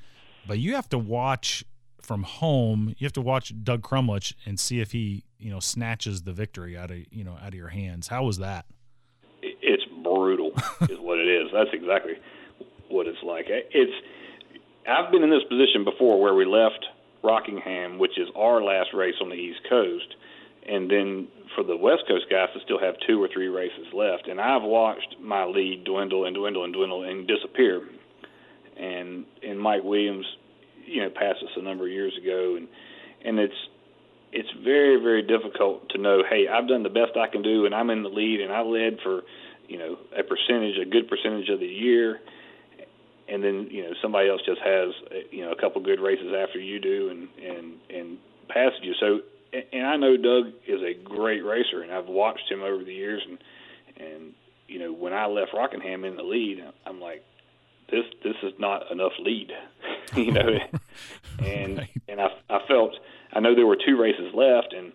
but 0.48 0.60
you 0.60 0.76
have 0.76 0.90
to 0.90 0.98
watch 0.98 1.64
from 2.02 2.24
home. 2.24 2.96
You 2.98 3.06
have 3.06 3.14
to 3.14 3.22
watch 3.22 3.54
Doug 3.64 3.82
Crumlich 3.82 4.34
and 4.46 4.60
see 4.60 4.82
if 4.82 4.92
he, 4.92 5.24
you 5.40 5.52
know, 5.52 5.60
snatches 5.60 6.24
the 6.24 6.34
victory 6.34 6.78
out 6.78 6.92
of 6.92 6.98
you 7.12 7.24
know 7.24 7.38
out 7.42 7.50
of 7.50 7.56
your 7.56 7.70
hands. 7.70 8.08
How 8.08 8.24
was 8.24 8.38
that? 8.40 8.66
It's 9.42 9.84
brutal, 10.04 10.52
is 10.82 11.00
what 11.00 11.20
it 11.20 11.28
is. 11.28 11.50
That's 11.54 11.70
exactly 11.74 12.14
what 12.90 13.08
it's 13.08 13.22
like. 13.24 13.46
It's 13.48 13.94
I've 14.88 15.12
been 15.12 15.24
in 15.24 15.30
this 15.30 15.44
position 15.50 15.84
before 15.84 16.20
where 16.20 16.34
we 16.34 16.46
left 16.46 16.86
Rockingham, 17.24 17.98
which 17.98 18.18
is 18.18 18.28
our 18.36 18.62
last 18.62 18.90
race 18.94 19.16
on 19.22 19.30
the 19.30 19.36
East 19.36 19.62
Coast, 19.70 20.16
and 20.68 20.90
then 20.90 21.28
for 21.56 21.64
the 21.64 21.76
West 21.76 22.04
Coast 22.08 22.26
guys 22.30 22.50
to 22.54 22.60
still 22.64 22.80
have 22.80 22.96
two 23.08 23.22
or 23.22 23.30
three 23.32 23.48
races 23.48 23.88
left. 23.94 24.28
And 24.28 24.40
I've 24.40 24.64
watched 24.64 25.16
my 25.22 25.46
lead 25.46 25.84
dwindle 25.84 26.26
and 26.26 26.36
dwindle 26.36 26.64
and 26.64 26.74
dwindle 26.74 27.04
and 27.04 27.28
disappear. 27.28 27.82
And 28.78 29.26
and 29.42 29.60
Mike 29.60 29.84
Williams, 29.84 30.26
you 30.86 31.02
know, 31.02 31.10
passed 31.10 31.44
us 31.44 31.52
a 31.56 31.62
number 31.62 31.86
of 31.86 31.92
years 31.92 32.18
ago, 32.22 32.56
and 32.58 32.68
and 33.24 33.40
it's 33.40 33.54
it's 34.32 34.50
very 34.64 35.02
very 35.02 35.22
difficult 35.22 35.90
to 35.90 35.98
know. 35.98 36.24
Hey, 36.28 36.48
I've 36.48 36.68
done 36.68 36.84
the 36.84 36.90
best 36.90 37.16
I 37.16 37.28
can 37.28 37.44
do, 37.44 37.66
and 37.66 37.76
I'm 37.76 37.90
in 37.90 38.04
the 38.04 38.10
lead, 38.10 38.42
and 38.42 38.52
I 38.52 38.62
led 38.62 38.98
for 39.04 39.22
you 39.68 39.78
know 39.78 39.98
a 40.18 40.24
percentage, 40.24 40.78
a 40.82 40.90
good 40.90 41.08
percentage 41.08 41.50
of 41.50 41.60
the 41.60 41.68
year. 41.68 42.20
And 43.28 43.44
then 43.44 43.68
you 43.72 43.84
know 43.84 43.94
somebody 44.02 44.30
else 44.30 44.42
just 44.46 44.62
has 44.62 44.90
you 45.32 45.46
know 45.46 45.52
a 45.52 45.60
couple 45.60 45.82
good 45.82 46.00
races 46.00 46.34
after 46.38 46.60
you 46.60 46.80
do, 46.80 47.10
and 47.10 47.28
and 47.42 47.74
and 47.90 48.18
passes 48.50 48.80
you. 48.82 48.94
So 49.00 49.22
and 49.72 49.86
I 49.86 49.98
know 49.98 50.18
Doug 50.18 50.54
is 50.68 50.82
a 50.82 50.94
great 50.94 51.46
racer, 51.46 51.82
and 51.82 51.92
I've 51.92 52.08
watched 52.08 52.50
him 52.50 52.62
over 52.62 52.84
the 52.84 52.94
years. 52.94 53.22
And 53.28 53.38
and 53.98 54.34
you 54.68 54.80
know, 54.80 54.92
when 54.92 55.14
I 55.14 55.28
left 55.28 55.54
Rockingham 55.54 56.04
in 56.06 56.16
the 56.16 56.24
lead, 56.24 56.64
I'm 56.86 57.00
like, 57.00 57.24
this 57.90 58.06
this 58.24 58.36
is 58.42 58.54
not 58.60 58.92
enough 58.92 59.12
lead, 59.20 59.52
you 60.16 60.32
know. 60.32 60.50
and 61.40 61.78
right. 61.80 61.90
and 62.08 62.22
I 62.22 62.28
I 62.50 62.60
felt 62.68 62.92
I 63.32 63.40
know 63.40 63.56
there 63.56 63.68
were 63.68 63.78
two 63.78 64.00
races 64.00 64.34
left, 64.34 64.74
and 64.74 64.92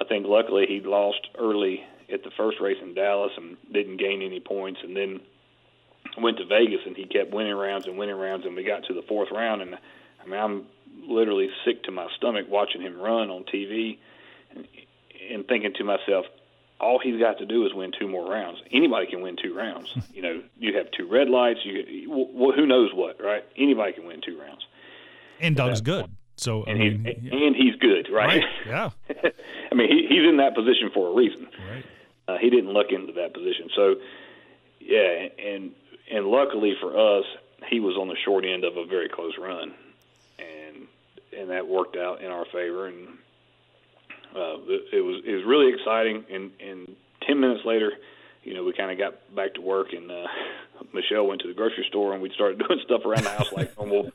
I 0.00 0.04
think 0.04 0.26
luckily 0.26 0.66
he 0.66 0.80
lost 0.80 1.20
early 1.38 1.82
at 2.12 2.24
the 2.24 2.30
first 2.36 2.60
race 2.60 2.78
in 2.82 2.94
Dallas 2.94 3.32
and 3.36 3.56
didn't 3.72 3.98
gain 3.98 4.22
any 4.22 4.40
points, 4.40 4.80
and 4.82 4.96
then 4.96 5.20
went 6.18 6.38
to 6.38 6.46
Vegas 6.46 6.80
and 6.86 6.96
he 6.96 7.04
kept 7.04 7.32
winning 7.32 7.54
rounds 7.54 7.86
and 7.86 7.96
winning 7.96 8.16
rounds, 8.16 8.44
and 8.44 8.54
we 8.54 8.64
got 8.64 8.84
to 8.84 8.94
the 8.94 9.02
fourth 9.02 9.30
round, 9.30 9.62
and 9.62 9.74
I 9.74 10.26
mean 10.26 10.40
I'm 10.40 10.66
literally 11.08 11.48
sick 11.64 11.84
to 11.84 11.90
my 11.90 12.08
stomach 12.16 12.46
watching 12.48 12.80
him 12.80 13.00
run 13.00 13.30
on 13.30 13.44
TV 13.44 13.98
and, 14.54 14.66
and 15.30 15.46
thinking 15.46 15.72
to 15.74 15.84
myself, 15.84 16.26
all 16.80 16.98
he's 16.98 17.18
got 17.18 17.38
to 17.38 17.46
do 17.46 17.64
is 17.64 17.72
win 17.72 17.92
two 17.98 18.08
more 18.08 18.28
rounds. 18.28 18.58
Anybody 18.72 19.06
can 19.06 19.22
win 19.22 19.36
two 19.40 19.54
rounds. 19.54 19.96
you 20.12 20.22
know, 20.22 20.42
you 20.58 20.76
have 20.76 20.90
two 20.90 21.08
red 21.08 21.28
lights. 21.28 21.60
You, 21.64 22.10
well, 22.10 22.52
who 22.52 22.66
knows 22.66 22.90
what, 22.92 23.22
right? 23.22 23.44
Anybody 23.56 23.92
can 23.92 24.04
win 24.04 24.20
two 24.24 24.38
rounds. 24.38 24.66
And 25.40 25.56
Doug's 25.56 25.80
good. 25.80 26.10
So 26.36 26.64
and 26.64 26.76
I 26.76 26.84
mean, 26.84 27.04
he's 27.04 27.32
yeah. 27.32 27.46
and 27.46 27.56
he's 27.56 27.76
good, 27.76 28.08
right? 28.12 28.42
right. 28.42 28.44
Yeah. 28.66 28.90
I 29.70 29.74
mean, 29.74 29.88
he, 29.88 30.06
he's 30.08 30.28
in 30.28 30.38
that 30.38 30.54
position 30.54 30.90
for 30.92 31.08
a 31.08 31.14
reason. 31.14 31.46
Right. 31.70 31.84
Uh, 32.26 32.38
he 32.38 32.50
didn't 32.50 32.72
luck 32.72 32.86
into 32.90 33.12
that 33.14 33.34
position. 33.34 33.68
So, 33.74 33.96
yeah, 34.80 35.28
and 35.38 35.72
and 36.10 36.26
luckily 36.26 36.74
for 36.80 37.18
us, 37.18 37.24
he 37.70 37.80
was 37.80 37.96
on 37.96 38.08
the 38.08 38.16
short 38.24 38.44
end 38.44 38.64
of 38.64 38.76
a 38.76 38.86
very 38.86 39.08
close 39.08 39.34
run 39.38 39.74
and 40.38 40.86
and 41.36 41.50
that 41.50 41.66
worked 41.66 41.96
out 41.96 42.22
in 42.22 42.30
our 42.30 42.44
favor. 42.46 42.86
And 42.86 43.08
uh, 44.34 44.56
it 44.92 45.04
was 45.04 45.22
it 45.24 45.34
was 45.34 45.44
really 45.46 45.72
exciting. 45.72 46.24
And, 46.30 46.50
and 46.60 46.96
ten 47.26 47.40
minutes 47.40 47.64
later, 47.64 47.92
you 48.42 48.54
know, 48.54 48.64
we 48.64 48.72
kind 48.72 48.90
of 48.90 48.98
got 48.98 49.34
back 49.34 49.54
to 49.54 49.60
work, 49.60 49.92
and 49.92 50.10
uh, 50.10 50.26
Michelle 50.94 51.26
went 51.26 51.40
to 51.42 51.48
the 51.48 51.54
grocery 51.54 51.86
store, 51.88 52.12
and 52.12 52.22
we 52.22 52.30
started 52.34 52.58
doing 52.68 52.80
stuff 52.84 53.04
around 53.04 53.24
the 53.24 53.30
house 53.30 53.52
like 53.52 53.76
normal 53.76 54.10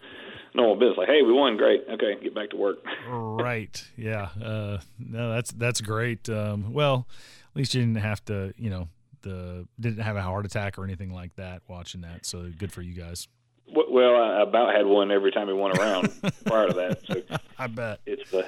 normal 0.53 0.75
business. 0.75 0.97
Like, 0.97 1.09
hey, 1.09 1.21
we 1.21 1.33
won, 1.33 1.57
great, 1.57 1.83
okay, 1.89 2.15
get 2.21 2.33
back 2.33 2.51
to 2.51 2.57
work. 2.57 2.77
right? 3.09 3.83
Yeah. 3.95 4.29
Uh, 4.41 4.79
no, 4.99 5.33
that's 5.33 5.51
that's 5.51 5.81
great. 5.81 6.29
Um, 6.29 6.73
well, 6.73 7.07
at 7.51 7.55
least 7.55 7.73
you 7.73 7.81
didn't 7.81 8.01
have 8.01 8.23
to, 8.25 8.53
you 8.57 8.69
know, 8.69 8.89
the 9.21 9.67
didn't 9.79 10.03
have 10.03 10.15
a 10.15 10.21
heart 10.21 10.45
attack 10.45 10.77
or 10.77 10.83
anything 10.83 11.11
like 11.11 11.35
that 11.35 11.61
watching 11.67 12.01
that. 12.01 12.25
So 12.25 12.49
good 12.57 12.71
for 12.71 12.81
you 12.81 12.93
guys. 12.93 13.27
Well, 13.69 14.15
I 14.15 14.41
about 14.41 14.73
had 14.73 14.85
one 14.85 15.11
every 15.11 15.31
time 15.31 15.47
he 15.47 15.53
went 15.53 15.77
around 15.77 16.09
prior 16.45 16.67
to 16.67 16.73
that. 16.73 16.99
So 17.05 17.39
I 17.57 17.67
bet 17.67 17.99
it's 18.05 18.29
the, 18.31 18.45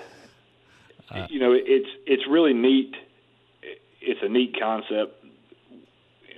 uh, 1.11 1.27
you 1.29 1.39
know, 1.39 1.53
it's 1.53 1.89
it's 2.05 2.23
really 2.29 2.53
neat. 2.53 2.95
It's 4.01 4.21
a 4.23 4.29
neat 4.29 4.55
concept 4.57 5.25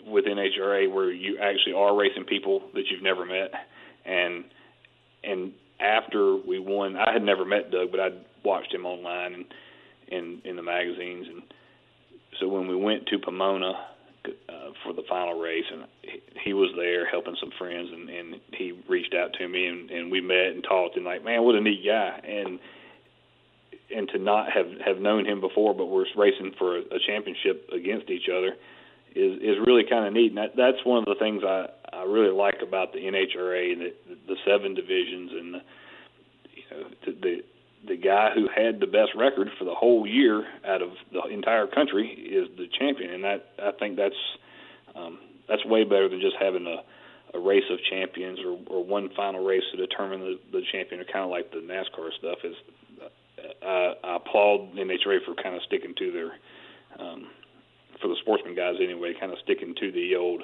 with 0.06 0.26
NHRA 0.26 0.92
where 0.92 1.12
you 1.12 1.38
actually 1.38 1.74
are 1.74 1.96
racing 1.96 2.24
people 2.24 2.64
that 2.74 2.86
you've 2.90 3.04
never 3.04 3.26
met, 3.26 3.52
and 4.06 4.46
and 5.24 5.54
after 5.80 6.36
we 6.36 6.60
won, 6.60 6.96
I 6.96 7.14
had 7.14 7.24
never 7.24 7.46
met 7.46 7.72
Doug, 7.72 7.92
but 7.92 8.00
I'd 8.00 8.26
watched 8.44 8.74
him 8.74 8.86
online 8.86 9.34
and 9.34 9.46
in 10.08 10.42
in 10.44 10.56
the 10.56 10.64
magazines, 10.64 11.28
and 11.28 11.44
so 12.40 12.48
when 12.48 12.68
we 12.68 12.76
went 12.76 13.06
to 13.08 13.20
Pomona 13.20 13.74
uh, 14.26 14.72
for 14.84 14.94
the 14.94 15.04
final 15.10 15.40
race, 15.40 15.66
and 15.72 15.86
he, 16.04 16.22
he 16.46 16.54
was 16.54 16.72
there 16.76 17.06
helping 17.10 17.36
some 17.40 17.52
friends, 17.58 17.90
and, 17.92 18.10
and 18.10 18.36
he 18.54 18.74
reached 18.88 19.14
out 19.14 19.34
to 19.34 19.48
me, 19.48 19.66
and, 19.66 19.90
and 19.90 20.12
we 20.12 20.22
met 20.22 20.54
and 20.54 20.64
talked, 20.64 20.96
and 20.96 21.06
like, 21.06 21.24
man, 21.24 21.44
what 21.44 21.56
a 21.56 21.62
neat 21.62 21.84
guy, 21.86 22.20
and 22.24 22.60
and 23.94 24.08
to 24.10 24.18
not 24.18 24.52
have 24.52 24.68
have 24.86 25.00
known 25.00 25.26
him 25.26 25.42
before, 25.42 25.74
but 25.74 25.88
we're 25.88 26.06
racing 26.16 26.54
for 26.58 26.78
a, 26.78 26.82
a 26.82 27.00
championship 27.06 27.70
against 27.74 28.10
each 28.10 28.30
other, 28.30 28.56
is 29.16 29.38
is 29.42 29.58
really 29.66 29.84
kind 29.90 30.06
of 30.06 30.14
neat, 30.14 30.30
and 30.30 30.38
that, 30.38 30.56
that's 30.56 30.86
one 30.86 31.00
of 31.00 31.06
the 31.06 31.16
things 31.20 31.44
I 31.44 31.68
I 31.92 32.04
really 32.04 32.34
like 32.34 32.62
about 32.62 32.94
the 32.94 33.00
NHRA, 33.00 33.78
the 33.78 33.94
the 34.28 34.36
seven 34.46 34.74
divisions, 34.76 35.32
and 35.34 35.54
the 35.54 35.62
you 36.56 36.64
know 36.72 36.88
the, 37.06 37.12
the 37.22 37.44
the 37.88 37.98
guy 37.98 38.30
who 38.34 38.48
had 38.48 38.80
the 38.80 38.86
best 38.86 39.12
record 39.16 39.50
for 39.58 39.66
the 39.66 39.74
whole 39.74 40.06
year 40.06 40.46
out 40.66 40.82
of 40.82 40.90
the 41.12 41.24
entire 41.30 41.68
country 41.68 42.08
is 42.08 42.48
the 42.58 42.68
champion, 42.80 43.12
and 43.12 43.24
that 43.24 43.50
I 43.62 43.72
think 43.80 43.98
that's 43.98 44.16
um, 44.96 45.20
that's 45.48 45.66
way 45.66 45.84
better 45.84 46.08
than 46.08 46.22
just 46.22 46.36
having 46.40 46.68
a, 46.68 47.38
a 47.38 47.40
race 47.40 47.64
of 47.72 47.80
champions 47.90 48.40
or, 48.40 48.58
or 48.68 48.84
one 48.84 49.10
final 49.16 49.44
race 49.44 49.64
to 49.72 49.78
determine 49.78 50.20
the, 50.20 50.40
the 50.52 50.62
champion. 50.72 51.04
Kind 51.12 51.26
of 51.26 51.32
like 51.32 51.52
the 51.52 51.58
NASCAR 51.58 52.14
stuff 52.18 52.40
is. 52.44 52.56
Uh, 53.64 53.94
I 54.04 54.16
applaud 54.18 54.76
NHRA 54.76 55.26
for 55.26 55.34
kind 55.42 55.56
of 55.56 55.62
sticking 55.66 55.96
to 55.98 56.12
their, 56.12 56.32
um, 57.00 57.28
for 58.00 58.08
the 58.08 58.16
sportsman 58.22 58.56
guys 58.56 58.76
anyway, 58.82 59.14
kind 59.20 59.32
of 59.32 59.40
sticking 59.44 59.74
to 59.80 59.92
the 59.92 60.16
old, 60.16 60.44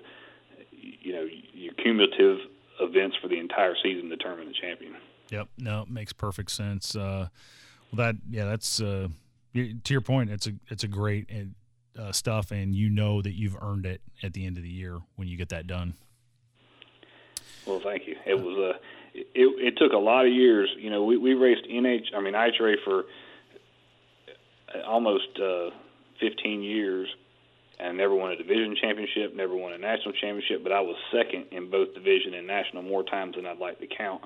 you 0.71 1.13
know, 1.13 1.27
your 1.53 1.73
cumulative 1.73 2.39
events 2.79 3.15
for 3.21 3.27
the 3.27 3.39
entire 3.39 3.75
season 3.83 4.09
determine 4.09 4.47
the 4.47 4.53
champion. 4.59 4.95
Yep. 5.29 5.47
No, 5.57 5.81
it 5.83 5.89
makes 5.89 6.13
perfect 6.13 6.51
sense. 6.51 6.95
Uh, 6.95 7.27
well, 7.91 7.97
that 7.97 8.15
yeah, 8.29 8.45
that's 8.45 8.81
uh, 8.81 9.07
to 9.53 9.93
your 9.93 10.01
point. 10.01 10.29
It's 10.29 10.47
a 10.47 10.53
it's 10.69 10.83
a 10.83 10.87
great 10.87 11.29
uh, 11.97 12.11
stuff, 12.11 12.51
and 12.51 12.75
you 12.75 12.89
know 12.89 13.21
that 13.21 13.33
you've 13.33 13.57
earned 13.61 13.85
it 13.85 14.01
at 14.23 14.33
the 14.33 14.45
end 14.45 14.57
of 14.57 14.63
the 14.63 14.69
year 14.69 14.99
when 15.15 15.27
you 15.27 15.37
get 15.37 15.49
that 15.49 15.67
done. 15.67 15.95
Well, 17.65 17.81
thank 17.83 18.07
you. 18.07 18.15
It 18.25 18.39
was 18.39 18.57
a. 18.57 18.69
Uh, 18.69 18.77
it, 19.13 19.25
it 19.33 19.77
took 19.77 19.93
a 19.93 19.97
lot 19.97 20.27
of 20.27 20.31
years. 20.31 20.69
You 20.77 20.91
know, 20.91 21.03
we 21.03 21.17
we 21.17 21.33
raced 21.33 21.63
NH. 21.69 22.15
I 22.15 22.21
mean 22.21 22.33
IHRA 22.33 22.75
for 22.83 23.05
almost 24.85 25.39
uh, 25.41 25.71
15 26.19 26.61
years, 26.61 27.07
and 27.79 27.97
never 27.97 28.13
won 28.15 28.31
a 28.31 28.35
division 28.35 28.75
championship, 28.79 29.35
never 29.35 29.55
won 29.55 29.73
a 29.73 29.77
national 29.77 30.13
championship. 30.13 30.63
But 30.63 30.71
I 30.71 30.81
was 30.81 30.95
second 31.11 31.45
in 31.51 31.69
both 31.69 31.93
division 31.93 32.33
and 32.33 32.45
national 32.45 32.83
more 32.83 33.03
times 33.03 33.35
than 33.35 33.45
I'd 33.45 33.59
like 33.59 33.79
to 33.79 33.87
count. 33.87 34.21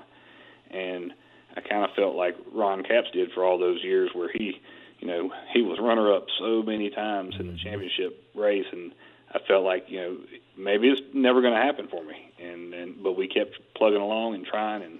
And 0.72 1.12
I 1.56 1.60
kind 1.60 1.84
of 1.84 1.90
felt 1.94 2.14
like 2.14 2.36
Ron 2.52 2.82
Capps 2.82 3.10
did 3.12 3.32
for 3.32 3.44
all 3.44 3.58
those 3.58 3.82
years, 3.82 4.10
where 4.14 4.30
he, 4.32 4.60
you 5.00 5.06
know, 5.06 5.30
he 5.52 5.62
was 5.62 5.78
runner 5.80 6.14
up 6.14 6.26
so 6.38 6.62
many 6.62 6.90
times 6.90 7.34
in 7.38 7.46
the 7.46 7.52
mm-hmm. 7.52 7.68
championship 7.68 8.24
race, 8.34 8.66
and 8.72 8.92
I 9.34 9.38
felt 9.46 9.64
like 9.64 9.84
you 9.88 10.00
know 10.00 10.16
maybe 10.56 10.88
it's 10.88 11.02
never 11.14 11.40
going 11.40 11.54
to 11.54 11.60
happen 11.60 11.88
for 11.88 12.02
me. 12.04 12.32
And 12.42 12.72
and 12.72 13.02
but 13.02 13.16
we 13.16 13.28
kept 13.28 13.58
plugging 13.76 14.00
along 14.00 14.34
and 14.34 14.46
trying, 14.46 14.82
and 14.82 14.98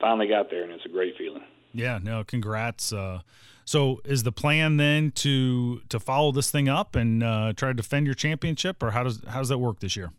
finally 0.00 0.28
got 0.28 0.50
there, 0.50 0.62
and 0.62 0.72
it's 0.72 0.84
a 0.86 0.90
great 0.90 1.16
feeling. 1.16 1.42
Yeah, 1.72 1.98
no, 2.02 2.24
congrats. 2.24 2.92
Uh, 2.92 3.20
so, 3.64 4.00
is 4.04 4.22
the 4.22 4.32
plan 4.32 4.78
then 4.78 5.10
to 5.16 5.80
to 5.90 6.00
follow 6.00 6.32
this 6.32 6.50
thing 6.50 6.68
up 6.68 6.96
and 6.96 7.22
uh, 7.22 7.52
try 7.54 7.68
to 7.68 7.74
defend 7.74 8.06
your 8.06 8.14
championship, 8.14 8.82
or 8.82 8.92
how 8.92 9.02
does 9.02 9.20
how 9.28 9.40
does 9.40 9.50
that 9.50 9.58
work 9.58 9.80
this 9.80 9.96
year? 9.96 10.10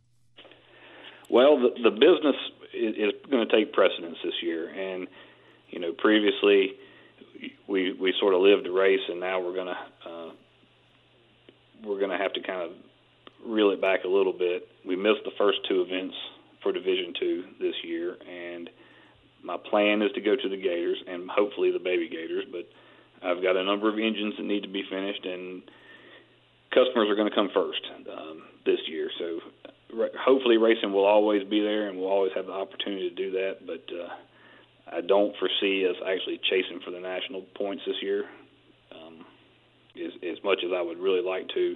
Well, 1.30 1.60
the, 1.60 1.70
the 1.84 1.92
business 1.92 2.36
is, 2.80 3.14
going 3.30 3.48
to 3.48 3.56
take 3.56 3.74
precedence 3.74 4.18
this 4.24 4.34
year, 4.42 4.70
and 4.70 5.08
you 5.70 5.80
know, 5.80 5.94
previously 5.94 6.74
we 7.68 7.94
we 7.94 8.14
sort 8.20 8.34
of 8.34 8.42
lived 8.42 8.68
a 8.68 8.72
race, 8.72 9.00
and 9.08 9.20
now 9.20 9.40
we're 9.40 9.56
gonna 9.56 9.78
uh, 10.06 10.30
we're 11.86 12.00
gonna 12.00 12.18
have 12.18 12.34
to 12.34 12.42
kind 12.42 12.62
of 12.62 12.72
reel 13.46 13.72
it 13.72 13.82
back 13.82 14.04
a 14.04 14.08
little 14.08 14.34
bit. 14.34 14.68
We 14.86 14.96
missed 14.96 15.24
the 15.26 15.32
first 15.38 15.60
two 15.68 15.82
events 15.82 16.16
for 16.64 16.72
Division 16.72 17.14
Two 17.20 17.44
this 17.60 17.76
year, 17.84 18.18
and 18.28 18.70
my 19.44 19.58
plan 19.70 20.02
is 20.02 20.12
to 20.14 20.22
go 20.22 20.36
to 20.36 20.50
the 20.50 20.58
Gators 20.58 20.98
and 21.08 21.30
hopefully 21.30 21.72
the 21.72 21.80
Baby 21.80 22.10
Gators. 22.10 22.46
But 22.52 22.68
I've 23.26 23.42
got 23.42 23.56
a 23.56 23.64
number 23.64 23.90
of 23.90 23.96
engines 23.96 24.36
that 24.38 24.44
need 24.46 24.64
to 24.64 24.70
be 24.70 24.84
finished, 24.90 25.26
and 25.26 25.64
customers 26.74 27.10
are 27.10 27.16
going 27.16 27.30
to 27.30 27.36
come 27.36 27.50
first 27.54 27.82
um, 28.12 28.44
this 28.66 28.80
year. 28.88 29.10
So 29.18 29.40
hopefully 29.94 30.58
racing 30.58 30.94
will 30.94 31.06
always 31.06 31.44
be 31.48 31.62
there, 31.62 31.90
and 31.90 31.98
we'll 31.98 32.10
always 32.10 32.32
have 32.36 32.46
the 32.46 32.52
opportunity 32.52 33.10
to 33.10 33.16
do 33.16 33.32
that. 33.32 33.66
But 33.66 33.86
uh, 33.94 34.98
I 34.98 35.02
don't 35.02 35.36
foresee 35.38 35.88
us 35.88 35.96
actually 36.06 36.40
chasing 36.50 36.80
for 36.84 36.92
the 36.92 37.00
national 37.00 37.42
points 37.56 37.84
this 37.86 37.96
year. 38.02 38.26
Um, 38.92 39.26
as, 39.96 40.12
as 40.24 40.44
much 40.44 40.60
as 40.66 40.72
I 40.76 40.82
would 40.82 41.00
really 41.00 41.22
like 41.22 41.48
to, 41.50 41.76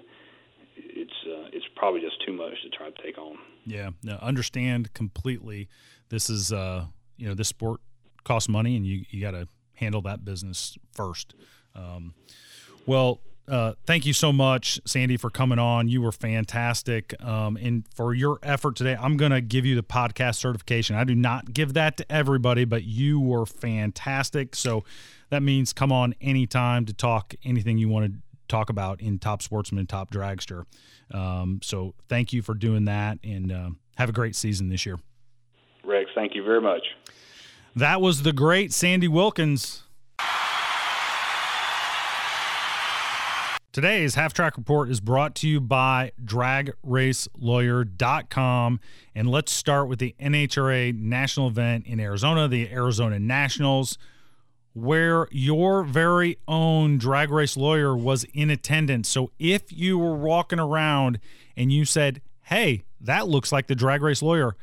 it's 0.75 1.13
uh, 1.25 1.49
it's 1.51 1.65
probably 1.75 2.01
just 2.01 2.23
too 2.25 2.33
much 2.33 2.53
to 2.63 2.69
try 2.69 2.89
to 2.89 3.03
take 3.03 3.17
on. 3.17 3.37
Yeah, 3.65 3.91
understand 4.21 4.93
completely. 4.93 5.69
This 6.09 6.29
is 6.29 6.51
uh, 6.51 6.85
you 7.17 7.27
know 7.27 7.33
this 7.33 7.47
sport 7.47 7.81
costs 8.23 8.49
money, 8.49 8.75
and 8.75 8.85
you 8.85 9.05
you 9.09 9.21
got 9.21 9.31
to 9.31 9.47
handle 9.75 10.01
that 10.03 10.23
business 10.23 10.77
first. 10.93 11.33
Um, 11.75 12.13
well, 12.85 13.21
uh, 13.47 13.73
thank 13.85 14.05
you 14.05 14.13
so 14.13 14.31
much, 14.31 14.79
Sandy, 14.85 15.17
for 15.17 15.29
coming 15.29 15.59
on. 15.59 15.89
You 15.89 16.01
were 16.01 16.11
fantastic. 16.11 17.13
Um, 17.23 17.57
and 17.57 17.85
for 17.93 18.13
your 18.13 18.39
effort 18.41 18.75
today, 18.75 18.95
I'm 18.99 19.17
going 19.17 19.31
to 19.31 19.41
give 19.41 19.65
you 19.65 19.75
the 19.75 19.83
podcast 19.83 20.35
certification. 20.35 20.95
I 20.95 21.03
do 21.03 21.15
not 21.15 21.53
give 21.53 21.73
that 21.73 21.97
to 21.97 22.11
everybody, 22.11 22.63
but 22.63 22.83
you 22.83 23.19
were 23.19 23.45
fantastic. 23.45 24.55
So 24.55 24.85
that 25.29 25.43
means 25.43 25.73
come 25.73 25.91
on 25.91 26.15
anytime 26.21 26.85
to 26.85 26.93
talk 26.93 27.35
anything 27.43 27.77
you 27.77 27.89
want 27.89 28.05
to 28.05 28.13
talk 28.47 28.69
about 28.69 29.01
in 29.01 29.19
Top 29.19 29.41
Sportsman 29.41 29.79
and 29.79 29.89
Top 29.89 30.11
Dragster. 30.11 30.65
Um, 31.13 31.59
so 31.61 31.95
thank 32.07 32.31
you 32.31 32.41
for 32.41 32.53
doing 32.53 32.85
that 32.85 33.19
and 33.23 33.51
uh, 33.51 33.69
have 33.97 34.09
a 34.09 34.13
great 34.13 34.35
season 34.35 34.69
this 34.69 34.85
year. 34.85 34.99
Rex, 35.83 36.09
thank 36.15 36.33
you 36.33 36.43
very 36.43 36.61
much. 36.61 36.83
That 37.75 37.99
was 37.99 38.23
the 38.23 38.31
great 38.31 38.71
Sandy 38.71 39.07
Wilkins. 39.07 39.82
Today's 43.73 44.13
Half 44.13 44.33
Track 44.33 44.55
Report 44.55 44.91
is 44.91 44.99
brought 44.99 45.33
to 45.37 45.47
you 45.47 45.59
by 45.59 46.11
DragRaceLawyer.com. 46.23 48.79
And 49.15 49.27
let's 49.27 49.51
start 49.51 49.87
with 49.87 49.97
the 49.97 50.13
NHRA 50.21 50.95
national 50.95 51.47
event 51.47 51.87
in 51.87 51.99
Arizona, 51.99 52.47
the 52.47 52.71
Arizona 52.71 53.17
Nationals, 53.17 53.97
where 54.73 55.27
your 55.31 55.83
very 55.83 56.37
own 56.47 56.99
drag 56.99 57.31
race 57.31 57.57
lawyer 57.57 57.97
was 57.97 58.25
in 58.35 58.51
attendance. 58.51 59.09
So 59.09 59.31
if 59.39 59.73
you 59.73 59.97
were 59.97 60.17
walking 60.17 60.59
around 60.59 61.19
and 61.57 61.71
you 61.71 61.83
said, 61.83 62.21
hey, 62.43 62.83
that 63.01 63.27
looks 63.27 63.51
like 63.51 63.65
the 63.65 63.73
drag 63.73 64.03
race 64.03 64.21
lawyer, 64.21 64.55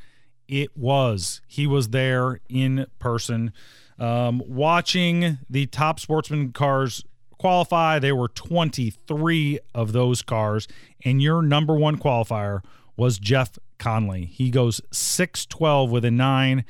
it 0.46 0.76
was. 0.76 1.40
He 1.48 1.66
was 1.66 1.88
there 1.88 2.38
in 2.48 2.86
person. 3.00 3.52
Um, 3.98 4.40
watching 4.46 5.38
the 5.50 5.66
top 5.66 5.98
sportsman 5.98 6.52
cars 6.52 7.02
qualify. 7.40 7.98
There 7.98 8.14
were 8.14 8.28
23 8.28 9.58
of 9.74 9.92
those 9.92 10.20
cars, 10.20 10.68
and 11.04 11.22
your 11.22 11.40
number 11.40 11.74
one 11.74 11.96
qualifier 11.96 12.62
was 12.96 13.18
Jeff 13.18 13.58
Conley. 13.78 14.26
He 14.26 14.50
goes 14.50 14.82
612 14.92 15.90
with 15.90 16.04
a 16.04 16.10
nine 16.10 16.66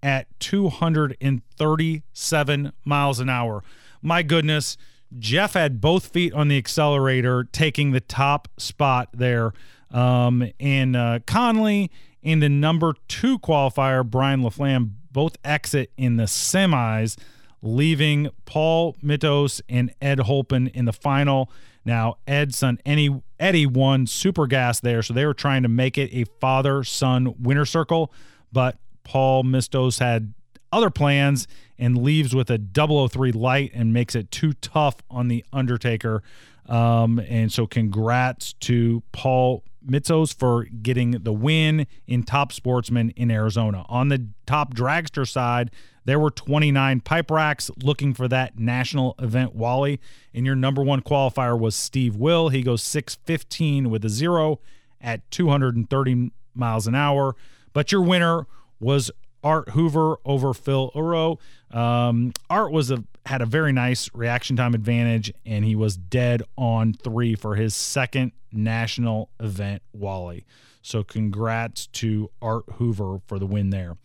at 0.00 0.28
237 0.38 2.72
miles 2.84 3.18
an 3.18 3.28
hour. 3.28 3.64
My 4.00 4.22
goodness, 4.22 4.76
Jeff 5.18 5.54
had 5.54 5.80
both 5.80 6.06
feet 6.06 6.32
on 6.32 6.46
the 6.46 6.56
accelerator, 6.56 7.42
taking 7.44 7.90
the 7.90 8.00
top 8.00 8.46
spot 8.58 9.08
there. 9.12 9.52
Um, 9.90 10.48
and 10.60 10.94
uh, 10.94 11.18
Conley 11.26 11.90
and 12.22 12.40
the 12.40 12.48
number 12.48 12.94
two 13.08 13.40
qualifier, 13.40 14.08
Brian 14.08 14.42
LaFlamme, 14.42 14.92
both 15.10 15.36
exit 15.44 15.90
in 15.96 16.16
the 16.16 16.24
semis 16.24 17.16
leaving 17.62 18.28
Paul 18.44 18.96
Mitos 19.02 19.60
and 19.68 19.94
Ed 20.02 20.18
Holpen 20.18 20.70
in 20.74 20.84
the 20.84 20.92
final. 20.92 21.50
Now, 21.84 22.16
Ed's 22.26 22.58
son 22.58 22.78
Eddie, 22.84 23.22
Eddie 23.40 23.66
won 23.66 24.06
Super 24.06 24.46
Gas 24.46 24.80
there, 24.80 25.02
so 25.02 25.14
they 25.14 25.24
were 25.24 25.34
trying 25.34 25.62
to 25.62 25.68
make 25.68 25.96
it 25.96 26.10
a 26.12 26.24
father 26.40 26.84
son 26.84 27.34
winner 27.40 27.64
circle, 27.64 28.12
but 28.52 28.78
Paul 29.04 29.44
Mistos 29.44 29.98
had 29.98 30.34
other 30.70 30.90
plans 30.90 31.46
and 31.78 32.02
leaves 32.02 32.34
with 32.34 32.50
a 32.50 32.58
003 32.58 33.32
light 33.32 33.72
and 33.74 33.92
makes 33.92 34.14
it 34.14 34.30
too 34.30 34.52
tough 34.54 34.96
on 35.10 35.28
the 35.28 35.44
Undertaker. 35.52 36.22
Um, 36.66 37.18
and 37.18 37.52
so, 37.52 37.66
congrats 37.66 38.52
to 38.54 39.02
Paul 39.12 39.64
Mitzos 39.86 40.34
for 40.34 40.64
getting 40.64 41.12
the 41.12 41.32
win 41.32 41.86
in 42.06 42.22
Top 42.22 42.52
Sportsman 42.52 43.10
in 43.10 43.30
Arizona. 43.30 43.84
On 43.88 44.08
the 44.08 44.28
top 44.46 44.74
dragster 44.74 45.28
side, 45.28 45.70
there 46.04 46.18
were 46.18 46.30
29 46.30 47.00
pipe 47.00 47.30
racks 47.30 47.70
looking 47.82 48.14
for 48.14 48.28
that 48.28 48.58
national 48.58 49.14
event 49.18 49.54
Wally. 49.54 50.00
And 50.34 50.44
your 50.46 50.56
number 50.56 50.82
one 50.82 51.00
qualifier 51.02 51.58
was 51.58 51.76
Steve 51.76 52.16
Will. 52.16 52.48
He 52.48 52.62
goes 52.62 52.82
615 52.82 53.90
with 53.90 54.04
a 54.04 54.08
zero 54.08 54.60
at 55.00 55.28
230 55.30 56.32
miles 56.54 56.86
an 56.86 56.94
hour. 56.94 57.36
But 57.72 57.92
your 57.92 58.02
winner 58.02 58.46
was 58.80 59.10
Art 59.44 59.70
Hoover 59.70 60.16
over 60.24 60.54
Phil 60.54 60.90
Uro. 60.94 61.38
Um, 61.74 62.32
Art 62.48 62.72
was 62.72 62.90
a 62.90 63.04
had 63.26 63.42
a 63.42 63.46
very 63.46 63.72
nice 63.72 64.10
reaction 64.14 64.56
time 64.56 64.74
advantage, 64.74 65.32
and 65.46 65.64
he 65.64 65.76
was 65.76 65.96
dead 65.96 66.42
on 66.56 66.92
three 66.92 67.34
for 67.34 67.54
his 67.54 67.74
second 67.74 68.32
national 68.52 69.30
event 69.40 69.82
Wally. 69.92 70.44
So 70.82 71.04
congrats 71.04 71.86
to 71.88 72.30
Art 72.40 72.64
Hoover 72.74 73.20
for 73.26 73.38
the 73.38 73.46
win 73.46 73.70
there. 73.70 73.96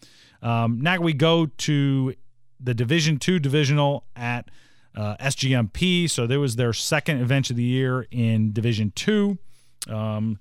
Um, 0.41 0.79
now 0.79 0.99
we 0.99 1.13
go 1.13 1.47
to 1.47 2.13
the 2.59 2.73
Division 2.73 3.17
Two 3.17 3.39
divisional 3.39 4.05
at 4.15 4.49
uh, 4.95 5.17
SGMP. 5.17 6.09
So 6.09 6.27
there 6.27 6.39
was 6.39 6.55
their 6.55 6.73
second 6.73 7.21
event 7.21 7.49
of 7.49 7.55
the 7.55 7.63
year 7.63 8.07
in 8.11 8.51
Division 8.51 8.91
Two. 8.95 9.39
Um, 9.87 10.39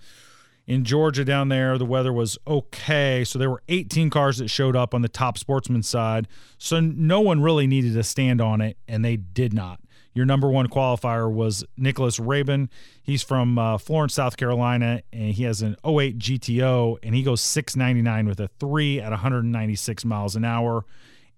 in 0.67 0.85
Georgia 0.85 1.25
down 1.25 1.49
there, 1.49 1.79
the 1.79 1.85
weather 1.85 2.13
was 2.13 2.37
okay. 2.47 3.23
So 3.25 3.39
there 3.39 3.51
were 3.51 3.63
18 3.69 4.11
cars 4.11 4.39
that 4.39 4.49
showed 4.49 4.75
up 4.75 4.95
on 4.95 5.03
the 5.03 5.09
top 5.09 5.39
sportsman 5.39 5.83
side. 5.83 6.27
So 6.59 6.81
no 6.81 7.21
one 7.21 7.41
really 7.41 7.67
needed 7.67 7.95
to 7.95 8.03
stand 8.03 8.41
on 8.41 8.61
it, 8.61 8.77
and 8.89 9.05
they 9.05 9.17
did 9.17 9.53
not. 9.53 9.81
Your 10.13 10.25
number 10.25 10.49
one 10.49 10.67
qualifier 10.69 11.31
was 11.31 11.63
Nicholas 11.77 12.19
Rabin. 12.19 12.71
He's 13.03 13.23
from 13.23 13.59
uh, 13.59 13.79
Florence, 13.79 14.15
South 14.15 14.37
Carolina, 14.39 15.03
and 15.13 15.35
he 15.35 15.45
has 15.45 15.61
an 15.61 15.77
08 15.85 16.19
GTO, 16.19 16.97
and 17.03 17.15
he 17.15 17.23
goes 17.23 17.43
699 17.43 18.27
with 18.27 18.41
a 18.41 18.49
three 18.59 18.99
at 18.99 19.11
196 19.11 20.05
miles 20.07 20.35
an 20.35 20.45
hour. 20.45 20.85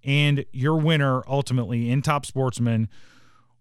And 0.04 0.44
your 0.52 0.76
winner 0.76 1.24
ultimately 1.26 1.90
in 1.90 2.02
Top 2.02 2.24
Sportsman 2.24 2.88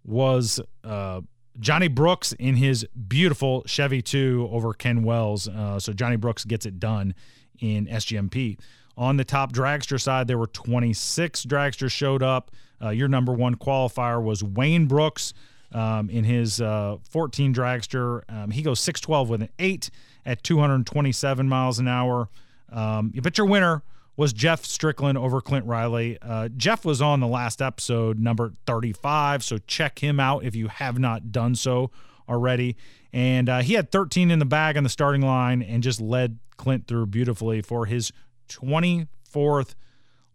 was 0.06 0.62
uh, 0.84 1.21
Johnny 1.59 1.87
Brooks 1.87 2.33
in 2.33 2.55
his 2.55 2.85
beautiful 3.07 3.63
Chevy 3.65 4.01
2 4.01 4.49
over 4.51 4.73
Ken 4.73 5.03
Wells. 5.03 5.47
Uh, 5.47 5.79
so 5.79 5.93
Johnny 5.93 6.15
Brooks 6.15 6.45
gets 6.45 6.65
it 6.65 6.79
done 6.79 7.13
in 7.59 7.87
SGMP. 7.87 8.59
On 8.97 9.17
the 9.17 9.23
top 9.23 9.51
dragster 9.53 9.99
side, 10.01 10.27
there 10.27 10.37
were 10.37 10.47
26 10.47 11.45
dragsters 11.45 11.91
showed 11.91 12.23
up. 12.23 12.51
Uh, 12.81 12.89
your 12.89 13.07
number 13.07 13.33
one 13.33 13.55
qualifier 13.55 14.21
was 14.23 14.43
Wayne 14.43 14.85
Brooks. 14.87 15.33
um, 15.73 16.09
in 16.09 16.23
his 16.23 16.61
uh, 16.61 16.97
14 17.09 17.53
dragster. 17.53 18.23
Um, 18.29 18.51
he 18.51 18.61
goes 18.61 18.79
612 18.79 19.29
with 19.29 19.41
an 19.41 19.49
8 19.59 19.89
at 20.25 20.43
227 20.43 21.49
miles 21.49 21.79
an 21.79 21.87
hour. 21.87 22.29
Um, 22.71 23.11
but 23.21 23.37
your 23.37 23.47
winner 23.47 23.83
was 24.17 24.34
Jeff 24.34 24.65
Strickland 24.65 25.17
over 25.17 25.39
Clint 25.39 25.65
Riley. 25.65 26.17
Uh, 26.21 26.49
Jeff 26.49 26.84
was 26.84 27.01
on 27.01 27.19
the 27.19 27.27
last 27.27 27.62
episode, 27.62 28.19
number 28.19 28.53
35, 28.65 29.43
so 29.43 29.60
check 29.60 29.99
him 29.99 30.19
out 30.19 30.43
if 30.43 30.56
you 30.56 30.67
have 30.67 30.97
not 30.97 31.32
done 31.32 31.56
so 31.56 31.91
already. 32.27 32.75
And 33.13 33.47
uh, 33.47 33.62
he 33.62 33.73
had 33.73 33.91
13 33.91 34.32
in 34.32 34.39
the 34.39 34.45
bag 34.45 34.75
on 34.75 34.84
the 34.84 34.89
starting 34.89 35.21
line 35.21 35.62
and 35.62 35.82
just 35.84 36.01
led 36.01 36.39
Clint 36.58 36.88
through 36.88 37.06
beautifully 37.06 37.62
for 37.62 37.86
his 37.86 38.12
24th 38.49 39.75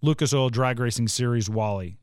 Lucas 0.00 0.32
Oil 0.32 0.48
Drag 0.48 0.78
Racing 0.78 1.08
Series 1.08 1.50
Wally. 1.50 1.98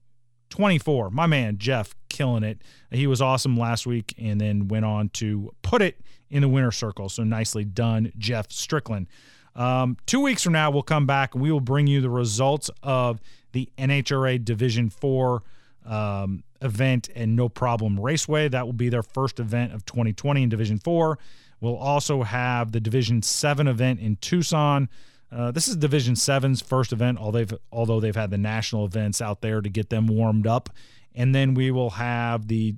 24. 0.49 1.11
My 1.11 1.27
man, 1.27 1.57
Jeff, 1.57 1.95
killing 2.09 2.43
it. 2.43 2.61
He 2.91 3.07
was 3.07 3.21
awesome 3.21 3.55
last 3.55 3.85
week 3.85 4.13
and 4.17 4.41
then 4.41 4.67
went 4.67 4.83
on 4.83 5.09
to 5.09 5.51
put 5.61 5.81
it 5.81 6.01
in 6.29 6.41
the 6.41 6.47
winner 6.47 6.71
circle. 6.71 7.07
So 7.07 7.23
nicely 7.23 7.63
done, 7.63 8.11
Jeff 8.17 8.51
Strickland. 8.51 9.07
Um, 9.55 9.97
two 10.05 10.21
weeks 10.21 10.43
from 10.43 10.53
now, 10.53 10.71
we'll 10.71 10.83
come 10.83 11.05
back 11.05 11.33
and 11.33 11.43
we 11.43 11.51
will 11.51 11.59
bring 11.59 11.87
you 11.87 12.01
the 12.01 12.09
results 12.09 12.69
of 12.83 13.19
the 13.51 13.69
NHRA 13.77 14.43
Division 14.43 14.89
4 14.89 15.43
um, 15.85 16.43
event 16.61 17.09
and 17.15 17.35
No 17.35 17.49
Problem 17.49 17.99
Raceway. 17.99 18.47
That 18.47 18.65
will 18.65 18.73
be 18.73 18.89
their 18.89 19.03
first 19.03 19.39
event 19.39 19.73
of 19.73 19.85
2020 19.85 20.43
in 20.43 20.49
Division 20.49 20.77
4. 20.79 21.17
We'll 21.61 21.77
also 21.77 22.23
have 22.23 22.71
the 22.71 22.79
Division 22.79 23.21
7 23.21 23.67
event 23.67 23.99
in 23.99 24.15
Tucson. 24.17 24.89
Uh, 25.31 25.51
this 25.51 25.67
is 25.67 25.75
Division 25.75 26.15
7's 26.15 26.61
first 26.61 26.91
event, 26.91 27.19
although 27.19 27.39
they've, 27.39 27.59
although 27.71 27.99
they've 27.99 28.15
had 28.15 28.31
the 28.31 28.37
national 28.37 28.85
events 28.85 29.21
out 29.21 29.41
there 29.41 29.61
to 29.61 29.69
get 29.69 29.89
them 29.89 30.07
warmed 30.07 30.47
up. 30.47 30.69
And 31.13 31.35
then 31.35 31.53
we 31.53 31.69
will 31.71 31.91
have 31.91 32.47
the 32.47 32.75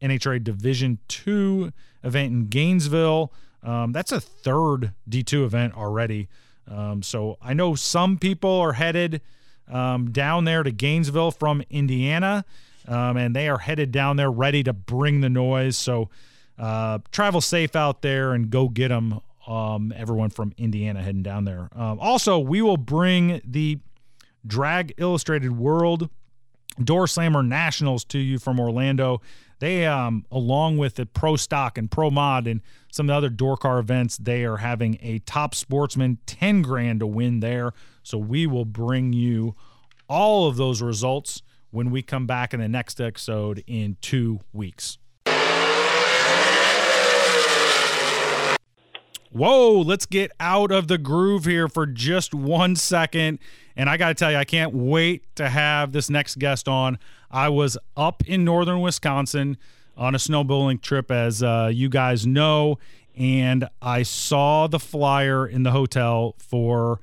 NHRA 0.00 0.42
Division 0.42 0.98
2 1.08 1.72
event 2.02 2.32
in 2.32 2.46
Gainesville. 2.48 3.32
Um, 3.62 3.92
that's 3.92 4.12
a 4.12 4.20
third 4.20 4.92
D2 5.08 5.44
event 5.44 5.74
already. 5.76 6.28
Um, 6.68 7.02
so 7.02 7.38
I 7.40 7.54
know 7.54 7.74
some 7.74 8.18
people 8.18 8.50
are 8.50 8.72
headed 8.72 9.20
um, 9.70 10.10
down 10.10 10.44
there 10.44 10.62
to 10.62 10.70
Gainesville 10.70 11.30
from 11.30 11.62
Indiana, 11.70 12.44
um, 12.88 13.16
and 13.16 13.34
they 13.34 13.48
are 13.48 13.58
headed 13.58 13.92
down 13.92 14.16
there 14.16 14.30
ready 14.30 14.62
to 14.64 14.72
bring 14.72 15.20
the 15.20 15.28
noise. 15.28 15.76
So 15.76 16.10
uh, 16.58 16.98
travel 17.10 17.40
safe 17.40 17.76
out 17.76 18.02
there 18.02 18.32
and 18.32 18.50
go 18.50 18.68
get 18.68 18.88
them. 18.88 19.20
Um, 19.44 19.92
everyone 19.96 20.30
from 20.30 20.52
Indiana 20.56 21.02
heading 21.02 21.24
down 21.24 21.44
there. 21.44 21.68
Um, 21.74 21.98
also, 21.98 22.38
we 22.38 22.62
will 22.62 22.76
bring 22.76 23.40
the 23.44 23.80
Drag 24.46 24.94
Illustrated 24.98 25.50
World 25.50 26.08
Door 26.82 27.08
Slammer 27.08 27.42
Nationals 27.42 28.04
to 28.06 28.18
you 28.18 28.38
from 28.38 28.60
Orlando. 28.60 29.20
They, 29.62 29.86
um, 29.86 30.26
along 30.32 30.78
with 30.78 30.96
the 30.96 31.06
Pro 31.06 31.36
Stock 31.36 31.78
and 31.78 31.88
Pro 31.88 32.10
Mod 32.10 32.48
and 32.48 32.62
some 32.90 33.08
of 33.08 33.12
the 33.12 33.16
other 33.16 33.28
door 33.28 33.56
car 33.56 33.78
events, 33.78 34.16
they 34.16 34.44
are 34.44 34.56
having 34.56 34.98
a 35.00 35.20
top 35.20 35.54
sportsman 35.54 36.18
10 36.26 36.62
grand 36.62 36.98
to 36.98 37.06
win 37.06 37.38
there. 37.38 37.72
So 38.02 38.18
we 38.18 38.44
will 38.44 38.64
bring 38.64 39.12
you 39.12 39.54
all 40.08 40.48
of 40.48 40.56
those 40.56 40.82
results 40.82 41.42
when 41.70 41.92
we 41.92 42.02
come 42.02 42.26
back 42.26 42.52
in 42.52 42.58
the 42.58 42.66
next 42.66 43.00
episode 43.00 43.62
in 43.68 43.98
two 44.00 44.40
weeks. 44.52 44.98
Whoa, 49.32 49.80
let's 49.80 50.04
get 50.04 50.30
out 50.38 50.70
of 50.70 50.88
the 50.88 50.98
groove 50.98 51.46
here 51.46 51.66
for 51.66 51.86
just 51.86 52.34
one 52.34 52.76
second. 52.76 53.38
And 53.74 53.88
I 53.88 53.96
got 53.96 54.08
to 54.08 54.14
tell 54.14 54.30
you, 54.30 54.36
I 54.36 54.44
can't 54.44 54.74
wait 54.74 55.34
to 55.36 55.48
have 55.48 55.92
this 55.92 56.10
next 56.10 56.38
guest 56.38 56.68
on. 56.68 56.98
I 57.30 57.48
was 57.48 57.78
up 57.96 58.22
in 58.28 58.44
northern 58.44 58.82
Wisconsin 58.82 59.56
on 59.96 60.14
a 60.14 60.18
snowmobiling 60.18 60.82
trip, 60.82 61.10
as 61.10 61.42
uh, 61.42 61.70
you 61.72 61.88
guys 61.88 62.26
know, 62.26 62.78
and 63.16 63.68
I 63.80 64.02
saw 64.02 64.66
the 64.66 64.78
flyer 64.78 65.46
in 65.46 65.62
the 65.62 65.70
hotel 65.70 66.34
for 66.38 67.00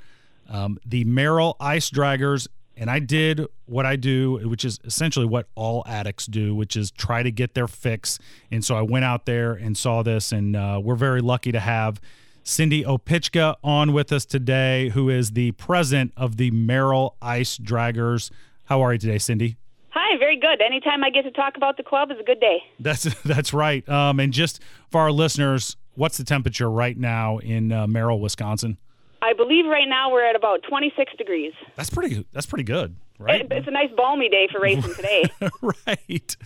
um, 0.48 0.80
the 0.86 1.06
Merrill 1.06 1.56
Ice 1.60 1.90
Draggers. 1.90 2.48
And 2.80 2.90
I 2.90 3.00
did 3.00 3.46
what 3.66 3.86
I 3.86 3.98
do, 3.98 4.38
which 4.48 4.64
is 4.64 4.80
essentially 4.86 5.26
what 5.26 5.48
all 5.54 5.84
addicts 5.86 6.26
do, 6.26 6.56
which 6.56 6.78
is 6.78 6.92
try 6.92 7.24
to 7.24 7.30
get 7.30 7.54
their 7.54 7.68
fix. 7.68 8.18
And 8.50 8.64
so 8.64 8.76
I 8.76 8.82
went 8.82 9.04
out 9.04 9.26
there 9.26 9.52
and 9.52 9.78
saw 9.78 10.02
this, 10.02 10.32
and 10.32 10.56
uh, 10.56 10.80
we're 10.82 10.96
very 10.96 11.20
lucky 11.20 11.52
to 11.52 11.60
have 11.60 12.00
Cindy 12.44 12.86
Opichka 12.86 13.56
on 13.66 13.92
with 13.92 14.14
us 14.14 14.26
today, 14.26 14.90
who 14.90 15.10
is 15.10 15.32
the 15.32 15.52
president 15.52 16.14
of 16.16 16.38
the 16.38 16.52
Merrill 16.52 17.18
Ice 17.22 17.58
Draggers. 17.58 18.32
How 18.66 18.82
are 18.82 18.94
you 18.94 19.00
today, 19.00 19.18
Cindy? 19.18 19.58
Hi, 19.90 20.18
very 20.18 20.40
good. 20.40 20.62
Anytime 20.62 21.04
I 21.04 21.10
get 21.10 21.24
to 21.24 21.32
talk 21.32 21.58
about 21.58 21.76
the 21.76 21.84
club 21.84 22.12
is 22.12 22.18
a 22.20 22.24
good 22.24 22.40
day. 22.40 22.64
That's 22.80 23.04
that's 23.26 23.54
right. 23.54 23.88
Um, 23.90 24.22
and 24.22 24.32
just 24.32 24.62
for 24.90 25.02
our 25.02 25.12
listeners, 25.12 25.76
what's 25.96 26.18
the 26.18 26.24
temperature 26.24 26.72
right 26.72 26.98
now 26.98 27.40
in 27.40 27.74
uh, 27.74 27.88
Merrill, 27.88 28.22
Wisconsin? 28.22 28.78
I 29.22 29.34
believe 29.34 29.66
right 29.66 29.88
now 29.88 30.12
we're 30.12 30.26
at 30.26 30.36
about 30.36 30.64
26 30.68 31.14
degrees. 31.18 31.54
That's 31.76 31.90
pretty. 31.90 32.26
That's 32.32 32.46
pretty 32.46 32.64
good, 32.64 32.96
right? 33.18 33.42
It, 33.42 33.52
it's 33.52 33.68
a 33.68 33.72
nice 33.72 33.92
balmy 33.96 34.30
day 34.30 34.48
for 34.52 34.62
racing 34.62 34.94
today. 34.94 35.26
right. 35.62 36.38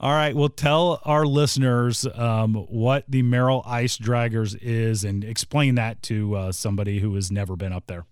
All 0.00 0.12
right. 0.12 0.34
Well, 0.34 0.48
tell 0.48 1.00
our 1.04 1.26
listeners 1.26 2.06
um, 2.14 2.54
what 2.54 3.04
the 3.08 3.22
Merrill 3.22 3.62
Ice 3.66 3.98
Draggers 3.98 4.56
is, 4.60 5.04
and 5.04 5.24
explain 5.24 5.74
that 5.74 6.02
to 6.04 6.34
uh, 6.36 6.52
somebody 6.52 7.00
who 7.00 7.14
has 7.16 7.30
never 7.30 7.56
been 7.56 7.72
up 7.72 7.86
there. 7.86 8.06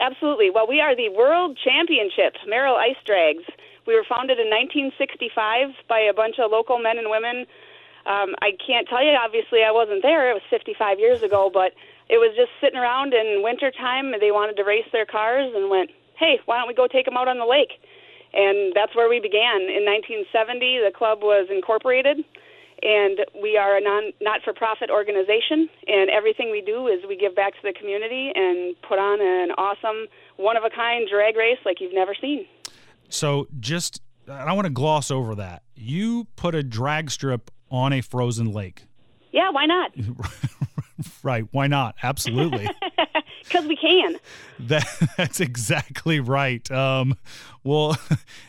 Absolutely. 0.00 0.50
Well, 0.50 0.66
we 0.68 0.80
are 0.80 0.94
the 0.94 1.08
World 1.08 1.58
Championship 1.62 2.34
Merrill 2.46 2.76
Ice 2.76 2.96
Drags. 3.06 3.44
We 3.86 3.94
were 3.94 4.04
founded 4.08 4.38
in 4.38 4.48
1965 4.48 5.70
by 5.88 6.00
a 6.00 6.14
bunch 6.14 6.36
of 6.38 6.50
local 6.50 6.78
men 6.78 6.98
and 6.98 7.10
women. 7.10 7.46
Um, 8.06 8.34
I 8.42 8.52
can't 8.60 8.88
tell 8.88 9.02
you, 9.02 9.12
obviously, 9.12 9.62
I 9.62 9.70
wasn't 9.72 10.02
there. 10.02 10.30
It 10.30 10.34
was 10.34 10.42
55 10.50 10.98
years 10.98 11.22
ago, 11.22 11.50
but 11.52 11.72
it 12.08 12.18
was 12.18 12.36
just 12.36 12.50
sitting 12.60 12.78
around 12.78 13.14
in 13.14 13.40
wintertime. 13.42 14.12
They 14.20 14.30
wanted 14.30 14.56
to 14.56 14.64
race 14.64 14.88
their 14.92 15.06
cars 15.06 15.52
and 15.54 15.70
went, 15.70 15.90
hey, 16.18 16.40
why 16.44 16.58
don't 16.58 16.68
we 16.68 16.74
go 16.74 16.86
take 16.86 17.06
them 17.06 17.16
out 17.16 17.28
on 17.28 17.38
the 17.38 17.48
lake? 17.48 17.80
And 18.34 18.72
that's 18.74 18.94
where 18.94 19.08
we 19.08 19.20
began. 19.20 19.62
In 19.70 19.86
1970, 19.86 20.82
the 20.84 20.90
club 20.90 21.22
was 21.22 21.46
incorporated, 21.50 22.18
and 22.82 23.18
we 23.40 23.56
are 23.56 23.76
a 23.76 23.80
non 23.80 24.10
not 24.20 24.42
for 24.42 24.52
profit 24.52 24.90
organization. 24.90 25.70
And 25.86 26.10
everything 26.10 26.50
we 26.50 26.60
do 26.60 26.88
is 26.88 27.06
we 27.08 27.16
give 27.16 27.34
back 27.34 27.54
to 27.54 27.62
the 27.62 27.72
community 27.72 28.32
and 28.34 28.74
put 28.82 28.98
on 28.98 29.20
an 29.22 29.54
awesome, 29.56 30.08
one 30.36 30.56
of 30.56 30.64
a 30.64 30.70
kind 30.70 31.06
drag 31.08 31.36
race 31.36 31.58
like 31.64 31.80
you've 31.80 31.94
never 31.94 32.14
seen. 32.20 32.44
So 33.08 33.46
just, 33.60 34.02
I 34.28 34.52
want 34.52 34.66
to 34.66 34.72
gloss 34.72 35.10
over 35.10 35.36
that. 35.36 35.62
You 35.76 36.26
put 36.34 36.54
a 36.56 36.62
drag 36.62 37.10
strip 37.10 37.52
on 37.70 37.92
a 37.92 38.00
frozen 38.00 38.52
lake. 38.52 38.86
Yeah, 39.30 39.50
why 39.50 39.66
not? 39.66 39.92
right. 41.22 41.46
Why 41.50 41.66
not? 41.66 41.96
Absolutely. 42.02 42.68
Because 43.44 43.66
we 43.66 43.76
can. 43.76 44.16
That, 44.58 44.86
that's 45.18 45.38
exactly 45.38 46.18
right. 46.18 46.68
Um, 46.70 47.16
well, 47.62 47.96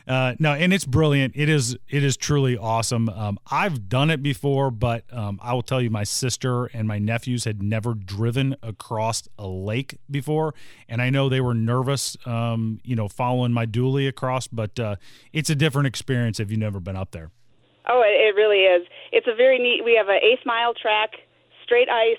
uh, 0.07 0.35
no, 0.39 0.53
and 0.53 0.73
it's 0.73 0.85
brilliant. 0.85 1.33
It 1.35 1.49
is. 1.49 1.75
It 1.89 2.03
is 2.03 2.15
truly 2.15 2.57
awesome. 2.57 3.09
Um, 3.09 3.37
I've 3.51 3.89
done 3.89 4.09
it 4.09 4.23
before, 4.23 4.71
but 4.71 5.03
um, 5.11 5.39
I 5.41 5.53
will 5.53 5.63
tell 5.63 5.81
you, 5.81 5.89
my 5.89 6.05
sister 6.05 6.65
and 6.67 6.87
my 6.87 6.97
nephews 6.97 7.43
had 7.43 7.61
never 7.61 7.93
driven 7.93 8.55
across 8.63 9.27
a 9.37 9.47
lake 9.47 9.99
before, 10.09 10.53
and 10.87 11.01
I 11.01 11.09
know 11.09 11.27
they 11.27 11.41
were 11.41 11.53
nervous. 11.53 12.15
Um, 12.25 12.79
you 12.83 12.95
know, 12.95 13.07
following 13.07 13.51
my 13.51 13.65
dually 13.65 14.07
across, 14.07 14.47
but 14.47 14.79
uh, 14.79 14.95
it's 15.33 15.49
a 15.49 15.55
different 15.55 15.87
experience 15.87 16.39
if 16.39 16.51
you've 16.51 16.59
never 16.59 16.79
been 16.79 16.95
up 16.95 17.11
there. 17.11 17.31
Oh, 17.87 18.01
it, 18.01 18.15
it 18.15 18.35
really 18.35 18.63
is. 18.63 18.87
It's 19.11 19.27
a 19.27 19.35
very 19.35 19.59
neat. 19.59 19.83
We 19.83 19.95
have 19.95 20.07
an 20.07 20.19
eighth 20.23 20.45
mile 20.45 20.73
track, 20.73 21.11
straight 21.63 21.89
ice. 21.89 22.17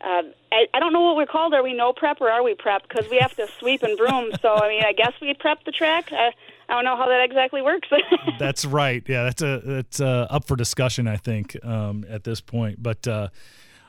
Uh, 0.00 0.22
I, 0.50 0.66
I 0.72 0.80
don't 0.80 0.92
know 0.92 1.02
what 1.02 1.16
we're 1.16 1.26
called. 1.26 1.52
Are 1.52 1.62
we 1.62 1.74
no 1.74 1.92
prep 1.92 2.20
or 2.20 2.30
are 2.30 2.42
we 2.42 2.54
prep? 2.54 2.88
Because 2.88 3.08
we 3.10 3.18
have 3.18 3.34
to 3.36 3.46
sweep 3.58 3.82
and 3.82 3.98
broom. 3.98 4.30
So 4.40 4.54
I 4.54 4.68
mean, 4.68 4.82
I 4.84 4.92
guess 4.92 5.12
we 5.20 5.34
prep 5.34 5.64
the 5.64 5.72
track. 5.72 6.12
I, 6.12 6.32
I 6.68 6.74
don't 6.74 6.84
know 6.84 6.96
how 6.96 7.06
that 7.06 7.22
exactly 7.22 7.62
works. 7.62 7.88
that's 8.38 8.64
right. 8.64 9.02
Yeah, 9.06 9.24
that's 9.24 9.42
a 9.42 9.60
that's 9.64 10.00
uh, 10.00 10.26
up 10.30 10.46
for 10.46 10.56
discussion. 10.56 11.06
I 11.06 11.16
think 11.16 11.62
um, 11.64 12.06
at 12.08 12.24
this 12.24 12.40
point. 12.40 12.82
But 12.82 13.06
uh, 13.06 13.28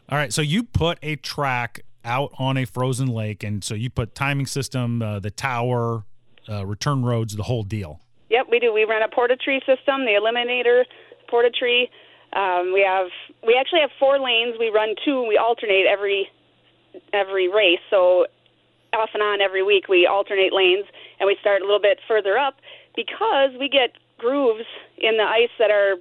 all 0.09 0.17
right, 0.17 0.33
so 0.33 0.41
you 0.41 0.63
put 0.63 0.99
a 1.01 1.15
track 1.15 1.81
out 2.03 2.33
on 2.37 2.57
a 2.57 2.65
frozen 2.65 3.07
lake, 3.07 3.43
and 3.43 3.63
so 3.63 3.75
you 3.75 3.89
put 3.89 4.15
timing 4.15 4.47
system, 4.47 5.01
uh, 5.01 5.19
the 5.19 5.31
tower, 5.31 6.03
uh, 6.49 6.65
return 6.65 7.03
roads, 7.03 7.35
the 7.35 7.43
whole 7.43 7.63
deal. 7.63 8.01
Yep, 8.29 8.47
we 8.49 8.59
do. 8.59 8.73
We 8.73 8.83
run 8.83 9.01
a 9.03 9.07
Portatree 9.07 9.59
system, 9.65 10.05
the 10.05 10.17
Eliminator 10.19 10.85
Portatree. 11.29 11.89
Um, 12.33 12.71
we 12.73 12.81
have 12.87 13.07
we 13.45 13.55
actually 13.59 13.81
have 13.81 13.91
four 13.99 14.19
lanes. 14.19 14.55
We 14.59 14.69
run 14.69 14.95
two. 15.03 15.25
We 15.27 15.37
alternate 15.37 15.85
every 15.89 16.29
every 17.13 17.47
race. 17.47 17.83
So 17.89 18.27
off 18.93 19.09
and 19.13 19.23
on 19.23 19.41
every 19.41 19.63
week 19.63 19.87
we 19.87 20.05
alternate 20.05 20.53
lanes, 20.53 20.85
and 21.19 21.27
we 21.27 21.37
start 21.39 21.61
a 21.61 21.65
little 21.65 21.81
bit 21.81 21.99
further 22.07 22.37
up 22.37 22.55
because 22.95 23.51
we 23.59 23.69
get 23.69 23.91
grooves 24.17 24.65
in 24.97 25.17
the 25.17 25.23
ice 25.23 25.51
that 25.57 25.71
are 25.71 25.95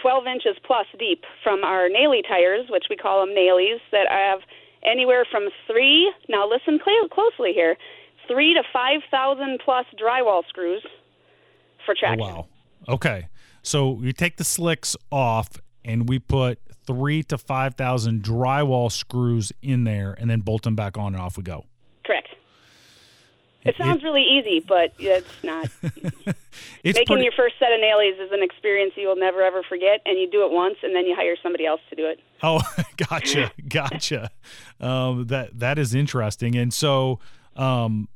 12 0.00 0.26
inches 0.26 0.56
plus 0.64 0.86
deep 0.98 1.24
from 1.42 1.62
our 1.62 1.88
Naily 1.88 2.26
tires, 2.26 2.66
which 2.68 2.84
we 2.90 2.96
call 2.96 3.24
them 3.24 3.34
Nailies, 3.34 3.80
that 3.92 4.08
have 4.10 4.40
anywhere 4.84 5.24
from 5.30 5.48
three. 5.66 6.12
Now 6.28 6.48
listen 6.48 6.78
closely 6.78 7.52
here, 7.52 7.76
three 8.28 8.54
to 8.54 8.62
five 8.72 9.00
thousand 9.10 9.60
plus 9.64 9.86
drywall 10.00 10.42
screws 10.48 10.84
for 11.84 11.94
traction. 11.94 12.20
Oh, 12.20 12.34
wow. 12.34 12.46
Okay. 12.88 13.28
So 13.62 13.90
we 13.90 14.12
take 14.12 14.36
the 14.36 14.44
slicks 14.44 14.96
off 15.10 15.48
and 15.84 16.08
we 16.08 16.18
put 16.18 16.58
three 16.86 17.22
to 17.24 17.38
five 17.38 17.74
thousand 17.74 18.22
drywall 18.22 18.90
screws 18.90 19.52
in 19.62 19.84
there, 19.84 20.14
and 20.18 20.28
then 20.30 20.40
bolt 20.40 20.62
them 20.62 20.74
back 20.76 20.96
on, 20.98 21.14
and 21.14 21.22
off 21.22 21.36
we 21.36 21.42
go. 21.42 21.64
Correct. 22.04 22.28
It 23.64 23.76
sounds 23.78 24.02
really 24.02 24.24
easy, 24.24 24.58
but 24.60 24.92
it's 24.98 25.26
not. 25.42 25.68
It's 26.84 26.98
Making 26.98 27.06
pretty- 27.06 27.22
your 27.22 27.32
first 27.32 27.54
set 27.58 27.72
of 27.72 27.80
nailies 27.80 28.20
is 28.22 28.30
an 28.32 28.42
experience 28.42 28.92
you 28.96 29.08
will 29.08 29.16
never 29.16 29.40
ever 29.42 29.62
forget, 29.62 30.00
and 30.04 30.18
you 30.18 30.28
do 30.30 30.44
it 30.44 30.52
once, 30.52 30.76
and 30.82 30.94
then 30.94 31.06
you 31.06 31.14
hire 31.16 31.36
somebody 31.42 31.64
else 31.64 31.80
to 31.90 31.96
do 31.96 32.06
it. 32.06 32.20
Oh, 32.42 32.60
gotcha, 33.08 33.50
gotcha. 33.68 34.30
Um, 34.80 35.26
that 35.28 35.58
that 35.60 35.78
is 35.78 35.94
interesting. 35.94 36.56
And 36.56 36.74
so, 36.74 37.20
um, 37.56 38.08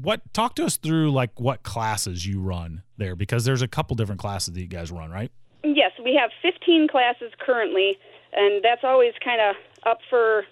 what 0.00 0.32
talk 0.32 0.54
to 0.56 0.64
us 0.64 0.76
through 0.76 1.12
like 1.12 1.38
what 1.38 1.62
classes 1.62 2.26
you 2.26 2.40
run 2.40 2.82
there 2.96 3.14
because 3.14 3.44
there's 3.44 3.62
a 3.62 3.68
couple 3.68 3.94
different 3.96 4.20
classes 4.20 4.54
that 4.54 4.60
you 4.60 4.66
guys 4.66 4.90
run, 4.90 5.10
right? 5.10 5.30
Yes, 5.64 5.92
we 6.02 6.18
have 6.20 6.30
15 6.42 6.88
classes 6.88 7.30
currently, 7.38 7.96
and 8.32 8.64
that's 8.64 8.82
always 8.82 9.12
kind 9.24 9.40
of 9.40 9.54
up 9.86 9.98
for, 10.10 10.44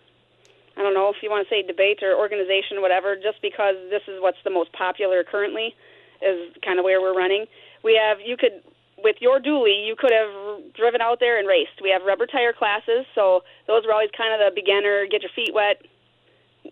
I 0.76 0.82
don't 0.82 0.94
know 0.94 1.08
if 1.10 1.16
you 1.22 1.30
want 1.30 1.46
to 1.46 1.50
say 1.50 1.66
debate 1.66 2.02
or 2.02 2.14
organization, 2.14 2.80
whatever, 2.80 3.16
just 3.16 3.42
because 3.42 3.74
this 3.90 4.02
is 4.06 4.22
what's 4.22 4.38
the 4.44 4.50
most 4.50 4.72
popular 4.72 5.24
currently, 5.24 5.74
is 6.22 6.54
kind 6.64 6.78
of 6.78 6.84
where 6.84 7.00
we're 7.00 7.16
running. 7.16 7.46
We 7.82 7.98
have, 8.00 8.18
you 8.24 8.36
could, 8.36 8.62
with 9.02 9.16
your 9.20 9.40
dually, 9.40 9.84
you 9.84 9.96
could 9.98 10.12
have 10.12 10.74
driven 10.74 11.00
out 11.00 11.18
there 11.18 11.38
and 11.38 11.48
raced. 11.48 11.82
We 11.82 11.90
have 11.90 12.02
rubber 12.06 12.26
tire 12.26 12.52
classes, 12.52 13.04
so 13.14 13.42
those 13.66 13.82
were 13.84 13.92
always 13.92 14.10
kind 14.16 14.30
of 14.32 14.38
the 14.38 14.54
beginner, 14.54 15.06
get 15.10 15.22
your 15.22 15.32
feet 15.34 15.52
wet. 15.52 15.82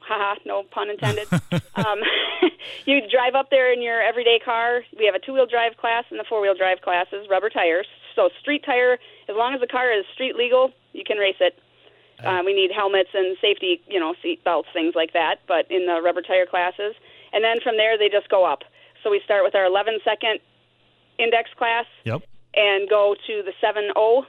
Haha, 0.01 0.39
no 0.45 0.63
pun 0.65 0.91
intended. 0.91 1.27
um, 1.75 2.01
you 2.85 3.01
drive 3.11 3.35
up 3.35 3.51
there 3.51 3.73
in 3.73 3.83
your 3.83 4.01
everyday 4.03 4.39
car. 4.39 4.83
We 4.99 5.07
have 5.07 5.15
a 5.15 5.19
two 5.19 5.33
wheel 5.33 5.47
drive 5.47 5.77
class 5.77 6.05
and 6.11 6.19
the 6.19 6.25
four 6.29 6.41
wheel 6.41 6.55
drive 6.55 6.81
classes, 6.83 7.27
rubber 7.31 7.51
tires. 7.51 7.87
So 8.15 8.29
street 8.41 8.65
tire, 8.65 8.99
as 9.29 9.37
long 9.37 9.55
as 9.55 9.61
the 9.61 9.67
car 9.67 9.93
is 9.93 10.05
street 10.13 10.37
legal, 10.37 10.73
you 10.93 11.05
can 11.05 11.19
race 11.19 11.37
it. 11.41 11.59
Uh, 12.25 12.43
we 12.45 12.53
need 12.53 12.73
helmets 12.75 13.11
and 13.15 13.37
safety, 13.41 13.81
you 13.87 14.01
know, 14.01 14.13
seat 14.21 14.43
belts, 14.43 14.69
things 14.73 14.95
like 14.97 15.13
that. 15.13 15.37
But 15.47 15.71
in 15.71 15.87
the 15.87 16.03
rubber 16.03 16.21
tire 16.21 16.47
classes, 16.47 16.97
and 17.33 17.45
then 17.45 17.61
from 17.63 17.77
there 17.77 17.97
they 17.97 18.09
just 18.09 18.29
go 18.29 18.45
up. 18.45 18.65
So 19.05 19.11
we 19.11 19.21
start 19.25 19.45
with 19.45 19.55
our 19.55 19.65
11 19.67 20.01
second 20.05 20.41
index 21.19 21.51
class 21.57 21.87
Yep. 22.05 22.23
and 22.55 22.89
go 22.89 23.15
to 23.27 23.43
the 23.45 23.53
7 23.61 23.85
0. 23.95 24.27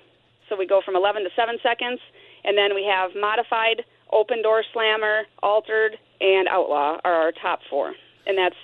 So 0.47 0.55
we 0.55 0.68
go 0.68 0.82
from 0.86 0.95
11 0.95 1.24
to 1.24 1.30
7 1.36 1.57
seconds. 1.64 1.99
And 2.43 2.57
then 2.57 2.74
we 2.76 2.86
have 2.86 3.12
modified, 3.16 3.84
open 4.12 4.41
door 4.41 4.64
slammer, 4.74 5.24
altered, 5.43 5.97
and 6.20 6.47
outlaw 6.47 6.97
are 7.03 7.14
our 7.14 7.32
top 7.32 7.60
four. 7.70 7.93
And 8.26 8.38
that's 8.38 8.55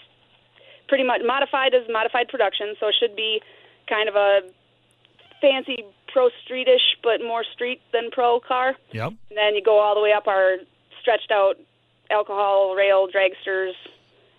pretty 0.87 1.03
much 1.03 1.21
modified 1.25 1.73
as 1.73 1.87
modified 1.89 2.27
production, 2.27 2.75
so 2.79 2.87
it 2.87 2.95
should 2.99 3.15
be 3.15 3.41
kind 3.89 4.09
of 4.09 4.15
a 4.15 4.39
fancy 5.41 5.85
pro 6.11 6.29
streetish, 6.45 6.95
but 7.03 7.23
more 7.23 7.43
street 7.53 7.81
than 7.91 8.09
pro 8.11 8.39
car. 8.39 8.75
Yep. 8.91 9.09
And 9.29 9.37
then 9.37 9.55
you 9.55 9.63
go 9.63 9.79
all 9.79 9.95
the 9.95 10.01
way 10.01 10.13
up 10.13 10.27
our 10.27 10.57
stretched 11.01 11.31
out 11.31 11.55
alcohol 12.11 12.75
rail 12.75 13.07
dragsters 13.07 13.73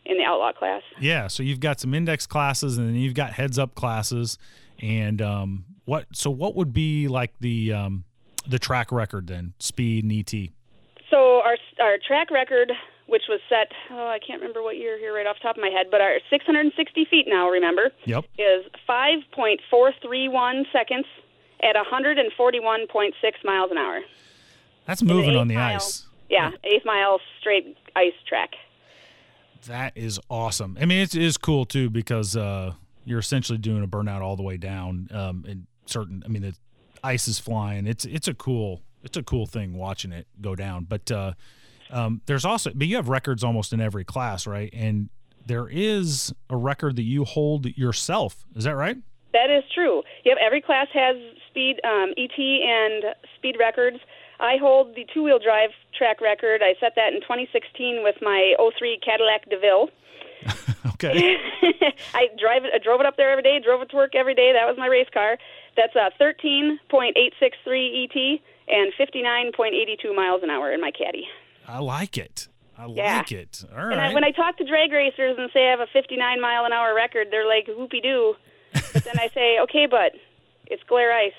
in 0.05 0.19
the 0.19 0.25
outlaw 0.25 0.53
class. 0.53 0.83
Yeah. 1.01 1.27
So 1.27 1.43
you've 1.43 1.61
got 1.61 1.81
some 1.81 1.95
index 1.95 2.27
classes, 2.27 2.79
and 2.79 2.89
then 2.89 2.95
you've 2.97 3.15
got 3.15 3.33
heads 3.33 3.59
up 3.59 3.75
classes, 3.75 4.39
and 4.81 5.21
um, 5.21 5.65
what? 5.85 6.07
So 6.13 6.31
what 6.31 6.55
would 6.55 6.73
be 6.73 7.09
like 7.09 7.33
the 7.41 7.73
um, 7.73 8.05
the 8.47 8.59
track 8.59 8.93
record 8.93 9.27
then? 9.27 9.55
Speed 9.59 10.05
and 10.05 10.13
ET. 10.13 10.51
Our 11.87 11.99
track 12.05 12.33
record, 12.33 12.73
which 13.07 13.23
was 13.29 13.39
set, 13.49 13.71
oh, 13.93 14.09
I 14.09 14.19
can't 14.19 14.41
remember 14.41 14.61
what 14.61 14.77
year 14.77 14.99
here 14.99 15.15
right 15.15 15.25
off 15.25 15.37
the 15.37 15.43
top 15.47 15.57
of 15.57 15.63
my 15.63 15.69
head, 15.69 15.87
but 15.89 16.01
our 16.01 16.19
660 16.29 17.05
feet 17.09 17.27
now, 17.29 17.49
remember, 17.49 17.93
Yep. 18.07 18.25
is 18.37 18.67
5.431 18.89 20.65
seconds 20.73 21.07
at 21.63 21.77
141.6 21.77 23.45
miles 23.45 23.71
an 23.71 23.79
hour. 23.79 24.01
That's 24.85 25.01
moving 25.05 25.37
on 25.37 25.47
the 25.47 25.55
mile. 25.55 25.77
ice. 25.77 26.07
Yeah, 26.29 26.51
eighth 26.65 26.85
mile 26.85 27.21
straight 27.39 27.77
ice 27.95 28.13
track. 28.29 28.51
That 29.69 29.93
is 29.97 30.19
awesome. 30.29 30.77
I 30.81 30.87
mean, 30.87 30.99
it 30.99 31.15
is 31.15 31.37
cool 31.37 31.67
too 31.67 31.89
because 31.89 32.37
uh, 32.37 32.73
you're 33.05 33.21
essentially 33.21 33.59
doing 33.59 33.85
a 33.85 33.89
burnout 33.89 34.23
all 34.23 34.35
the 34.35 34.43
way 34.43 34.57
down. 34.57 35.09
Um, 35.13 35.45
and 35.49 35.67
certain, 35.87 36.25
I 36.25 36.29
mean, 36.29 36.43
the 36.43 36.57
ice 37.05 37.29
is 37.29 37.39
flying. 37.39 37.87
It's 37.87 38.05
it's 38.05 38.27
a 38.27 38.35
cool 38.35 38.83
it's 39.05 39.17
a 39.17 39.23
cool 39.23 39.47
thing 39.47 39.75
watching 39.75 40.11
it 40.13 40.27
go 40.41 40.57
down. 40.57 40.85
But 40.85 41.11
uh, 41.13 41.33
um, 41.91 42.21
there's 42.27 42.45
also, 42.45 42.71
but 42.75 42.87
you 42.87 42.97
have 42.97 43.09
records 43.09 43.45
almost 43.45 43.73
in 43.73 43.81
every 43.81 44.05
class, 44.05 44.47
right? 44.47 44.71
And 44.73 45.09
there 45.45 45.69
is 45.69 46.35
a 46.51 46.57
record 46.57 46.97
that 46.97 47.05
you 47.05 47.25
hold 47.25 47.67
yourself. 47.67 48.45
Is 48.55 48.65
that 48.65 48.75
right? 48.75 48.97
That 49.33 49.51
is 49.51 49.65
true. 49.75 50.03
Yep, 50.25 50.39
every 50.41 50.61
class 50.61 50.89
has 50.93 51.17
speed, 51.49 51.81
um, 51.85 52.13
ET, 52.17 52.39
and 52.39 53.15
speed 53.37 53.57
records. 53.59 53.99
I 54.41 54.57
hold 54.61 54.95
the 54.95 55.07
two-wheel 55.13 55.39
drive 55.39 55.71
track 55.97 56.21
record. 56.21 56.63
I 56.63 56.75
set 56.81 56.95
that 56.97 57.13
in 57.13 57.21
2016 57.21 58.03
with 58.03 58.17
my 58.21 58.55
03 58.79 58.99
Cadillac 59.05 59.49
DeVille. 59.49 59.91
Okay. 60.97 61.37
I 62.15 62.29
drive 62.41 62.65
it. 62.65 62.73
I 62.75 62.79
drove 62.83 63.01
it 63.01 63.07
up 63.07 63.19
there 63.19 63.31
every 63.31 63.43
day. 63.43 63.61
Drove 63.63 63.83
it 63.83 63.91
to 63.91 63.97
work 63.97 64.15
every 64.15 64.35
day. 64.35 64.53
That 64.55 64.67
was 64.67 64.77
my 64.79 64.87
race 64.87 65.09
car. 65.13 65.37
That's 65.77 65.95
a 65.95 66.11
13.863 66.19 68.05
ET 68.05 68.41
and 68.69 68.93
59.82 68.99 70.17
miles 70.17 70.43
an 70.43 70.49
hour 70.49 70.73
in 70.73 70.81
my 70.81 70.91
caddy. 70.91 71.29
I 71.69 71.79
like 71.79 72.17
it. 72.19 72.49
I 72.79 72.87
Yeah. 72.87 73.19
like 73.19 73.33
it. 73.33 73.65
All 73.73 73.79
And 73.91 74.01
I, 74.01 74.13
when 74.13 74.25
I 74.25 74.31
talk 74.31 74.59
to 74.59 74.65
drag 74.65 74.93
racers 74.93 75.37
and 75.39 75.51
say 75.53 75.67
I 75.67 75.71
have 75.71 75.81
a 75.81 75.87
59 75.93 76.41
mile 76.41 76.65
an 76.65 76.73
hour 76.73 76.95
record, 76.95 77.29
they're 77.31 77.47
like, 77.49 77.67
whoopie 77.67 78.03
doo. 78.03 78.35
But 78.93 79.05
then 79.05 79.19
I 79.19 79.29
say, 79.35 79.59
okay, 79.61 79.87
but 79.91 80.13
it's 80.67 80.83
glare 80.85 81.13
ice 81.13 81.33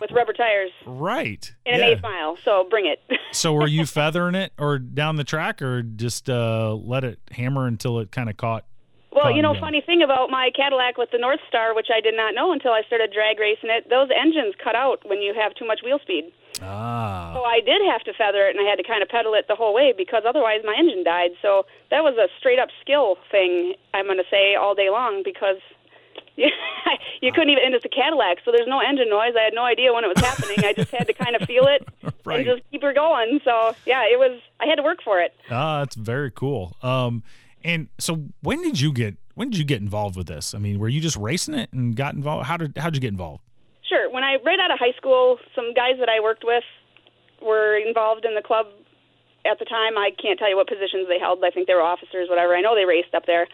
with 0.00 0.10
rubber 0.10 0.32
tires 0.32 0.70
right. 0.86 1.52
in 1.66 1.74
an 1.74 1.80
Yeah. 1.80 1.86
eighth 1.88 2.02
mile, 2.02 2.36
so 2.44 2.66
bring 2.68 2.86
it. 2.86 3.00
So 3.34 3.54
were 3.54 3.66
you 3.66 3.86
feathering 3.86 4.34
it 4.34 4.52
or 4.58 4.78
down 4.78 5.16
the 5.16 5.24
track 5.24 5.62
or 5.62 5.82
just 5.82 6.28
uh, 6.28 6.74
let 6.74 7.02
it 7.02 7.18
hammer 7.30 7.66
until 7.66 7.98
it 8.00 8.12
kind 8.12 8.28
of 8.28 8.36
caught? 8.36 8.66
well, 9.10 9.30
you 9.34 9.40
know, 9.40 9.54
funny 9.60 9.80
thing 9.80 10.02
about 10.02 10.28
my 10.30 10.50
Cadillac 10.54 10.98
with 10.98 11.10
the 11.12 11.16
Northstar, 11.18 11.74
which 11.74 11.88
I 11.94 12.00
did 12.02 12.14
not 12.14 12.34
know 12.34 12.52
until 12.52 12.72
I 12.72 12.82
started 12.86 13.10
drag 13.12 13.38
racing 13.38 13.70
it, 13.70 13.88
those 13.88 14.08
engines 14.14 14.54
cut 14.62 14.74
out 14.74 15.00
when 15.08 15.22
you 15.22 15.32
have 15.34 15.54
too 15.54 15.66
much 15.66 15.80
wheel 15.84 15.98
speed. 16.02 16.30
Ah, 16.64 17.32
So 17.34 17.44
I 17.44 17.60
did 17.60 17.82
have 17.90 18.02
to 18.04 18.12
feather 18.12 18.46
it, 18.46 18.56
and 18.56 18.64
I 18.64 18.68
had 18.68 18.76
to 18.76 18.84
kind 18.84 19.02
of 19.02 19.08
pedal 19.08 19.34
it 19.34 19.46
the 19.48 19.54
whole 19.56 19.74
way 19.74 19.92
because 19.96 20.22
otherwise 20.26 20.60
my 20.64 20.74
engine 20.78 21.04
died. 21.04 21.30
So 21.42 21.66
that 21.90 22.02
was 22.02 22.14
a 22.16 22.28
straight 22.38 22.58
up 22.58 22.68
skill 22.80 23.16
thing. 23.30 23.74
I'm 23.94 24.06
going 24.06 24.18
to 24.18 24.28
say 24.30 24.54
all 24.54 24.74
day 24.74 24.88
long 24.90 25.22
because 25.24 25.56
you, 26.36 26.48
you 27.22 27.32
couldn't 27.32 27.50
even. 27.50 27.64
And 27.66 27.74
it's 27.74 27.84
a 27.84 27.88
Cadillac, 27.88 28.38
so 28.44 28.52
there's 28.52 28.68
no 28.68 28.80
engine 28.80 29.10
noise. 29.10 29.34
I 29.38 29.42
had 29.44 29.54
no 29.54 29.64
idea 29.64 29.92
when 29.92 30.04
it 30.04 30.08
was 30.14 30.20
happening. 30.24 30.64
I 30.64 30.72
just 30.72 30.90
had 30.90 31.06
to 31.06 31.12
kind 31.14 31.36
of 31.36 31.42
feel 31.42 31.66
it 31.66 31.86
Right. 32.24 32.38
and 32.38 32.46
just 32.46 32.62
keep 32.70 32.82
her 32.82 32.92
going. 32.92 33.40
So 33.44 33.74
yeah, 33.86 34.04
it 34.04 34.18
was. 34.18 34.40
I 34.60 34.66
had 34.66 34.76
to 34.76 34.82
work 34.82 35.02
for 35.02 35.20
it. 35.20 35.34
ah, 35.50 35.80
that's 35.80 35.96
very 35.96 36.30
cool. 36.30 36.76
Um, 36.82 37.22
and 37.64 37.88
so 37.98 38.24
when 38.42 38.62
did 38.62 38.80
you 38.80 38.92
get 38.92 39.16
when 39.34 39.50
did 39.50 39.58
you 39.58 39.64
get 39.64 39.80
involved 39.80 40.16
with 40.16 40.26
this? 40.26 40.54
I 40.54 40.58
mean, 40.58 40.78
were 40.78 40.88
you 40.88 41.00
just 41.00 41.16
racing 41.16 41.54
it 41.54 41.72
and 41.72 41.94
got 41.96 42.14
involved? 42.14 42.46
How 42.46 42.56
did 42.56 42.76
how'd 42.78 42.94
you 42.94 43.00
get 43.00 43.08
involved? 43.08 43.42
Sure. 43.92 44.08
When 44.08 44.24
I 44.24 44.38
right 44.40 44.58
out 44.58 44.72
of 44.72 44.78
high 44.78 44.96
school, 44.96 45.36
some 45.54 45.74
guys 45.74 46.00
that 46.00 46.08
I 46.08 46.20
worked 46.20 46.44
with 46.48 46.64
were 47.42 47.76
involved 47.76 48.24
in 48.24 48.34
the 48.34 48.40
club 48.40 48.64
at 49.44 49.58
the 49.58 49.66
time. 49.66 49.98
I 49.98 50.16
can't 50.16 50.38
tell 50.38 50.48
you 50.48 50.56
what 50.56 50.66
positions 50.66 51.08
they 51.08 51.18
held. 51.18 51.44
I 51.44 51.50
think 51.50 51.66
they 51.66 51.74
were 51.74 51.84
officers, 51.84 52.30
whatever. 52.30 52.56
I 52.56 52.62
know 52.62 52.74
they 52.74 52.86
raced 52.86 53.12
up 53.12 53.26
there. 53.26 53.46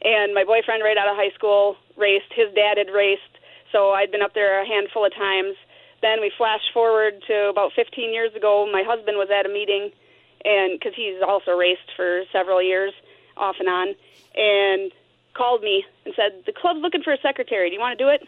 And 0.00 0.32
my 0.32 0.44
boyfriend, 0.44 0.82
right 0.82 0.96
out 0.96 1.12
of 1.12 1.16
high 1.16 1.28
school, 1.36 1.76
raced. 1.98 2.32
His 2.32 2.48
dad 2.54 2.78
had 2.78 2.88
raced, 2.88 3.36
so 3.70 3.90
I'd 3.90 4.10
been 4.10 4.22
up 4.22 4.32
there 4.32 4.62
a 4.62 4.66
handful 4.66 5.04
of 5.04 5.14
times. 5.14 5.56
Then 6.00 6.22
we 6.22 6.32
flash 6.38 6.64
forward 6.72 7.22
to 7.28 7.52
about 7.52 7.72
15 7.76 8.14
years 8.14 8.34
ago. 8.34 8.66
My 8.72 8.84
husband 8.88 9.18
was 9.18 9.28
at 9.28 9.44
a 9.44 9.52
meeting, 9.52 9.92
and 10.42 10.80
because 10.80 10.94
he's 10.96 11.20
also 11.20 11.52
raced 11.52 11.92
for 11.96 12.24
several 12.32 12.62
years, 12.62 12.94
off 13.36 13.56
and 13.60 13.68
on, 13.68 13.94
and 14.40 14.90
called 15.34 15.62
me 15.62 15.84
and 16.06 16.14
said, 16.14 16.44
"The 16.46 16.52
club's 16.52 16.80
looking 16.80 17.02
for 17.02 17.12
a 17.12 17.20
secretary. 17.20 17.68
Do 17.68 17.74
you 17.74 17.80
want 17.80 17.98
to 17.98 18.04
do 18.04 18.08
it?" 18.08 18.26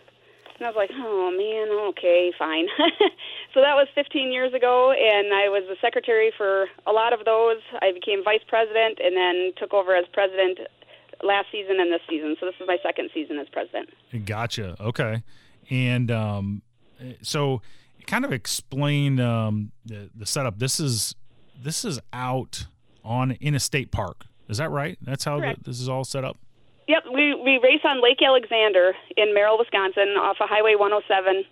And 0.59 0.67
I 0.67 0.71
was 0.71 0.77
like, 0.77 0.91
oh 0.95 1.31
man, 1.31 1.69
okay, 1.91 2.33
fine. 2.39 2.67
so 3.55 3.61
that 3.61 3.75
was 3.75 3.89
15 3.95 4.33
years 4.33 4.55
ago, 4.55 4.93
and 4.93 5.35
I 5.35 5.49
was 5.49 5.65
the 5.69 5.77
secretary 5.81 6.33
for 6.37 6.67
a 6.87 6.93
lot 6.93 7.13
of 7.13 7.25
those. 7.25 7.59
I 7.83 7.93
became 7.93 8.23
vice 8.23 8.45
president 8.47 8.99
and 9.03 9.17
then 9.17 9.53
took 9.59 9.75
over 9.75 9.95
as 9.97 10.05
president 10.13 10.61
last 11.23 11.47
season 11.51 11.81
and 11.81 11.93
this 11.93 12.03
season. 12.09 12.37
So 12.39 12.47
this 12.47 12.55
is 12.61 12.67
my 12.67 12.79
second 12.83 13.11
season 13.13 13.39
as 13.39 13.49
president. 13.49 13.91
Gotcha. 14.25 14.77
Okay. 14.81 15.23
And 15.71 16.11
um, 16.11 16.63
so 17.23 17.63
kind 18.07 18.25
of 18.25 18.33
explain 18.33 19.21
um, 19.21 19.73
the, 19.85 20.11
the 20.15 20.27
setup. 20.27 20.59
This 20.59 20.79
is 20.79 21.15
this 21.61 21.85
is 21.85 22.01
out 22.13 22.67
on 23.05 23.33
in 23.33 23.55
a 23.55 23.61
state 23.61 23.91
park. 23.91 24.25
Is 24.49 24.59
that 24.59 24.71
right? 24.71 24.99
That's 25.01 25.25
how 25.25 25.41
the, 25.41 25.57
this 25.63 25.81
is 25.81 25.89
all 25.89 26.05
set 26.05 26.25
up. 26.25 26.37
Yep, 26.87 27.05
we 27.15 27.35
we 27.35 27.61
race 27.63 27.81
on 27.85 28.03
Lake 28.03 28.21
Alexander 28.21 28.93
in 29.17 29.33
Merrill, 29.33 29.59
Wisconsin, 29.59 30.21
off 30.21 30.37
of 30.41 30.49
Highway 30.49 30.77
107. 30.77 31.45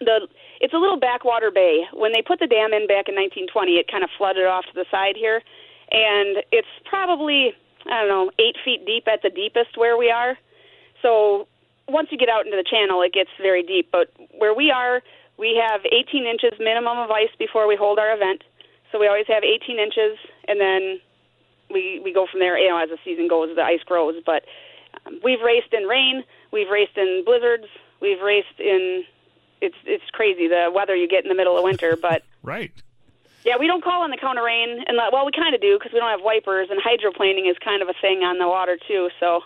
The 0.00 0.28
it's 0.60 0.72
a 0.72 0.80
little 0.80 0.98
backwater 0.98 1.50
bay. 1.50 1.84
When 1.92 2.12
they 2.12 2.22
put 2.22 2.40
the 2.40 2.46
dam 2.46 2.72
in 2.72 2.88
back 2.88 3.12
in 3.12 3.14
1920, 3.14 3.76
it 3.76 3.90
kind 3.90 4.04
of 4.04 4.10
flooded 4.16 4.46
off 4.46 4.64
to 4.72 4.74
the 4.74 4.88
side 4.90 5.16
here, 5.16 5.44
and 5.92 6.40
it's 6.52 6.72
probably 6.88 7.52
I 7.84 8.00
don't 8.00 8.08
know 8.08 8.30
eight 8.40 8.56
feet 8.64 8.86
deep 8.86 9.04
at 9.08 9.20
the 9.20 9.28
deepest 9.28 9.76
where 9.76 9.96
we 9.96 10.10
are. 10.10 10.38
So 11.02 11.48
once 11.88 12.08
you 12.10 12.16
get 12.16 12.32
out 12.32 12.46
into 12.46 12.56
the 12.56 12.64
channel, 12.64 13.02
it 13.02 13.12
gets 13.12 13.30
very 13.40 13.62
deep. 13.62 13.92
But 13.92 14.08
where 14.38 14.54
we 14.54 14.70
are, 14.70 15.02
we 15.38 15.60
have 15.60 15.84
18 15.84 16.24
inches 16.24 16.56
minimum 16.58 16.98
of 16.98 17.10
ice 17.10 17.32
before 17.38 17.68
we 17.68 17.76
hold 17.76 17.98
our 17.98 18.16
event. 18.16 18.42
So 18.90 18.98
we 18.98 19.06
always 19.06 19.28
have 19.28 19.44
18 19.44 19.78
inches, 19.78 20.16
and 20.48 20.58
then 20.58 20.98
we 21.70 22.00
we 22.04 22.12
go 22.12 22.26
from 22.30 22.40
there. 22.40 22.58
You 22.58 22.70
know, 22.70 22.78
as 22.78 22.90
the 22.90 22.98
season 23.04 23.28
goes, 23.28 23.54
the 23.54 23.62
ice 23.62 23.82
grows. 23.84 24.14
But 24.24 24.44
um, 25.06 25.20
we've 25.22 25.40
raced 25.40 25.72
in 25.72 25.84
rain, 25.84 26.24
we've 26.52 26.68
raced 26.68 26.96
in 26.96 27.22
blizzards, 27.24 27.66
we've 28.00 28.20
raced 28.20 28.58
in. 28.58 29.04
It's 29.60 29.76
it's 29.84 30.04
crazy 30.12 30.48
the 30.48 30.70
weather 30.72 30.94
you 30.94 31.08
get 31.08 31.24
in 31.24 31.28
the 31.28 31.34
middle 31.34 31.56
of 31.56 31.64
winter, 31.64 31.96
but 32.00 32.22
right. 32.42 32.72
Yeah, 33.44 33.58
we 33.60 33.68
don't 33.68 33.82
call 33.84 34.02
on 34.02 34.10
the 34.10 34.16
counter 34.16 34.42
rain, 34.42 34.82
and 34.88 34.98
well, 35.12 35.24
we 35.24 35.30
kind 35.30 35.54
of 35.54 35.60
do 35.60 35.78
because 35.78 35.92
we 35.92 36.00
don't 36.00 36.10
have 36.10 36.20
wipers, 36.20 36.68
and 36.68 36.80
hydroplaning 36.82 37.48
is 37.48 37.56
kind 37.64 37.80
of 37.80 37.88
a 37.88 37.94
thing 38.00 38.24
on 38.24 38.38
the 38.38 38.48
water 38.48 38.76
too. 38.88 39.08
So 39.20 39.42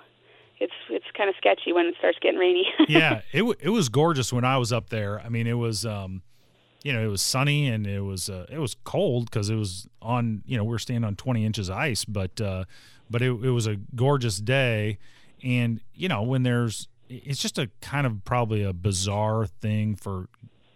it's 0.59 0.73
it's 0.89 1.05
kind 1.17 1.29
of 1.29 1.37
sketchy 1.37 1.73
when 1.73 1.87
it 1.87 1.95
starts 1.99 2.19
getting 2.21 2.39
rainy. 2.39 2.67
yeah, 2.89 3.21
it 3.33 3.39
w- 3.39 3.57
it 3.61 3.69
was 3.71 3.89
gorgeous 3.89 4.33
when 4.33 4.45
I 4.45 4.57
was 4.57 4.73
up 4.73 4.89
there. 4.89 5.21
I 5.21 5.29
mean, 5.29 5.47
it 5.47 5.59
was 5.59 5.85
um, 5.85 6.23
you 6.83 6.93
know, 6.93 7.03
it 7.03 7.09
was 7.09 7.21
sunny 7.21 7.69
and 7.69 7.87
it 7.87 8.01
was 8.01 8.31
uh, 8.31 8.47
it 8.51 8.59
was 8.59 8.77
cold 8.85 9.27
because 9.27 9.51
it 9.51 9.57
was 9.57 9.87
on 10.01 10.43
you 10.47 10.57
know 10.57 10.65
we 10.65 10.75
are 10.75 10.79
standing 10.79 11.05
on 11.05 11.17
20 11.17 11.45
inches 11.45 11.69
of 11.69 11.77
ice, 11.77 12.05
but 12.05 12.41
uh, 12.41 12.65
but 13.11 13.23
it, 13.23 13.31
it 13.31 13.51
was 13.51 13.67
a 13.67 13.77
gorgeous 13.95 14.39
day, 14.39 14.99
and 15.43 15.81
you 15.95 16.09
know 16.09 16.23
when 16.23 16.43
there's 16.43 16.89
it's 17.09 17.41
just 17.41 17.59
a 17.59 17.69
kind 17.81 18.07
of 18.07 18.25
probably 18.25 18.63
a 18.63 18.73
bizarre 18.73 19.47
thing 19.47 19.97
for 19.97 20.29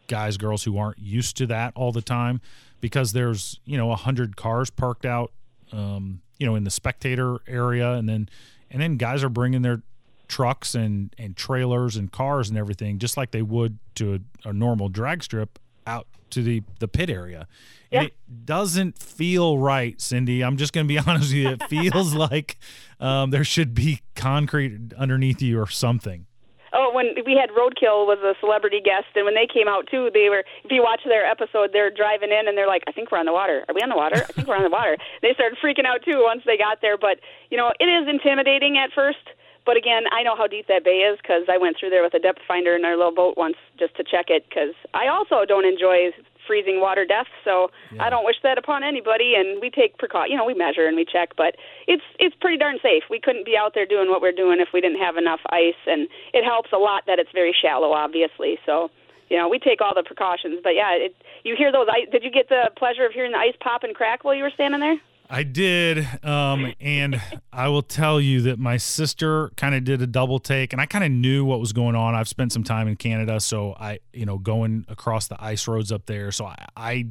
guys 0.08 0.36
girls 0.36 0.64
who 0.64 0.76
aren't 0.76 0.98
used 0.98 1.36
to 1.36 1.46
that 1.46 1.72
all 1.74 1.92
the 1.92 2.02
time 2.02 2.40
because 2.80 3.12
there's 3.12 3.60
you 3.64 3.78
know 3.78 3.90
a 3.90 3.96
hundred 3.96 4.36
cars 4.36 4.68
parked 4.68 5.06
out 5.06 5.32
um, 5.72 6.20
you 6.38 6.46
know 6.46 6.54
in 6.54 6.64
the 6.64 6.70
spectator 6.70 7.38
area 7.46 7.92
and 7.92 8.08
then 8.08 8.28
and 8.70 8.82
then 8.82 8.96
guys 8.96 9.24
are 9.24 9.28
bringing 9.30 9.62
their 9.62 9.80
trucks 10.28 10.74
and 10.74 11.14
and 11.16 11.36
trailers 11.36 11.96
and 11.96 12.12
cars 12.12 12.48
and 12.48 12.58
everything 12.58 12.98
just 12.98 13.16
like 13.16 13.30
they 13.30 13.42
would 13.42 13.78
to 13.94 14.20
a, 14.44 14.48
a 14.48 14.52
normal 14.52 14.88
drag 14.88 15.22
strip 15.22 15.58
out 15.86 16.06
to 16.30 16.42
the 16.42 16.62
the 16.80 16.88
pit 16.88 17.10
area 17.10 17.46
yeah. 17.90 18.02
it 18.02 18.14
doesn't 18.44 18.98
feel 18.98 19.58
right 19.58 20.00
cindy 20.00 20.42
i'm 20.42 20.56
just 20.56 20.72
going 20.72 20.86
to 20.86 20.88
be 20.88 20.98
honest 21.06 21.30
with 21.30 21.32
you 21.32 21.48
it 21.50 21.62
feels 21.64 22.14
like 22.30 22.58
um, 23.00 23.30
there 23.30 23.44
should 23.44 23.74
be 23.74 24.00
concrete 24.14 24.92
underneath 24.94 25.42
you 25.42 25.60
or 25.60 25.68
something 25.68 26.26
Oh, 26.74 26.90
when 26.90 27.14
we 27.24 27.38
had 27.38 27.54
Roadkill 27.54 28.02
was 28.02 28.18
a 28.26 28.34
celebrity 28.42 28.82
guest, 28.82 29.06
and 29.14 29.24
when 29.24 29.38
they 29.38 29.46
came 29.46 29.70
out 29.70 29.86
too, 29.86 30.10
they 30.12 30.28
were. 30.28 30.42
If 30.66 30.74
you 30.74 30.82
watch 30.82 31.06
their 31.06 31.24
episode, 31.24 31.70
they're 31.72 31.88
driving 31.88 32.34
in 32.34 32.50
and 32.50 32.58
they're 32.58 32.66
like, 32.66 32.82
"I 32.88 32.92
think 32.92 33.12
we're 33.12 33.22
on 33.22 33.30
the 33.30 33.32
water. 33.32 33.64
Are 33.68 33.74
we 33.74 33.80
on 33.80 33.90
the 33.90 33.96
water? 33.96 34.26
I 34.28 34.32
think 34.34 34.48
we're 34.48 34.58
on 34.58 34.66
the 34.66 34.74
water." 34.74 34.98
They 35.22 35.32
started 35.32 35.56
freaking 35.62 35.86
out 35.86 36.02
too 36.04 36.20
once 36.26 36.42
they 36.44 36.58
got 36.58 36.82
there. 36.82 36.98
But 36.98 37.20
you 37.48 37.56
know, 37.56 37.72
it 37.78 37.86
is 37.86 38.08
intimidating 38.08 38.76
at 38.76 38.90
first. 38.92 39.22
But 39.64 39.76
again, 39.76 40.04
I 40.12 40.22
know 40.22 40.36
how 40.36 40.46
deep 40.46 40.66
that 40.68 40.84
bay 40.84 41.08
is 41.08 41.18
because 41.18 41.44
I 41.48 41.56
went 41.56 41.76
through 41.78 41.90
there 41.90 42.02
with 42.02 42.14
a 42.14 42.18
depth 42.18 42.40
finder 42.46 42.76
in 42.76 42.84
our 42.84 42.96
little 42.96 43.14
boat 43.14 43.36
once 43.36 43.56
just 43.78 43.96
to 43.96 44.04
check 44.04 44.26
it. 44.28 44.44
Because 44.48 44.74
I 44.92 45.08
also 45.08 45.44
don't 45.46 45.64
enjoy 45.64 46.12
freezing 46.46 46.80
water 46.80 47.04
death. 47.04 47.26
So 47.44 47.70
yeah. 47.92 48.04
I 48.04 48.10
don't 48.10 48.24
wish 48.24 48.36
that 48.42 48.58
upon 48.58 48.84
anybody. 48.84 49.34
And 49.36 49.60
we 49.60 49.70
take 49.70 49.96
precaution. 49.96 50.32
You 50.32 50.36
know, 50.36 50.44
we 50.44 50.54
measure 50.54 50.86
and 50.86 50.96
we 50.96 51.04
check, 51.04 51.30
but 51.36 51.56
it's 51.88 52.04
it's 52.18 52.36
pretty 52.40 52.58
darn 52.58 52.78
safe. 52.82 53.04
We 53.08 53.20
couldn't 53.20 53.46
be 53.46 53.56
out 53.56 53.72
there 53.74 53.86
doing 53.86 54.10
what 54.10 54.20
we're 54.20 54.36
doing 54.36 54.60
if 54.60 54.68
we 54.74 54.80
didn't 54.80 55.00
have 55.00 55.16
enough 55.16 55.40
ice, 55.50 55.80
and 55.86 56.08
it 56.32 56.44
helps 56.44 56.70
a 56.72 56.78
lot 56.78 57.04
that 57.06 57.18
it's 57.18 57.32
very 57.32 57.54
shallow, 57.54 57.92
obviously. 57.92 58.58
So. 58.66 58.90
You 59.30 59.38
know, 59.38 59.48
we 59.48 59.58
take 59.58 59.80
all 59.80 59.94
the 59.96 60.02
precautions, 60.02 60.60
but 60.62 60.76
yeah, 60.76 60.92
it, 60.92 61.16
you 61.44 61.56
hear 61.56 61.72
those. 61.72 61.88
Did 62.12 62.22
you 62.22 62.30
get 62.30 62.50
the 62.50 62.70
pleasure 62.76 63.06
of 63.06 63.12
hearing 63.12 63.32
the 63.32 63.38
ice 63.38 63.56
pop 63.58 63.82
and 63.82 63.94
crack 63.94 64.22
while 64.22 64.34
you 64.34 64.42
were 64.42 64.52
standing 64.52 64.80
there? 64.80 65.00
I 65.34 65.42
did. 65.42 66.08
Um, 66.22 66.74
and 66.80 67.20
I 67.52 67.66
will 67.66 67.82
tell 67.82 68.20
you 68.20 68.42
that 68.42 68.60
my 68.60 68.76
sister 68.76 69.50
kind 69.56 69.74
of 69.74 69.82
did 69.82 70.00
a 70.00 70.06
double 70.06 70.38
take 70.38 70.72
and 70.72 70.80
I 70.80 70.86
kind 70.86 71.02
of 71.02 71.10
knew 71.10 71.44
what 71.44 71.58
was 71.58 71.72
going 71.72 71.96
on. 71.96 72.14
I've 72.14 72.28
spent 72.28 72.52
some 72.52 72.62
time 72.62 72.86
in 72.86 72.94
Canada. 72.94 73.40
So 73.40 73.72
I, 73.72 73.98
you 74.12 74.26
know, 74.26 74.38
going 74.38 74.84
across 74.88 75.26
the 75.26 75.36
ice 75.42 75.66
roads 75.66 75.90
up 75.90 76.06
there. 76.06 76.30
So 76.30 76.44
I, 76.46 76.66
I 76.76 77.06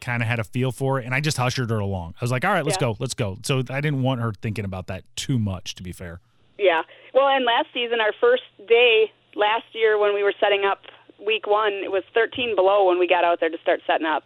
kind 0.00 0.22
of 0.22 0.28
had 0.28 0.38
a 0.38 0.44
feel 0.44 0.72
for 0.72 1.00
it 1.00 1.04
and 1.04 1.14
I 1.14 1.20
just 1.20 1.38
ushered 1.38 1.68
her 1.68 1.78
along. 1.78 2.14
I 2.18 2.24
was 2.24 2.30
like, 2.30 2.46
all 2.46 2.50
right, 2.50 2.64
let's 2.64 2.76
yeah. 2.76 2.92
go, 2.92 2.96
let's 2.98 3.12
go. 3.12 3.36
So 3.42 3.58
I 3.58 3.82
didn't 3.82 4.02
want 4.02 4.22
her 4.22 4.32
thinking 4.40 4.64
about 4.64 4.86
that 4.86 5.04
too 5.14 5.38
much, 5.38 5.74
to 5.74 5.82
be 5.82 5.92
fair. 5.92 6.20
Yeah. 6.58 6.80
Well, 7.12 7.28
and 7.28 7.44
last 7.44 7.66
season, 7.74 8.00
our 8.00 8.14
first 8.22 8.44
day 8.68 9.12
last 9.34 9.66
year 9.74 9.98
when 9.98 10.14
we 10.14 10.22
were 10.22 10.34
setting 10.40 10.64
up 10.64 10.80
week 11.22 11.46
one, 11.46 11.74
it 11.74 11.90
was 11.90 12.04
13 12.14 12.56
below 12.56 12.88
when 12.88 12.98
we 12.98 13.06
got 13.06 13.22
out 13.22 13.38
there 13.38 13.50
to 13.50 13.58
start 13.58 13.80
setting 13.86 14.06
up. 14.06 14.24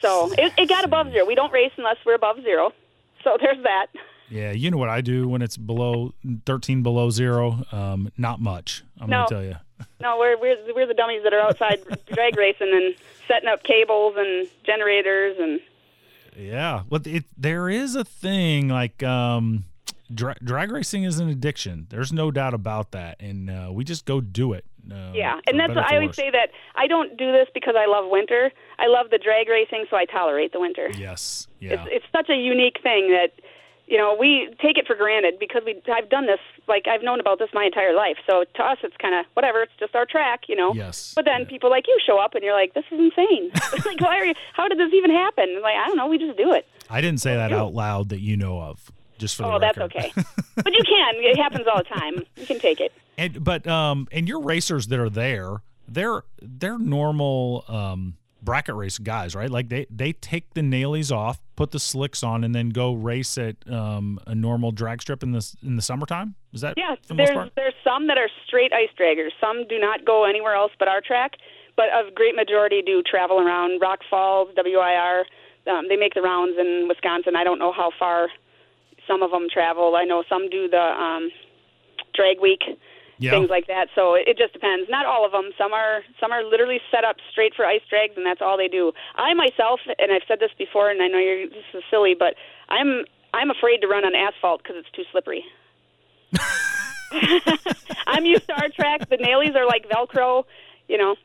So 0.00 0.32
it, 0.32 0.52
it 0.58 0.68
got 0.68 0.84
above 0.84 1.10
zero. 1.12 1.24
We 1.24 1.34
don't 1.34 1.52
race 1.52 1.72
unless 1.76 1.96
we're 2.04 2.14
above 2.14 2.42
zero. 2.42 2.72
So 3.24 3.36
there's 3.40 3.62
that. 3.64 3.86
Yeah, 4.28 4.52
you 4.52 4.70
know 4.70 4.76
what 4.76 4.88
I 4.88 5.00
do 5.00 5.28
when 5.28 5.42
it's 5.42 5.56
below 5.56 6.12
13 6.46 6.82
below 6.82 7.10
zero? 7.10 7.64
Um, 7.72 8.10
not 8.16 8.40
much. 8.40 8.82
I'm 9.00 9.08
no. 9.08 9.18
gonna 9.18 9.28
tell 9.28 9.44
you. 9.44 9.56
No, 10.00 10.16
we're 10.18 10.38
we're 10.38 10.56
we're 10.74 10.86
the 10.86 10.94
dummies 10.94 11.22
that 11.24 11.34
are 11.34 11.40
outside 11.40 11.82
drag 12.12 12.36
racing 12.38 12.70
and 12.72 12.94
setting 13.28 13.48
up 13.48 13.62
cables 13.62 14.14
and 14.16 14.48
generators 14.64 15.36
and. 15.38 15.60
Yeah, 16.34 16.82
but 16.88 17.06
it 17.06 17.24
there 17.36 17.68
is 17.68 17.94
a 17.94 18.04
thing 18.04 18.68
like 18.68 19.02
um, 19.02 19.64
dra- 20.14 20.36
drag 20.42 20.70
racing 20.70 21.04
is 21.04 21.18
an 21.18 21.28
addiction. 21.28 21.86
There's 21.90 22.12
no 22.12 22.30
doubt 22.30 22.54
about 22.54 22.92
that, 22.92 23.16
and 23.20 23.50
uh, 23.50 23.70
we 23.72 23.84
just 23.84 24.06
go 24.06 24.20
do 24.20 24.52
it. 24.52 24.64
Uh, 24.90 25.12
yeah, 25.14 25.40
and 25.46 25.58
that's 25.58 25.74
what 25.74 25.90
I 25.90 25.96
always 25.96 26.14
say 26.14 26.30
that 26.30 26.50
I 26.74 26.86
don't 26.86 27.16
do 27.16 27.32
this 27.32 27.48
because 27.52 27.74
I 27.76 27.86
love 27.86 28.06
winter. 28.08 28.52
I 28.78 28.88
love 28.88 29.10
the 29.10 29.18
drag 29.18 29.48
racing, 29.48 29.86
so 29.90 29.96
I 29.96 30.04
tolerate 30.04 30.52
the 30.52 30.60
winter. 30.60 30.90
Yes, 30.96 31.46
yeah. 31.60 31.72
It's 31.72 31.82
it's 31.92 32.06
such 32.12 32.28
a 32.28 32.36
unique 32.36 32.78
thing 32.82 33.10
that 33.10 33.32
you 33.86 33.96
know 33.96 34.16
we 34.18 34.54
take 34.60 34.76
it 34.78 34.86
for 34.86 34.94
granted 34.94 35.38
because 35.38 35.62
we 35.64 35.80
I've 35.92 36.10
done 36.10 36.26
this 36.26 36.40
like 36.68 36.86
I've 36.86 37.02
known 37.02 37.20
about 37.20 37.38
this 37.38 37.48
my 37.52 37.64
entire 37.64 37.94
life. 37.94 38.16
So 38.28 38.44
to 38.44 38.62
us, 38.62 38.78
it's 38.82 38.96
kind 38.98 39.14
of 39.14 39.26
whatever. 39.34 39.62
It's 39.62 39.72
just 39.78 39.94
our 39.94 40.06
track, 40.06 40.42
you 40.48 40.56
know. 40.56 40.74
Yes. 40.74 41.12
But 41.14 41.24
then 41.24 41.42
yeah. 41.42 41.48
people 41.48 41.70
like 41.70 41.86
you 41.86 41.98
show 42.04 42.18
up 42.18 42.34
and 42.34 42.42
you're 42.42 42.56
like, 42.56 42.74
this 42.74 42.84
is 42.90 42.98
insane. 42.98 43.50
like, 43.84 44.00
why 44.00 44.18
are 44.18 44.24
you? 44.24 44.34
How 44.52 44.68
did 44.68 44.78
this 44.78 44.92
even 44.92 45.10
happen? 45.10 45.60
like, 45.62 45.76
I 45.76 45.86
don't 45.86 45.96
know. 45.96 46.06
We 46.06 46.18
just 46.18 46.36
do 46.36 46.52
it. 46.52 46.66
I 46.90 47.00
didn't 47.00 47.20
say 47.20 47.34
that 47.34 47.52
out 47.52 47.74
loud 47.74 48.10
that 48.10 48.20
you 48.20 48.36
know 48.36 48.60
of. 48.60 48.90
Just 49.18 49.36
for 49.36 49.44
oh, 49.44 49.58
that's 49.58 49.78
okay. 49.78 50.12
but 50.56 50.72
you 50.72 50.82
can. 50.84 51.14
It 51.16 51.38
happens 51.38 51.66
all 51.66 51.78
the 51.78 51.84
time. 51.84 52.22
You 52.36 52.46
can 52.46 52.58
take 52.58 52.80
it. 52.80 52.92
And 53.16 53.42
but 53.42 53.66
um, 53.66 54.08
and 54.12 54.28
your 54.28 54.40
racers 54.40 54.88
that 54.88 54.98
are 54.98 55.08
there, 55.08 55.62
they're 55.88 56.22
they're 56.42 56.78
normal 56.78 57.64
um 57.66 58.18
bracket 58.46 58.76
race 58.76 58.96
guys, 58.96 59.34
right? 59.34 59.50
Like 59.50 59.68
they 59.68 59.86
they 59.90 60.14
take 60.14 60.54
the 60.54 60.62
nailies 60.62 61.12
off, 61.12 61.42
put 61.56 61.72
the 61.72 61.78
slicks 61.78 62.22
on, 62.22 62.44
and 62.44 62.54
then 62.54 62.70
go 62.70 62.94
race 62.94 63.36
at 63.36 63.56
um, 63.70 64.18
a 64.26 64.34
normal 64.34 64.72
drag 64.72 65.02
strip 65.02 65.22
in 65.22 65.32
the 65.32 65.56
in 65.62 65.76
the 65.76 65.82
summertime. 65.82 66.34
Is 66.54 66.62
that 66.62 66.74
yeah? 66.78 66.94
The 67.08 67.14
there's 67.14 67.50
there's 67.56 67.74
some 67.84 68.06
that 68.06 68.16
are 68.16 68.30
straight 68.46 68.72
ice 68.72 68.88
draggers. 68.98 69.32
Some 69.38 69.68
do 69.68 69.78
not 69.78 70.06
go 70.06 70.24
anywhere 70.24 70.54
else 70.54 70.72
but 70.78 70.88
our 70.88 71.02
track, 71.02 71.32
but 71.76 71.86
a 71.86 72.10
great 72.14 72.34
majority 72.34 72.80
do 72.80 73.02
travel 73.02 73.38
around 73.38 73.80
Rock 73.82 74.00
Falls, 74.08 74.48
WIR. 74.56 75.26
Um, 75.66 75.86
they 75.88 75.96
make 75.96 76.14
the 76.14 76.22
rounds 76.22 76.56
in 76.58 76.86
Wisconsin. 76.88 77.34
I 77.36 77.44
don't 77.44 77.58
know 77.58 77.72
how 77.72 77.90
far 77.98 78.28
some 79.06 79.22
of 79.22 79.32
them 79.32 79.48
travel. 79.52 79.96
I 79.96 80.04
know 80.04 80.22
some 80.28 80.48
do 80.48 80.68
the 80.68 80.78
um, 80.78 81.30
drag 82.14 82.40
week, 82.40 82.62
yeah. 83.18 83.30
things 83.32 83.50
like 83.50 83.66
that. 83.66 83.88
So 83.94 84.14
it 84.14 84.36
just 84.38 84.52
depends. 84.52 84.88
Not 84.90 85.06
all 85.06 85.24
of 85.24 85.32
them. 85.32 85.50
Some 85.58 85.72
are 85.72 86.02
some 86.20 86.32
are 86.32 86.44
literally 86.44 86.80
set 86.90 87.04
up 87.04 87.16
straight 87.30 87.54
for 87.54 87.64
ice 87.64 87.82
drags, 87.88 88.14
and 88.16 88.26
that's 88.26 88.42
all 88.42 88.56
they 88.56 88.68
do. 88.68 88.92
I 89.14 89.34
myself, 89.34 89.80
and 89.98 90.12
I've 90.12 90.22
said 90.28 90.40
this 90.40 90.50
before, 90.58 90.90
and 90.90 91.02
I 91.02 91.08
know 91.08 91.18
you're 91.18 91.48
this 91.48 91.64
is 91.74 91.82
silly, 91.90 92.14
but 92.18 92.34
I'm 92.68 93.04
I'm 93.32 93.50
afraid 93.50 93.78
to 93.78 93.88
run 93.88 94.04
on 94.04 94.14
asphalt 94.14 94.62
because 94.62 94.76
it's 94.78 94.90
too 94.90 95.04
slippery. 95.12 95.44
I'm 98.06 98.24
used 98.24 98.46
to 98.48 98.54
our 98.54 98.68
track. 98.68 99.08
The 99.08 99.16
nailies 99.16 99.54
are 99.54 99.66
like 99.66 99.88
Velcro. 99.88 100.44
You 100.88 100.98
know, 100.98 101.16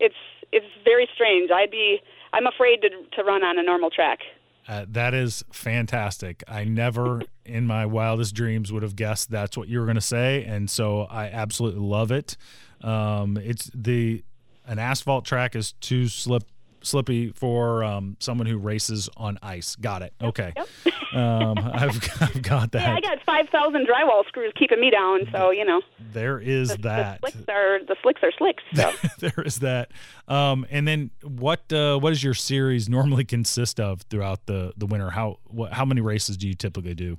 it's 0.00 0.14
it's 0.52 0.66
very 0.84 1.08
strange. 1.14 1.50
I'd 1.50 1.70
be 1.70 2.00
I'm 2.32 2.46
afraid 2.46 2.82
to 2.82 2.90
to 3.16 3.24
run 3.24 3.42
on 3.42 3.58
a 3.58 3.62
normal 3.62 3.90
track. 3.90 4.20
Uh, 4.68 4.84
that 4.88 5.14
is 5.14 5.44
fantastic. 5.52 6.42
I 6.48 6.64
never 6.64 7.22
in 7.44 7.66
my 7.66 7.86
wildest 7.86 8.34
dreams 8.34 8.72
would 8.72 8.82
have 8.82 8.96
guessed 8.96 9.30
that's 9.30 9.56
what 9.56 9.68
you 9.68 9.78
were 9.78 9.86
going 9.86 9.96
to 9.96 10.00
say, 10.00 10.44
and 10.44 10.68
so 10.68 11.02
I 11.02 11.26
absolutely 11.26 11.82
love 11.82 12.10
it. 12.10 12.36
Um, 12.80 13.36
it's 13.36 13.70
the 13.74 14.24
an 14.66 14.78
asphalt 14.78 15.24
track 15.24 15.54
is 15.54 15.72
too 15.72 16.08
slip 16.08 16.42
slippy 16.86 17.30
for 17.30 17.84
um, 17.84 18.16
someone 18.20 18.46
who 18.46 18.58
races 18.58 19.08
on 19.16 19.38
ice. 19.42 19.76
Got 19.76 20.02
it. 20.02 20.12
Okay. 20.22 20.52
Yep. 20.56 20.68
um, 21.14 21.58
I've, 21.74 22.22
I've, 22.22 22.42
got 22.42 22.72
that. 22.72 22.82
Yeah, 22.82 22.94
I 22.94 23.00
got 23.00 23.22
5,000 23.24 23.86
drywall 23.86 24.26
screws 24.26 24.52
keeping 24.56 24.80
me 24.80 24.90
down, 24.90 25.28
so, 25.32 25.50
you 25.50 25.64
know. 25.64 25.82
There 26.12 26.38
is 26.38 26.70
the, 26.70 26.78
that. 26.78 27.20
The 27.20 27.30
slicks 27.30 27.48
are, 27.48 27.78
the 27.84 27.96
slicks 28.02 28.20
are 28.22 28.32
slicks. 28.38 28.62
So. 28.74 28.92
there 29.18 29.44
is 29.44 29.58
that. 29.60 29.90
Um, 30.28 30.66
and 30.70 30.86
then 30.86 31.10
what 31.22 31.72
uh, 31.72 31.98
what 31.98 32.10
does 32.10 32.22
your 32.22 32.34
series 32.34 32.88
normally 32.88 33.24
consist 33.24 33.78
of 33.78 34.02
throughout 34.02 34.46
the, 34.46 34.72
the 34.76 34.86
winter? 34.86 35.10
How 35.10 35.38
what, 35.44 35.72
how 35.72 35.84
many 35.84 36.00
races 36.00 36.36
do 36.36 36.48
you 36.48 36.54
typically 36.54 36.94
do? 36.94 37.18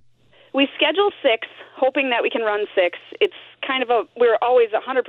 We 0.53 0.67
schedule 0.75 1.11
six, 1.21 1.47
hoping 1.75 2.09
that 2.09 2.23
we 2.23 2.29
can 2.29 2.41
run 2.41 2.65
six. 2.73 2.97
It's 3.21 3.35
kind 3.65 3.83
of 3.83 3.89
a 3.89 4.03
we're 4.17 4.37
always 4.41 4.69
100% 4.69 5.05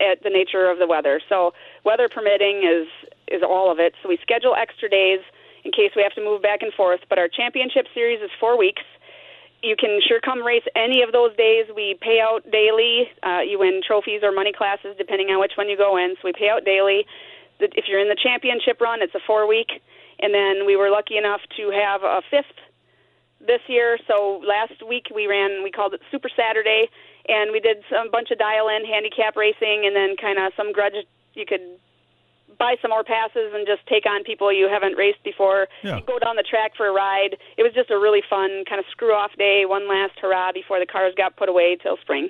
at 0.00 0.22
the 0.22 0.30
nature 0.30 0.70
of 0.70 0.78
the 0.78 0.86
weather. 0.86 1.20
So 1.28 1.52
weather 1.84 2.08
permitting 2.08 2.62
is 2.62 2.86
is 3.28 3.42
all 3.42 3.70
of 3.70 3.78
it. 3.78 3.94
So 4.02 4.08
we 4.08 4.18
schedule 4.22 4.54
extra 4.54 4.88
days 4.88 5.20
in 5.64 5.72
case 5.72 5.92
we 5.94 6.02
have 6.02 6.14
to 6.14 6.24
move 6.24 6.42
back 6.42 6.62
and 6.62 6.72
forth. 6.74 7.00
But 7.08 7.18
our 7.18 7.28
championship 7.28 7.86
series 7.94 8.20
is 8.20 8.30
four 8.40 8.58
weeks. 8.58 8.82
you 9.62 9.76
can 9.76 10.00
sure 10.06 10.20
come 10.20 10.44
race 10.44 10.64
any 10.74 11.02
of 11.02 11.12
those 11.12 11.34
days. 11.36 11.66
We 11.74 11.96
pay 12.00 12.20
out 12.20 12.42
daily. 12.50 13.08
Uh, 13.22 13.40
you 13.46 13.58
win 13.58 13.80
trophies 13.86 14.22
or 14.22 14.32
money 14.32 14.52
classes 14.52 14.94
depending 14.98 15.28
on 15.28 15.40
which 15.40 15.52
one 15.56 15.68
you 15.68 15.76
go 15.76 15.96
in. 15.96 16.14
So 16.20 16.22
we 16.26 16.32
pay 16.32 16.48
out 16.48 16.64
daily. 16.64 17.06
If 17.60 17.84
you're 17.86 18.00
in 18.00 18.08
the 18.08 18.18
championship 18.20 18.80
run, 18.80 19.02
it's 19.02 19.14
a 19.14 19.20
four 19.24 19.46
week, 19.46 19.70
and 20.18 20.34
then 20.34 20.66
we 20.66 20.74
were 20.74 20.90
lucky 20.90 21.16
enough 21.16 21.40
to 21.56 21.70
have 21.70 22.02
a 22.02 22.20
fifth 22.28 22.58
this 23.38 23.60
year. 23.68 23.98
So 24.08 24.42
last 24.44 24.82
week 24.82 25.06
we 25.14 25.28
ran, 25.28 25.62
we 25.62 25.70
called 25.70 25.94
it 25.94 26.00
Super 26.10 26.28
Saturday, 26.34 26.90
and 27.28 27.52
we 27.52 27.60
did 27.60 27.84
some 27.88 28.10
bunch 28.10 28.32
of 28.32 28.38
dial 28.38 28.66
in 28.68 28.84
handicap 28.84 29.36
racing, 29.36 29.86
and 29.86 29.94
then 29.94 30.16
kind 30.20 30.38
of 30.42 30.50
some 30.56 30.72
grudge. 30.72 31.06
You 31.34 31.46
could 31.46 31.62
buy 32.62 32.76
some 32.80 32.90
more 32.90 33.02
passes 33.02 33.50
and 33.52 33.66
just 33.66 33.84
take 33.88 34.06
on 34.06 34.22
people 34.22 34.52
you 34.52 34.68
haven't 34.70 34.94
raced 34.94 35.22
before. 35.24 35.66
Yeah. 35.82 35.98
Go 36.06 36.20
down 36.20 36.36
the 36.36 36.44
track 36.48 36.76
for 36.76 36.86
a 36.86 36.92
ride. 36.92 37.36
It 37.58 37.64
was 37.64 37.72
just 37.74 37.90
a 37.90 37.98
really 37.98 38.22
fun 38.30 38.62
kind 38.68 38.78
of 38.78 38.84
screw 38.92 39.12
off 39.12 39.32
day, 39.36 39.64
one 39.66 39.88
last 39.88 40.12
hurrah 40.22 40.52
before 40.52 40.78
the 40.78 40.86
cars 40.86 41.12
got 41.16 41.36
put 41.36 41.48
away 41.48 41.76
till 41.82 41.96
spring. 41.96 42.28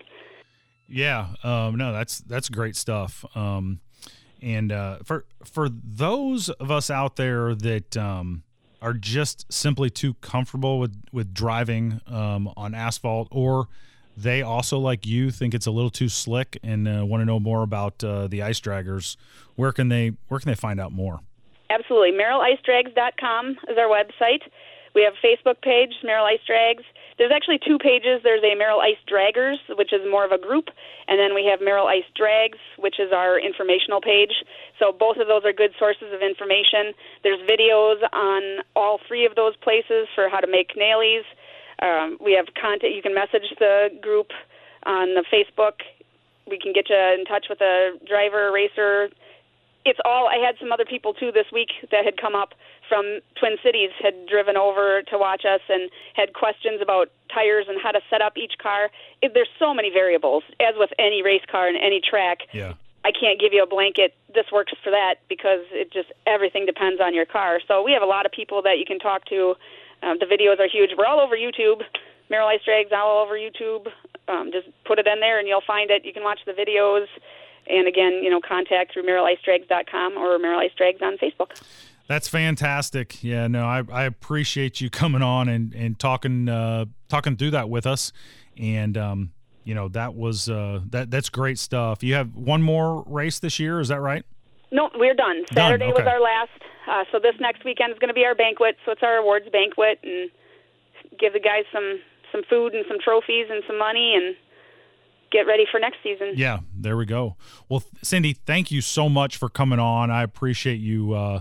Yeah, 0.89 1.35
um, 1.45 1.77
no, 1.77 1.93
that's 1.93 2.19
that's 2.21 2.49
great 2.49 2.77
stuff. 2.77 3.25
Um, 3.35 3.81
and 4.41 4.73
uh, 4.73 4.99
for 5.05 5.27
for 5.45 5.69
those 5.69 6.49
of 6.49 6.71
us 6.71 6.91
out 6.91 7.17
there 7.17 7.55
that 7.55 7.97
um, 7.97 8.43
are 8.81 8.95
just 8.95 9.51
simply 9.53 9.91
too 9.91 10.15
comfortable 10.15 10.79
with 10.79 10.95
with 11.13 11.33
driving 11.35 12.01
um, 12.07 12.51
on 12.57 12.75
asphalt, 12.75 13.29
or 13.31 13.69
they 14.17 14.43
also 14.43 14.79
like 14.79 15.07
you 15.07 15.31
think 15.31 15.55
it's 15.55 15.67
a 15.67 15.71
little 15.71 15.91
too 15.91 16.09
slick 16.09 16.59
and 16.63 16.87
uh, 16.87 17.05
want 17.05 17.21
to 17.21 17.25
know 17.25 17.41
more 17.41 17.63
about 17.63 18.03
uh, 18.05 18.27
the 18.27 18.43
ice 18.43 18.61
draggers, 18.61 19.17
where 19.57 19.73
can 19.73 19.89
they 19.89 20.13
where 20.29 20.41
can 20.41 20.49
they 20.51 20.55
find 20.55 20.81
out 20.81 20.93
more? 20.93 21.21
Absolutely, 21.71 22.13
MerrillIceDrags.com 22.13 23.51
is 23.69 23.79
our 23.79 23.89
website. 23.89 24.43
We 24.95 25.03
have 25.03 25.15
a 25.17 25.27
Facebook 25.27 25.63
page, 25.63 25.95
Merrill 26.05 26.27
Ice 26.27 26.45
Drags. 26.47 26.85
There's 27.17 27.33
actually 27.33 27.61
two 27.65 27.79
pages. 27.79 28.21
There's 28.23 28.45
a 28.45 28.55
Merrill 28.55 28.81
Ice 28.81 29.01
Draggers, 29.09 29.57
which 29.71 29.93
is 29.93 30.01
more 30.11 30.25
of 30.25 30.33
a 30.33 30.39
group, 30.39 30.69
and 31.09 31.19
then 31.19 31.35
we 31.35 31.49
have 31.49 31.61
Merrill 31.65 31.87
Ice 31.87 32.09
Drags, 32.15 32.59
which 32.79 33.01
is 33.01 33.13
our 33.13 33.39
informational 33.39 34.01
page. 34.01 34.45
So 34.79 34.93
both 34.93 35.17
of 35.17 35.29
those 35.29 35.45
are 35.45 35.53
good 35.53 35.73
sources 35.79 36.13
of 36.13 36.21
information. 36.21 36.93
There's 37.23 37.41
videos 37.49 38.03
on 38.13 38.65
all 38.77 39.01
three 39.09 39.25
of 39.25 39.35
those 39.35 39.57
places 39.57 40.09
for 40.15 40.29
how 40.29 40.41
to 40.41 40.47
make 40.47 40.77
nailies. 40.77 41.25
Um, 41.83 42.17
we 42.25 42.33
have 42.33 42.47
content. 42.55 42.95
You 42.95 43.03
can 43.03 43.15
message 43.15 43.53
the 43.59 43.89
group 44.01 44.31
on 44.87 45.15
the 45.15 45.25
Facebook. 45.33 45.83
We 46.49 46.59
can 46.59 46.73
get 46.73 46.89
you 46.89 46.97
in 46.97 47.25
touch 47.27 47.47
with 47.51 47.61
a 47.61 47.99
driver, 48.07 48.51
racer, 48.53 49.11
it's 49.85 49.99
all 50.05 50.29
I 50.29 50.37
had 50.37 50.55
some 50.61 50.71
other 50.73 50.85
people 50.85 51.13
too 51.13 51.33
this 51.33 51.47
week 51.53 51.71
that 51.91 52.05
had 52.05 52.17
come 52.17 52.35
up 52.35 52.55
from 52.89 53.21
Twin 53.39 53.57
Cities 53.63 53.91
had 54.01 54.27
driven 54.27 54.57
over 54.57 55.03
to 55.11 55.19
watch 55.19 55.45
us 55.45 55.61
and 55.69 55.91
had 56.15 56.35
questions 56.35 56.81
about 56.81 57.11
tires 57.33 57.67
and 57.69 57.81
how 57.83 57.91
to 57.91 58.01
set 58.11 58.21
up 58.21 58.37
each 58.37 58.55
car. 58.63 58.91
It, 59.23 59.33
there's 59.35 59.51
so 59.59 59.75
many 59.75 59.91
variables 59.91 60.45
as 60.61 60.75
with 60.77 60.91
any 60.99 61.23
race 61.23 61.43
car 61.51 61.69
and 61.69 61.77
any 61.77 62.01
track. 62.01 62.39
Yeah. 62.53 62.75
I 63.05 63.11
can't 63.11 63.41
give 63.41 63.53
you 63.53 63.63
a 63.63 63.67
blanket 63.67 64.15
this 64.33 64.47
works 64.53 64.73
for 64.85 64.91
that 64.91 65.17
because 65.29 65.67
it 65.73 65.93
just 65.93 66.13
everything 66.27 66.67
depends 66.67 67.01
on 67.01 67.15
your 67.15 67.27
car. 67.27 67.59
So 67.67 67.83
we 67.83 67.93
have 67.93 68.03
a 68.03 68.07
lot 68.07 68.27
of 68.27 68.33
people 68.33 68.63
that 68.63 68.79
you 68.79 68.85
can 68.87 69.01
talk 69.01 69.25
to. 69.27 69.55
Um, 70.03 70.19
the 70.19 70.27
videos 70.27 70.59
are 70.59 70.69
huge. 70.69 70.91
We're 70.97 71.07
all 71.07 71.21
over 71.21 71.37
YouTube. 71.37 71.83
Ice 72.41 72.61
Drags 72.65 72.91
all 72.95 73.23
over 73.23 73.35
YouTube. 73.35 73.89
Um, 74.29 74.51
just 74.53 74.69
put 74.85 74.99
it 74.99 75.07
in 75.07 75.21
there 75.21 75.39
and 75.39 75.47
you'll 75.47 75.63
find 75.67 75.91
it. 75.91 76.05
You 76.05 76.13
can 76.13 76.23
watch 76.23 76.41
the 76.47 76.53
videos. 76.53 77.07
And 77.69 77.87
again, 77.87 78.21
you 78.23 78.31
know, 78.31 78.41
contact 78.41 78.93
through 78.93 79.05
MerrillIceDrags.com 79.05 80.17
or 80.17 80.39
Merrill 80.39 80.61
Ice 80.61 80.71
Drags 80.77 81.03
on 81.03 81.17
Facebook. 81.19 81.61
That's 82.09 82.29
fantastic. 82.29 83.23
Yeah, 83.23 83.47
no, 83.47 83.65
I, 83.65 83.83
I 83.93 84.05
appreciate 84.05 84.81
you 84.81 84.91
coming 85.03 85.23
on 85.23 85.49
and, 85.49 85.73
and 85.75 85.99
talking 85.99 86.49
uh, 86.49 86.87
talking 87.09 87.37
through 87.37 87.53
that 87.53 87.69
with 87.69 87.87
us. 87.87 88.13
And 88.59 88.97
um, 88.97 89.33
you 89.65 89.75
know, 89.75 89.89
that 89.89 90.15
was 90.15 90.49
uh, 90.49 90.81
that 90.91 91.11
that's 91.11 91.29
great 91.29 91.59
stuff. 91.59 92.03
You 92.03 92.15
have 92.15 92.35
one 92.35 92.63
more 92.63 93.05
race 93.07 93.39
this 93.39 93.59
year, 93.59 93.81
is 93.81 93.89
that 93.89 94.01
right? 94.01 94.25
No, 94.73 94.91
we're 94.97 95.15
done. 95.15 95.45
Saturday 95.53 95.87
done. 95.87 95.93
Okay. 95.95 96.03
was 96.03 96.11
our 96.11 96.21
last. 96.21 96.51
Uh, 96.91 97.05
so 97.13 97.19
this 97.21 97.35
next 97.39 97.65
weekend 97.65 97.93
is 97.93 97.99
going 97.99 98.09
to 98.09 98.15
be 98.15 98.25
our 98.25 98.35
banquet. 98.35 98.77
So 98.85 98.93
it's 98.93 99.03
our 99.03 99.19
awards 99.19 99.47
banquet 99.53 100.01
and 100.03 100.31
give 101.21 101.35
the 101.35 101.41
guys 101.41 101.65
some 101.73 102.01
some 102.33 102.43
food 102.49 102.75
and 102.75 102.85
some 102.89 102.97
trophies 102.99 103.47
and 103.51 103.63
some 103.67 103.79
money 103.79 104.15
and 104.17 104.35
get 105.31 105.47
ready 105.47 105.65
for 105.71 105.79
next 105.79 105.99
season. 106.03 106.33
Yeah, 106.35 106.61
there 106.75 106.97
we 106.97 107.05
go. 107.05 107.37
Well, 107.69 107.83
Cindy, 108.03 108.33
thank 108.33 108.71
you 108.71 108.81
so 108.81 109.09
much 109.09 109.37
for 109.37 109.51
coming 109.51 109.79
on. 109.79 110.11
I 110.11 110.23
appreciate 110.23 110.81
you 110.81 111.13
uh, 111.13 111.41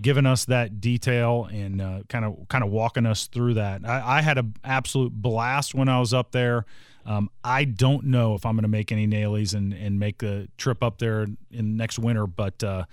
giving 0.00 0.26
us 0.26 0.44
that 0.46 0.80
detail 0.80 1.48
and 1.52 2.08
kind 2.08 2.24
of 2.24 2.48
kind 2.48 2.64
of 2.64 2.70
walking 2.70 3.06
us 3.06 3.28
through 3.28 3.54
that. 3.54 3.82
I, 3.86 4.18
I 4.18 4.22
had 4.22 4.38
an 4.38 4.54
absolute 4.64 5.12
blast 5.12 5.74
when 5.74 5.88
I 5.88 6.00
was 6.00 6.12
up 6.12 6.32
there. 6.32 6.66
Um, 7.04 7.30
I 7.42 7.64
don't 7.64 8.04
know 8.04 8.34
if 8.34 8.46
I'm 8.46 8.54
going 8.54 8.62
to 8.62 8.68
make 8.68 8.92
any 8.92 9.06
nailies 9.06 9.54
and, 9.54 9.72
and 9.72 9.98
make 9.98 10.18
the 10.18 10.48
trip 10.56 10.82
up 10.82 10.98
there 10.98 11.26
in 11.50 11.76
next 11.76 11.98
winter, 11.98 12.26
but 12.26 12.62
uh, 12.62 12.84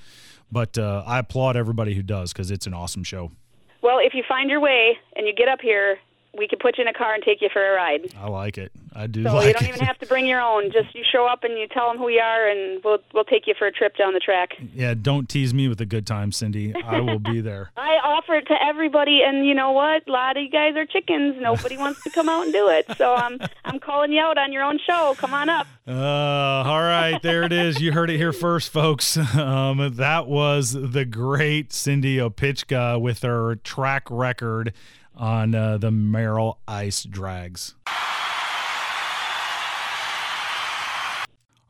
but 0.52 0.78
uh, 0.78 1.04
I 1.06 1.20
applaud 1.20 1.56
everybody 1.56 1.94
who 1.94 2.02
does 2.02 2.34
because 2.34 2.50
it's 2.52 2.66
an 2.66 2.74
awesome 2.74 3.04
show. 3.04 3.32
Well, 3.82 4.00
if 4.00 4.14
you 4.14 4.24
find 4.28 4.50
your 4.50 4.60
way 4.60 4.98
and 5.16 5.28
you 5.28 5.34
get 5.34 5.48
up 5.48 5.62
here, 5.62 6.00
we 6.40 6.48
could 6.48 6.60
put 6.60 6.78
you 6.78 6.82
in 6.84 6.88
a 6.88 6.94
car 6.94 7.14
and 7.14 7.22
take 7.22 7.42
you 7.42 7.50
for 7.52 7.62
a 7.62 7.76
ride. 7.76 8.14
I 8.20 8.28
like 8.30 8.58
it. 8.58 8.72
I 8.96 9.08
do. 9.08 9.24
So 9.24 9.34
like 9.34 9.48
you 9.48 9.54
don't 9.54 9.64
it. 9.64 9.76
even 9.76 9.86
have 9.86 10.00
to 10.00 10.08
bring 10.08 10.26
your 10.26 10.42
own. 10.42 10.72
Just 10.72 10.96
you 10.96 11.04
show 11.10 11.28
up 11.28 11.44
and 11.44 11.58
you 11.60 11.68
tell 11.68 11.90
them 11.90 11.98
who 11.98 12.10
you 12.10 12.20
are, 12.20 12.48
and 12.48 12.84
we'll 12.84 13.00
we'll 13.14 13.26
take 13.26 13.46
you 13.46 13.54
for 13.58 13.68
a 13.68 13.72
trip 13.72 13.96
down 13.98 14.14
the 14.14 14.20
track. 14.20 14.52
Yeah, 14.74 14.96
don't 15.00 15.30
tease 15.30 15.54
me 15.54 15.68
with 15.68 15.80
a 15.82 15.86
good 15.86 16.08
time, 16.08 16.32
Cindy. 16.32 16.74
I 16.84 17.02
will 17.02 17.20
be 17.20 17.42
there. 17.42 17.72
I 17.78 18.00
offer 18.04 18.36
it 18.36 18.48
to 18.48 18.56
everybody, 18.66 19.22
and 19.26 19.46
you 19.46 19.54
know 19.54 19.72
what? 19.72 20.08
A 20.08 20.12
lot 20.12 20.38
of 20.38 20.44
you 20.44 20.50
guys 20.50 20.76
are 20.76 20.86
chickens. 20.86 21.36
Nobody 21.40 21.78
wants 21.86 22.02
to 22.04 22.10
come 22.10 22.30
out 22.30 22.44
and 22.44 22.54
do 22.54 22.70
it. 22.70 22.86
So 22.98 23.14
I'm 23.14 23.40
I'm 23.66 23.80
calling 23.80 24.12
you 24.12 24.22
out 24.22 24.38
on 24.38 24.52
your 24.52 24.64
own 24.64 24.80
show. 24.88 25.16
Come 25.18 25.34
on 25.34 25.50
up. 25.50 25.68
Uh, 25.88 25.92
all 25.92 26.82
right, 26.82 27.20
there 27.22 27.44
it 27.44 27.52
is. 27.52 27.82
You 27.82 27.92
heard 27.92 28.10
it 28.10 28.18
here 28.18 28.34
first, 28.34 28.72
folks. 28.72 29.18
Um, 29.40 29.96
that 29.96 30.28
was 30.28 30.74
the 30.74 31.06
great 31.06 31.72
Cindy 31.72 32.18
Opichka 32.18 33.00
with 33.00 33.22
her 33.22 33.56
track 33.56 34.04
record 34.10 34.74
on 35.16 35.56
uh, 35.56 35.78
the 35.78 35.92
Merrill 35.92 36.60
Ice 36.68 37.04
Drags. 37.04 37.76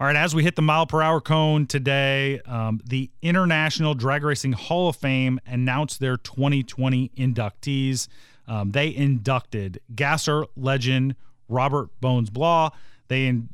All 0.01 0.07
right, 0.07 0.15
as 0.15 0.33
we 0.33 0.43
hit 0.43 0.55
the 0.55 0.61
mile 0.61 0.85
per 0.85 1.01
hour 1.01 1.19
cone 1.19 1.65
today, 1.65 2.39
um, 2.45 2.79
the 2.85 3.11
International 3.21 3.93
Drag 3.93 4.23
Racing 4.23 4.53
Hall 4.53 4.87
of 4.87 4.95
Fame 4.95 5.41
announced 5.45 5.99
their 5.99 6.15
2020 6.15 7.11
inductees. 7.17 8.07
Um, 8.47 8.71
they 8.71 8.95
inducted 8.95 9.81
gasser 9.93 10.45
legend 10.55 11.15
Robert 11.49 11.89
Bones 11.99 12.29
Balogh. 12.29 12.71
They 13.09 13.25
in, 13.25 13.49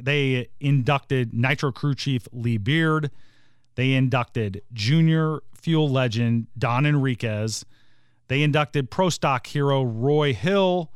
they 0.00 0.50
inducted 0.60 1.32
Nitro 1.32 1.72
crew 1.72 1.94
chief 1.94 2.28
Lee 2.30 2.58
Beard. 2.58 3.10
They 3.74 3.94
inducted 3.94 4.60
junior 4.74 5.40
fuel 5.54 5.88
legend 5.88 6.48
Don 6.58 6.84
Enriquez. 6.84 7.64
They 8.30 8.44
inducted 8.44 8.92
pro 8.92 9.08
stock 9.10 9.44
hero 9.48 9.82
Roy 9.82 10.32
Hill, 10.32 10.92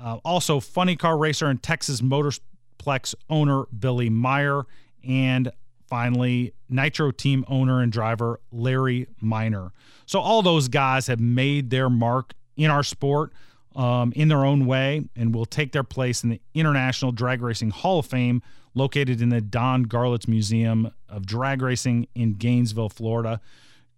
uh, 0.00 0.18
also 0.24 0.60
funny 0.60 0.94
car 0.94 1.18
racer 1.18 1.46
and 1.46 1.60
Texas 1.60 2.00
Motorplex 2.00 3.12
owner 3.28 3.64
Billy 3.76 4.08
Meyer, 4.08 4.66
and 5.02 5.50
finally 5.88 6.54
Nitro 6.68 7.10
team 7.10 7.44
owner 7.48 7.80
and 7.82 7.90
driver 7.90 8.38
Larry 8.52 9.08
Minor. 9.20 9.72
So 10.06 10.20
all 10.20 10.42
those 10.42 10.68
guys 10.68 11.08
have 11.08 11.18
made 11.18 11.70
their 11.70 11.90
mark 11.90 12.34
in 12.56 12.70
our 12.70 12.84
sport 12.84 13.32
um, 13.74 14.12
in 14.14 14.28
their 14.28 14.44
own 14.44 14.64
way 14.64 15.08
and 15.16 15.34
will 15.34 15.44
take 15.44 15.72
their 15.72 15.82
place 15.82 16.22
in 16.22 16.30
the 16.30 16.40
International 16.54 17.10
Drag 17.10 17.42
Racing 17.42 17.70
Hall 17.70 17.98
of 17.98 18.06
Fame 18.06 18.42
located 18.74 19.20
in 19.20 19.30
the 19.30 19.40
Don 19.40 19.86
Garlits 19.86 20.28
Museum 20.28 20.92
of 21.08 21.26
Drag 21.26 21.62
Racing 21.62 22.06
in 22.14 22.34
Gainesville, 22.34 22.90
Florida. 22.90 23.40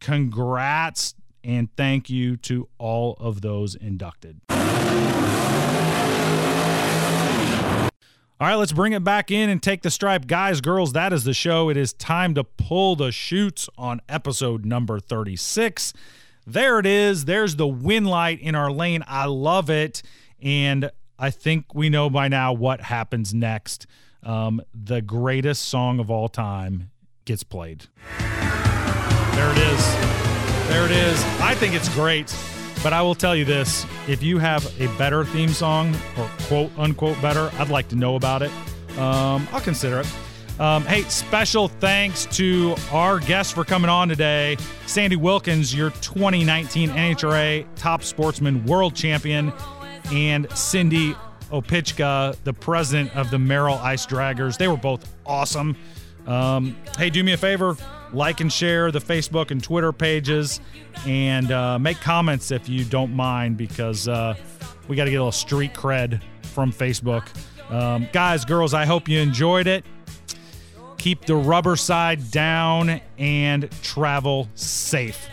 Congrats 0.00 1.14
and 1.48 1.74
thank 1.76 2.10
you 2.10 2.36
to 2.36 2.68
all 2.76 3.14
of 3.14 3.40
those 3.40 3.74
inducted. 3.74 4.38
All 8.40 8.46
right, 8.46 8.54
let's 8.54 8.72
bring 8.72 8.92
it 8.92 9.02
back 9.02 9.32
in 9.32 9.48
and 9.48 9.60
take 9.60 9.82
the 9.82 9.90
stripe. 9.90 10.28
Guys, 10.28 10.60
girls, 10.60 10.92
that 10.92 11.12
is 11.12 11.24
the 11.24 11.32
show. 11.32 11.70
It 11.70 11.76
is 11.76 11.92
time 11.94 12.34
to 12.34 12.44
pull 12.44 12.94
the 12.94 13.10
chutes 13.10 13.68
on 13.76 14.00
episode 14.08 14.64
number 14.64 15.00
36. 15.00 15.92
There 16.46 16.78
it 16.78 16.86
is. 16.86 17.24
There's 17.24 17.56
the 17.56 17.66
win 17.66 18.04
light 18.04 18.40
in 18.40 18.54
our 18.54 18.70
lane. 18.70 19.02
I 19.08 19.24
love 19.24 19.70
it. 19.70 20.02
And 20.40 20.90
I 21.18 21.30
think 21.30 21.74
we 21.74 21.88
know 21.88 22.10
by 22.10 22.28
now 22.28 22.52
what 22.52 22.82
happens 22.82 23.34
next. 23.34 23.86
Um, 24.22 24.60
the 24.72 25.00
greatest 25.00 25.64
song 25.64 25.98
of 25.98 26.10
all 26.10 26.28
time 26.28 26.90
gets 27.24 27.42
played. 27.42 27.86
There 28.18 29.50
it 29.50 29.58
is. 29.58 30.27
There 30.68 30.84
it 30.84 30.90
is. 30.90 31.22
I 31.40 31.54
think 31.54 31.74
it's 31.74 31.88
great. 31.94 32.34
But 32.82 32.92
I 32.92 33.02
will 33.02 33.14
tell 33.14 33.34
you 33.34 33.44
this 33.44 33.84
if 34.06 34.22
you 34.22 34.38
have 34.38 34.64
a 34.80 34.86
better 34.96 35.24
theme 35.24 35.48
song, 35.48 35.94
or 36.16 36.28
quote 36.42 36.70
unquote 36.78 37.20
better, 37.20 37.50
I'd 37.58 37.70
like 37.70 37.88
to 37.88 37.96
know 37.96 38.14
about 38.14 38.42
it. 38.42 38.52
Um, 38.96 39.48
I'll 39.52 39.60
consider 39.60 40.00
it. 40.00 40.60
Um, 40.60 40.84
hey, 40.84 41.02
special 41.02 41.68
thanks 41.68 42.26
to 42.36 42.74
our 42.92 43.18
guest 43.20 43.54
for 43.54 43.64
coming 43.64 43.88
on 43.88 44.08
today, 44.08 44.56
Sandy 44.86 45.16
Wilkins, 45.16 45.74
your 45.74 45.90
2019 45.90 46.90
NHRA 46.90 47.66
Top 47.76 48.02
Sportsman 48.02 48.64
World 48.64 48.94
Champion. 48.94 49.52
and 50.12 50.50
Cindy 50.56 51.14
Opichka, 51.50 52.36
the 52.44 52.52
president 52.52 53.14
of 53.16 53.30
the 53.30 53.38
Merrill 53.38 53.76
Ice 53.76 54.06
Draggers. 54.06 54.56
They 54.56 54.68
were 54.68 54.76
both 54.76 55.06
awesome. 55.26 55.76
Um, 56.26 56.76
hey, 56.96 57.10
do 57.10 57.22
me 57.22 57.32
a 57.32 57.36
favor 57.36 57.76
like 58.12 58.40
and 58.40 58.52
share 58.52 58.90
the 58.90 59.00
Facebook 59.00 59.50
and 59.50 59.62
Twitter 59.62 59.92
pages, 59.92 60.60
and 61.06 61.50
uh, 61.52 61.78
make 61.78 62.00
comments 62.00 62.50
if 62.50 62.68
you 62.68 62.84
don't 62.84 63.12
mind, 63.12 63.56
because 63.56 64.08
uh, 64.08 64.34
we 64.88 64.96
got 64.96 65.04
to 65.04 65.10
get 65.10 65.16
a 65.16 65.20
little 65.20 65.32
street 65.32 65.74
cred 65.74 66.22
from 66.42 66.72
Facebook. 66.72 67.28
Um, 67.70 68.08
guys, 68.12 68.44
girls, 68.44 68.74
I 68.74 68.86
hope 68.86 69.08
you 69.08 69.18
enjoyed 69.20 69.66
it. 69.66 69.84
Keep 70.96 71.26
the 71.26 71.36
rubber 71.36 71.76
side 71.76 72.30
down 72.30 73.00
and 73.18 73.70
travel 73.82 74.48
safe. 74.54 75.28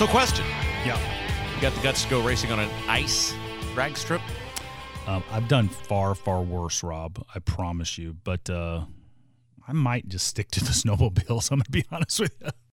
So, 0.00 0.06
question. 0.06 0.46
Yeah. 0.86 0.98
You 1.54 1.60
got 1.60 1.74
the 1.74 1.82
guts 1.82 2.04
to 2.04 2.08
go 2.08 2.22
racing 2.26 2.50
on 2.50 2.58
an 2.58 2.70
ice 2.88 3.34
drag 3.74 3.98
strip? 3.98 4.22
Um, 5.06 5.22
I've 5.30 5.46
done 5.46 5.68
far, 5.68 6.14
far 6.14 6.40
worse, 6.40 6.82
Rob. 6.82 7.22
I 7.34 7.38
promise 7.40 7.98
you. 7.98 8.16
But 8.24 8.48
uh, 8.48 8.86
I 9.68 9.74
might 9.74 10.08
just 10.08 10.26
stick 10.26 10.50
to 10.52 10.60
the 10.60 10.70
snowmobiles. 10.70 11.50
I'm 11.52 11.58
going 11.58 11.64
to 11.64 11.70
be 11.70 11.84
honest 11.92 12.18
with 12.18 12.32
you. 12.40 12.48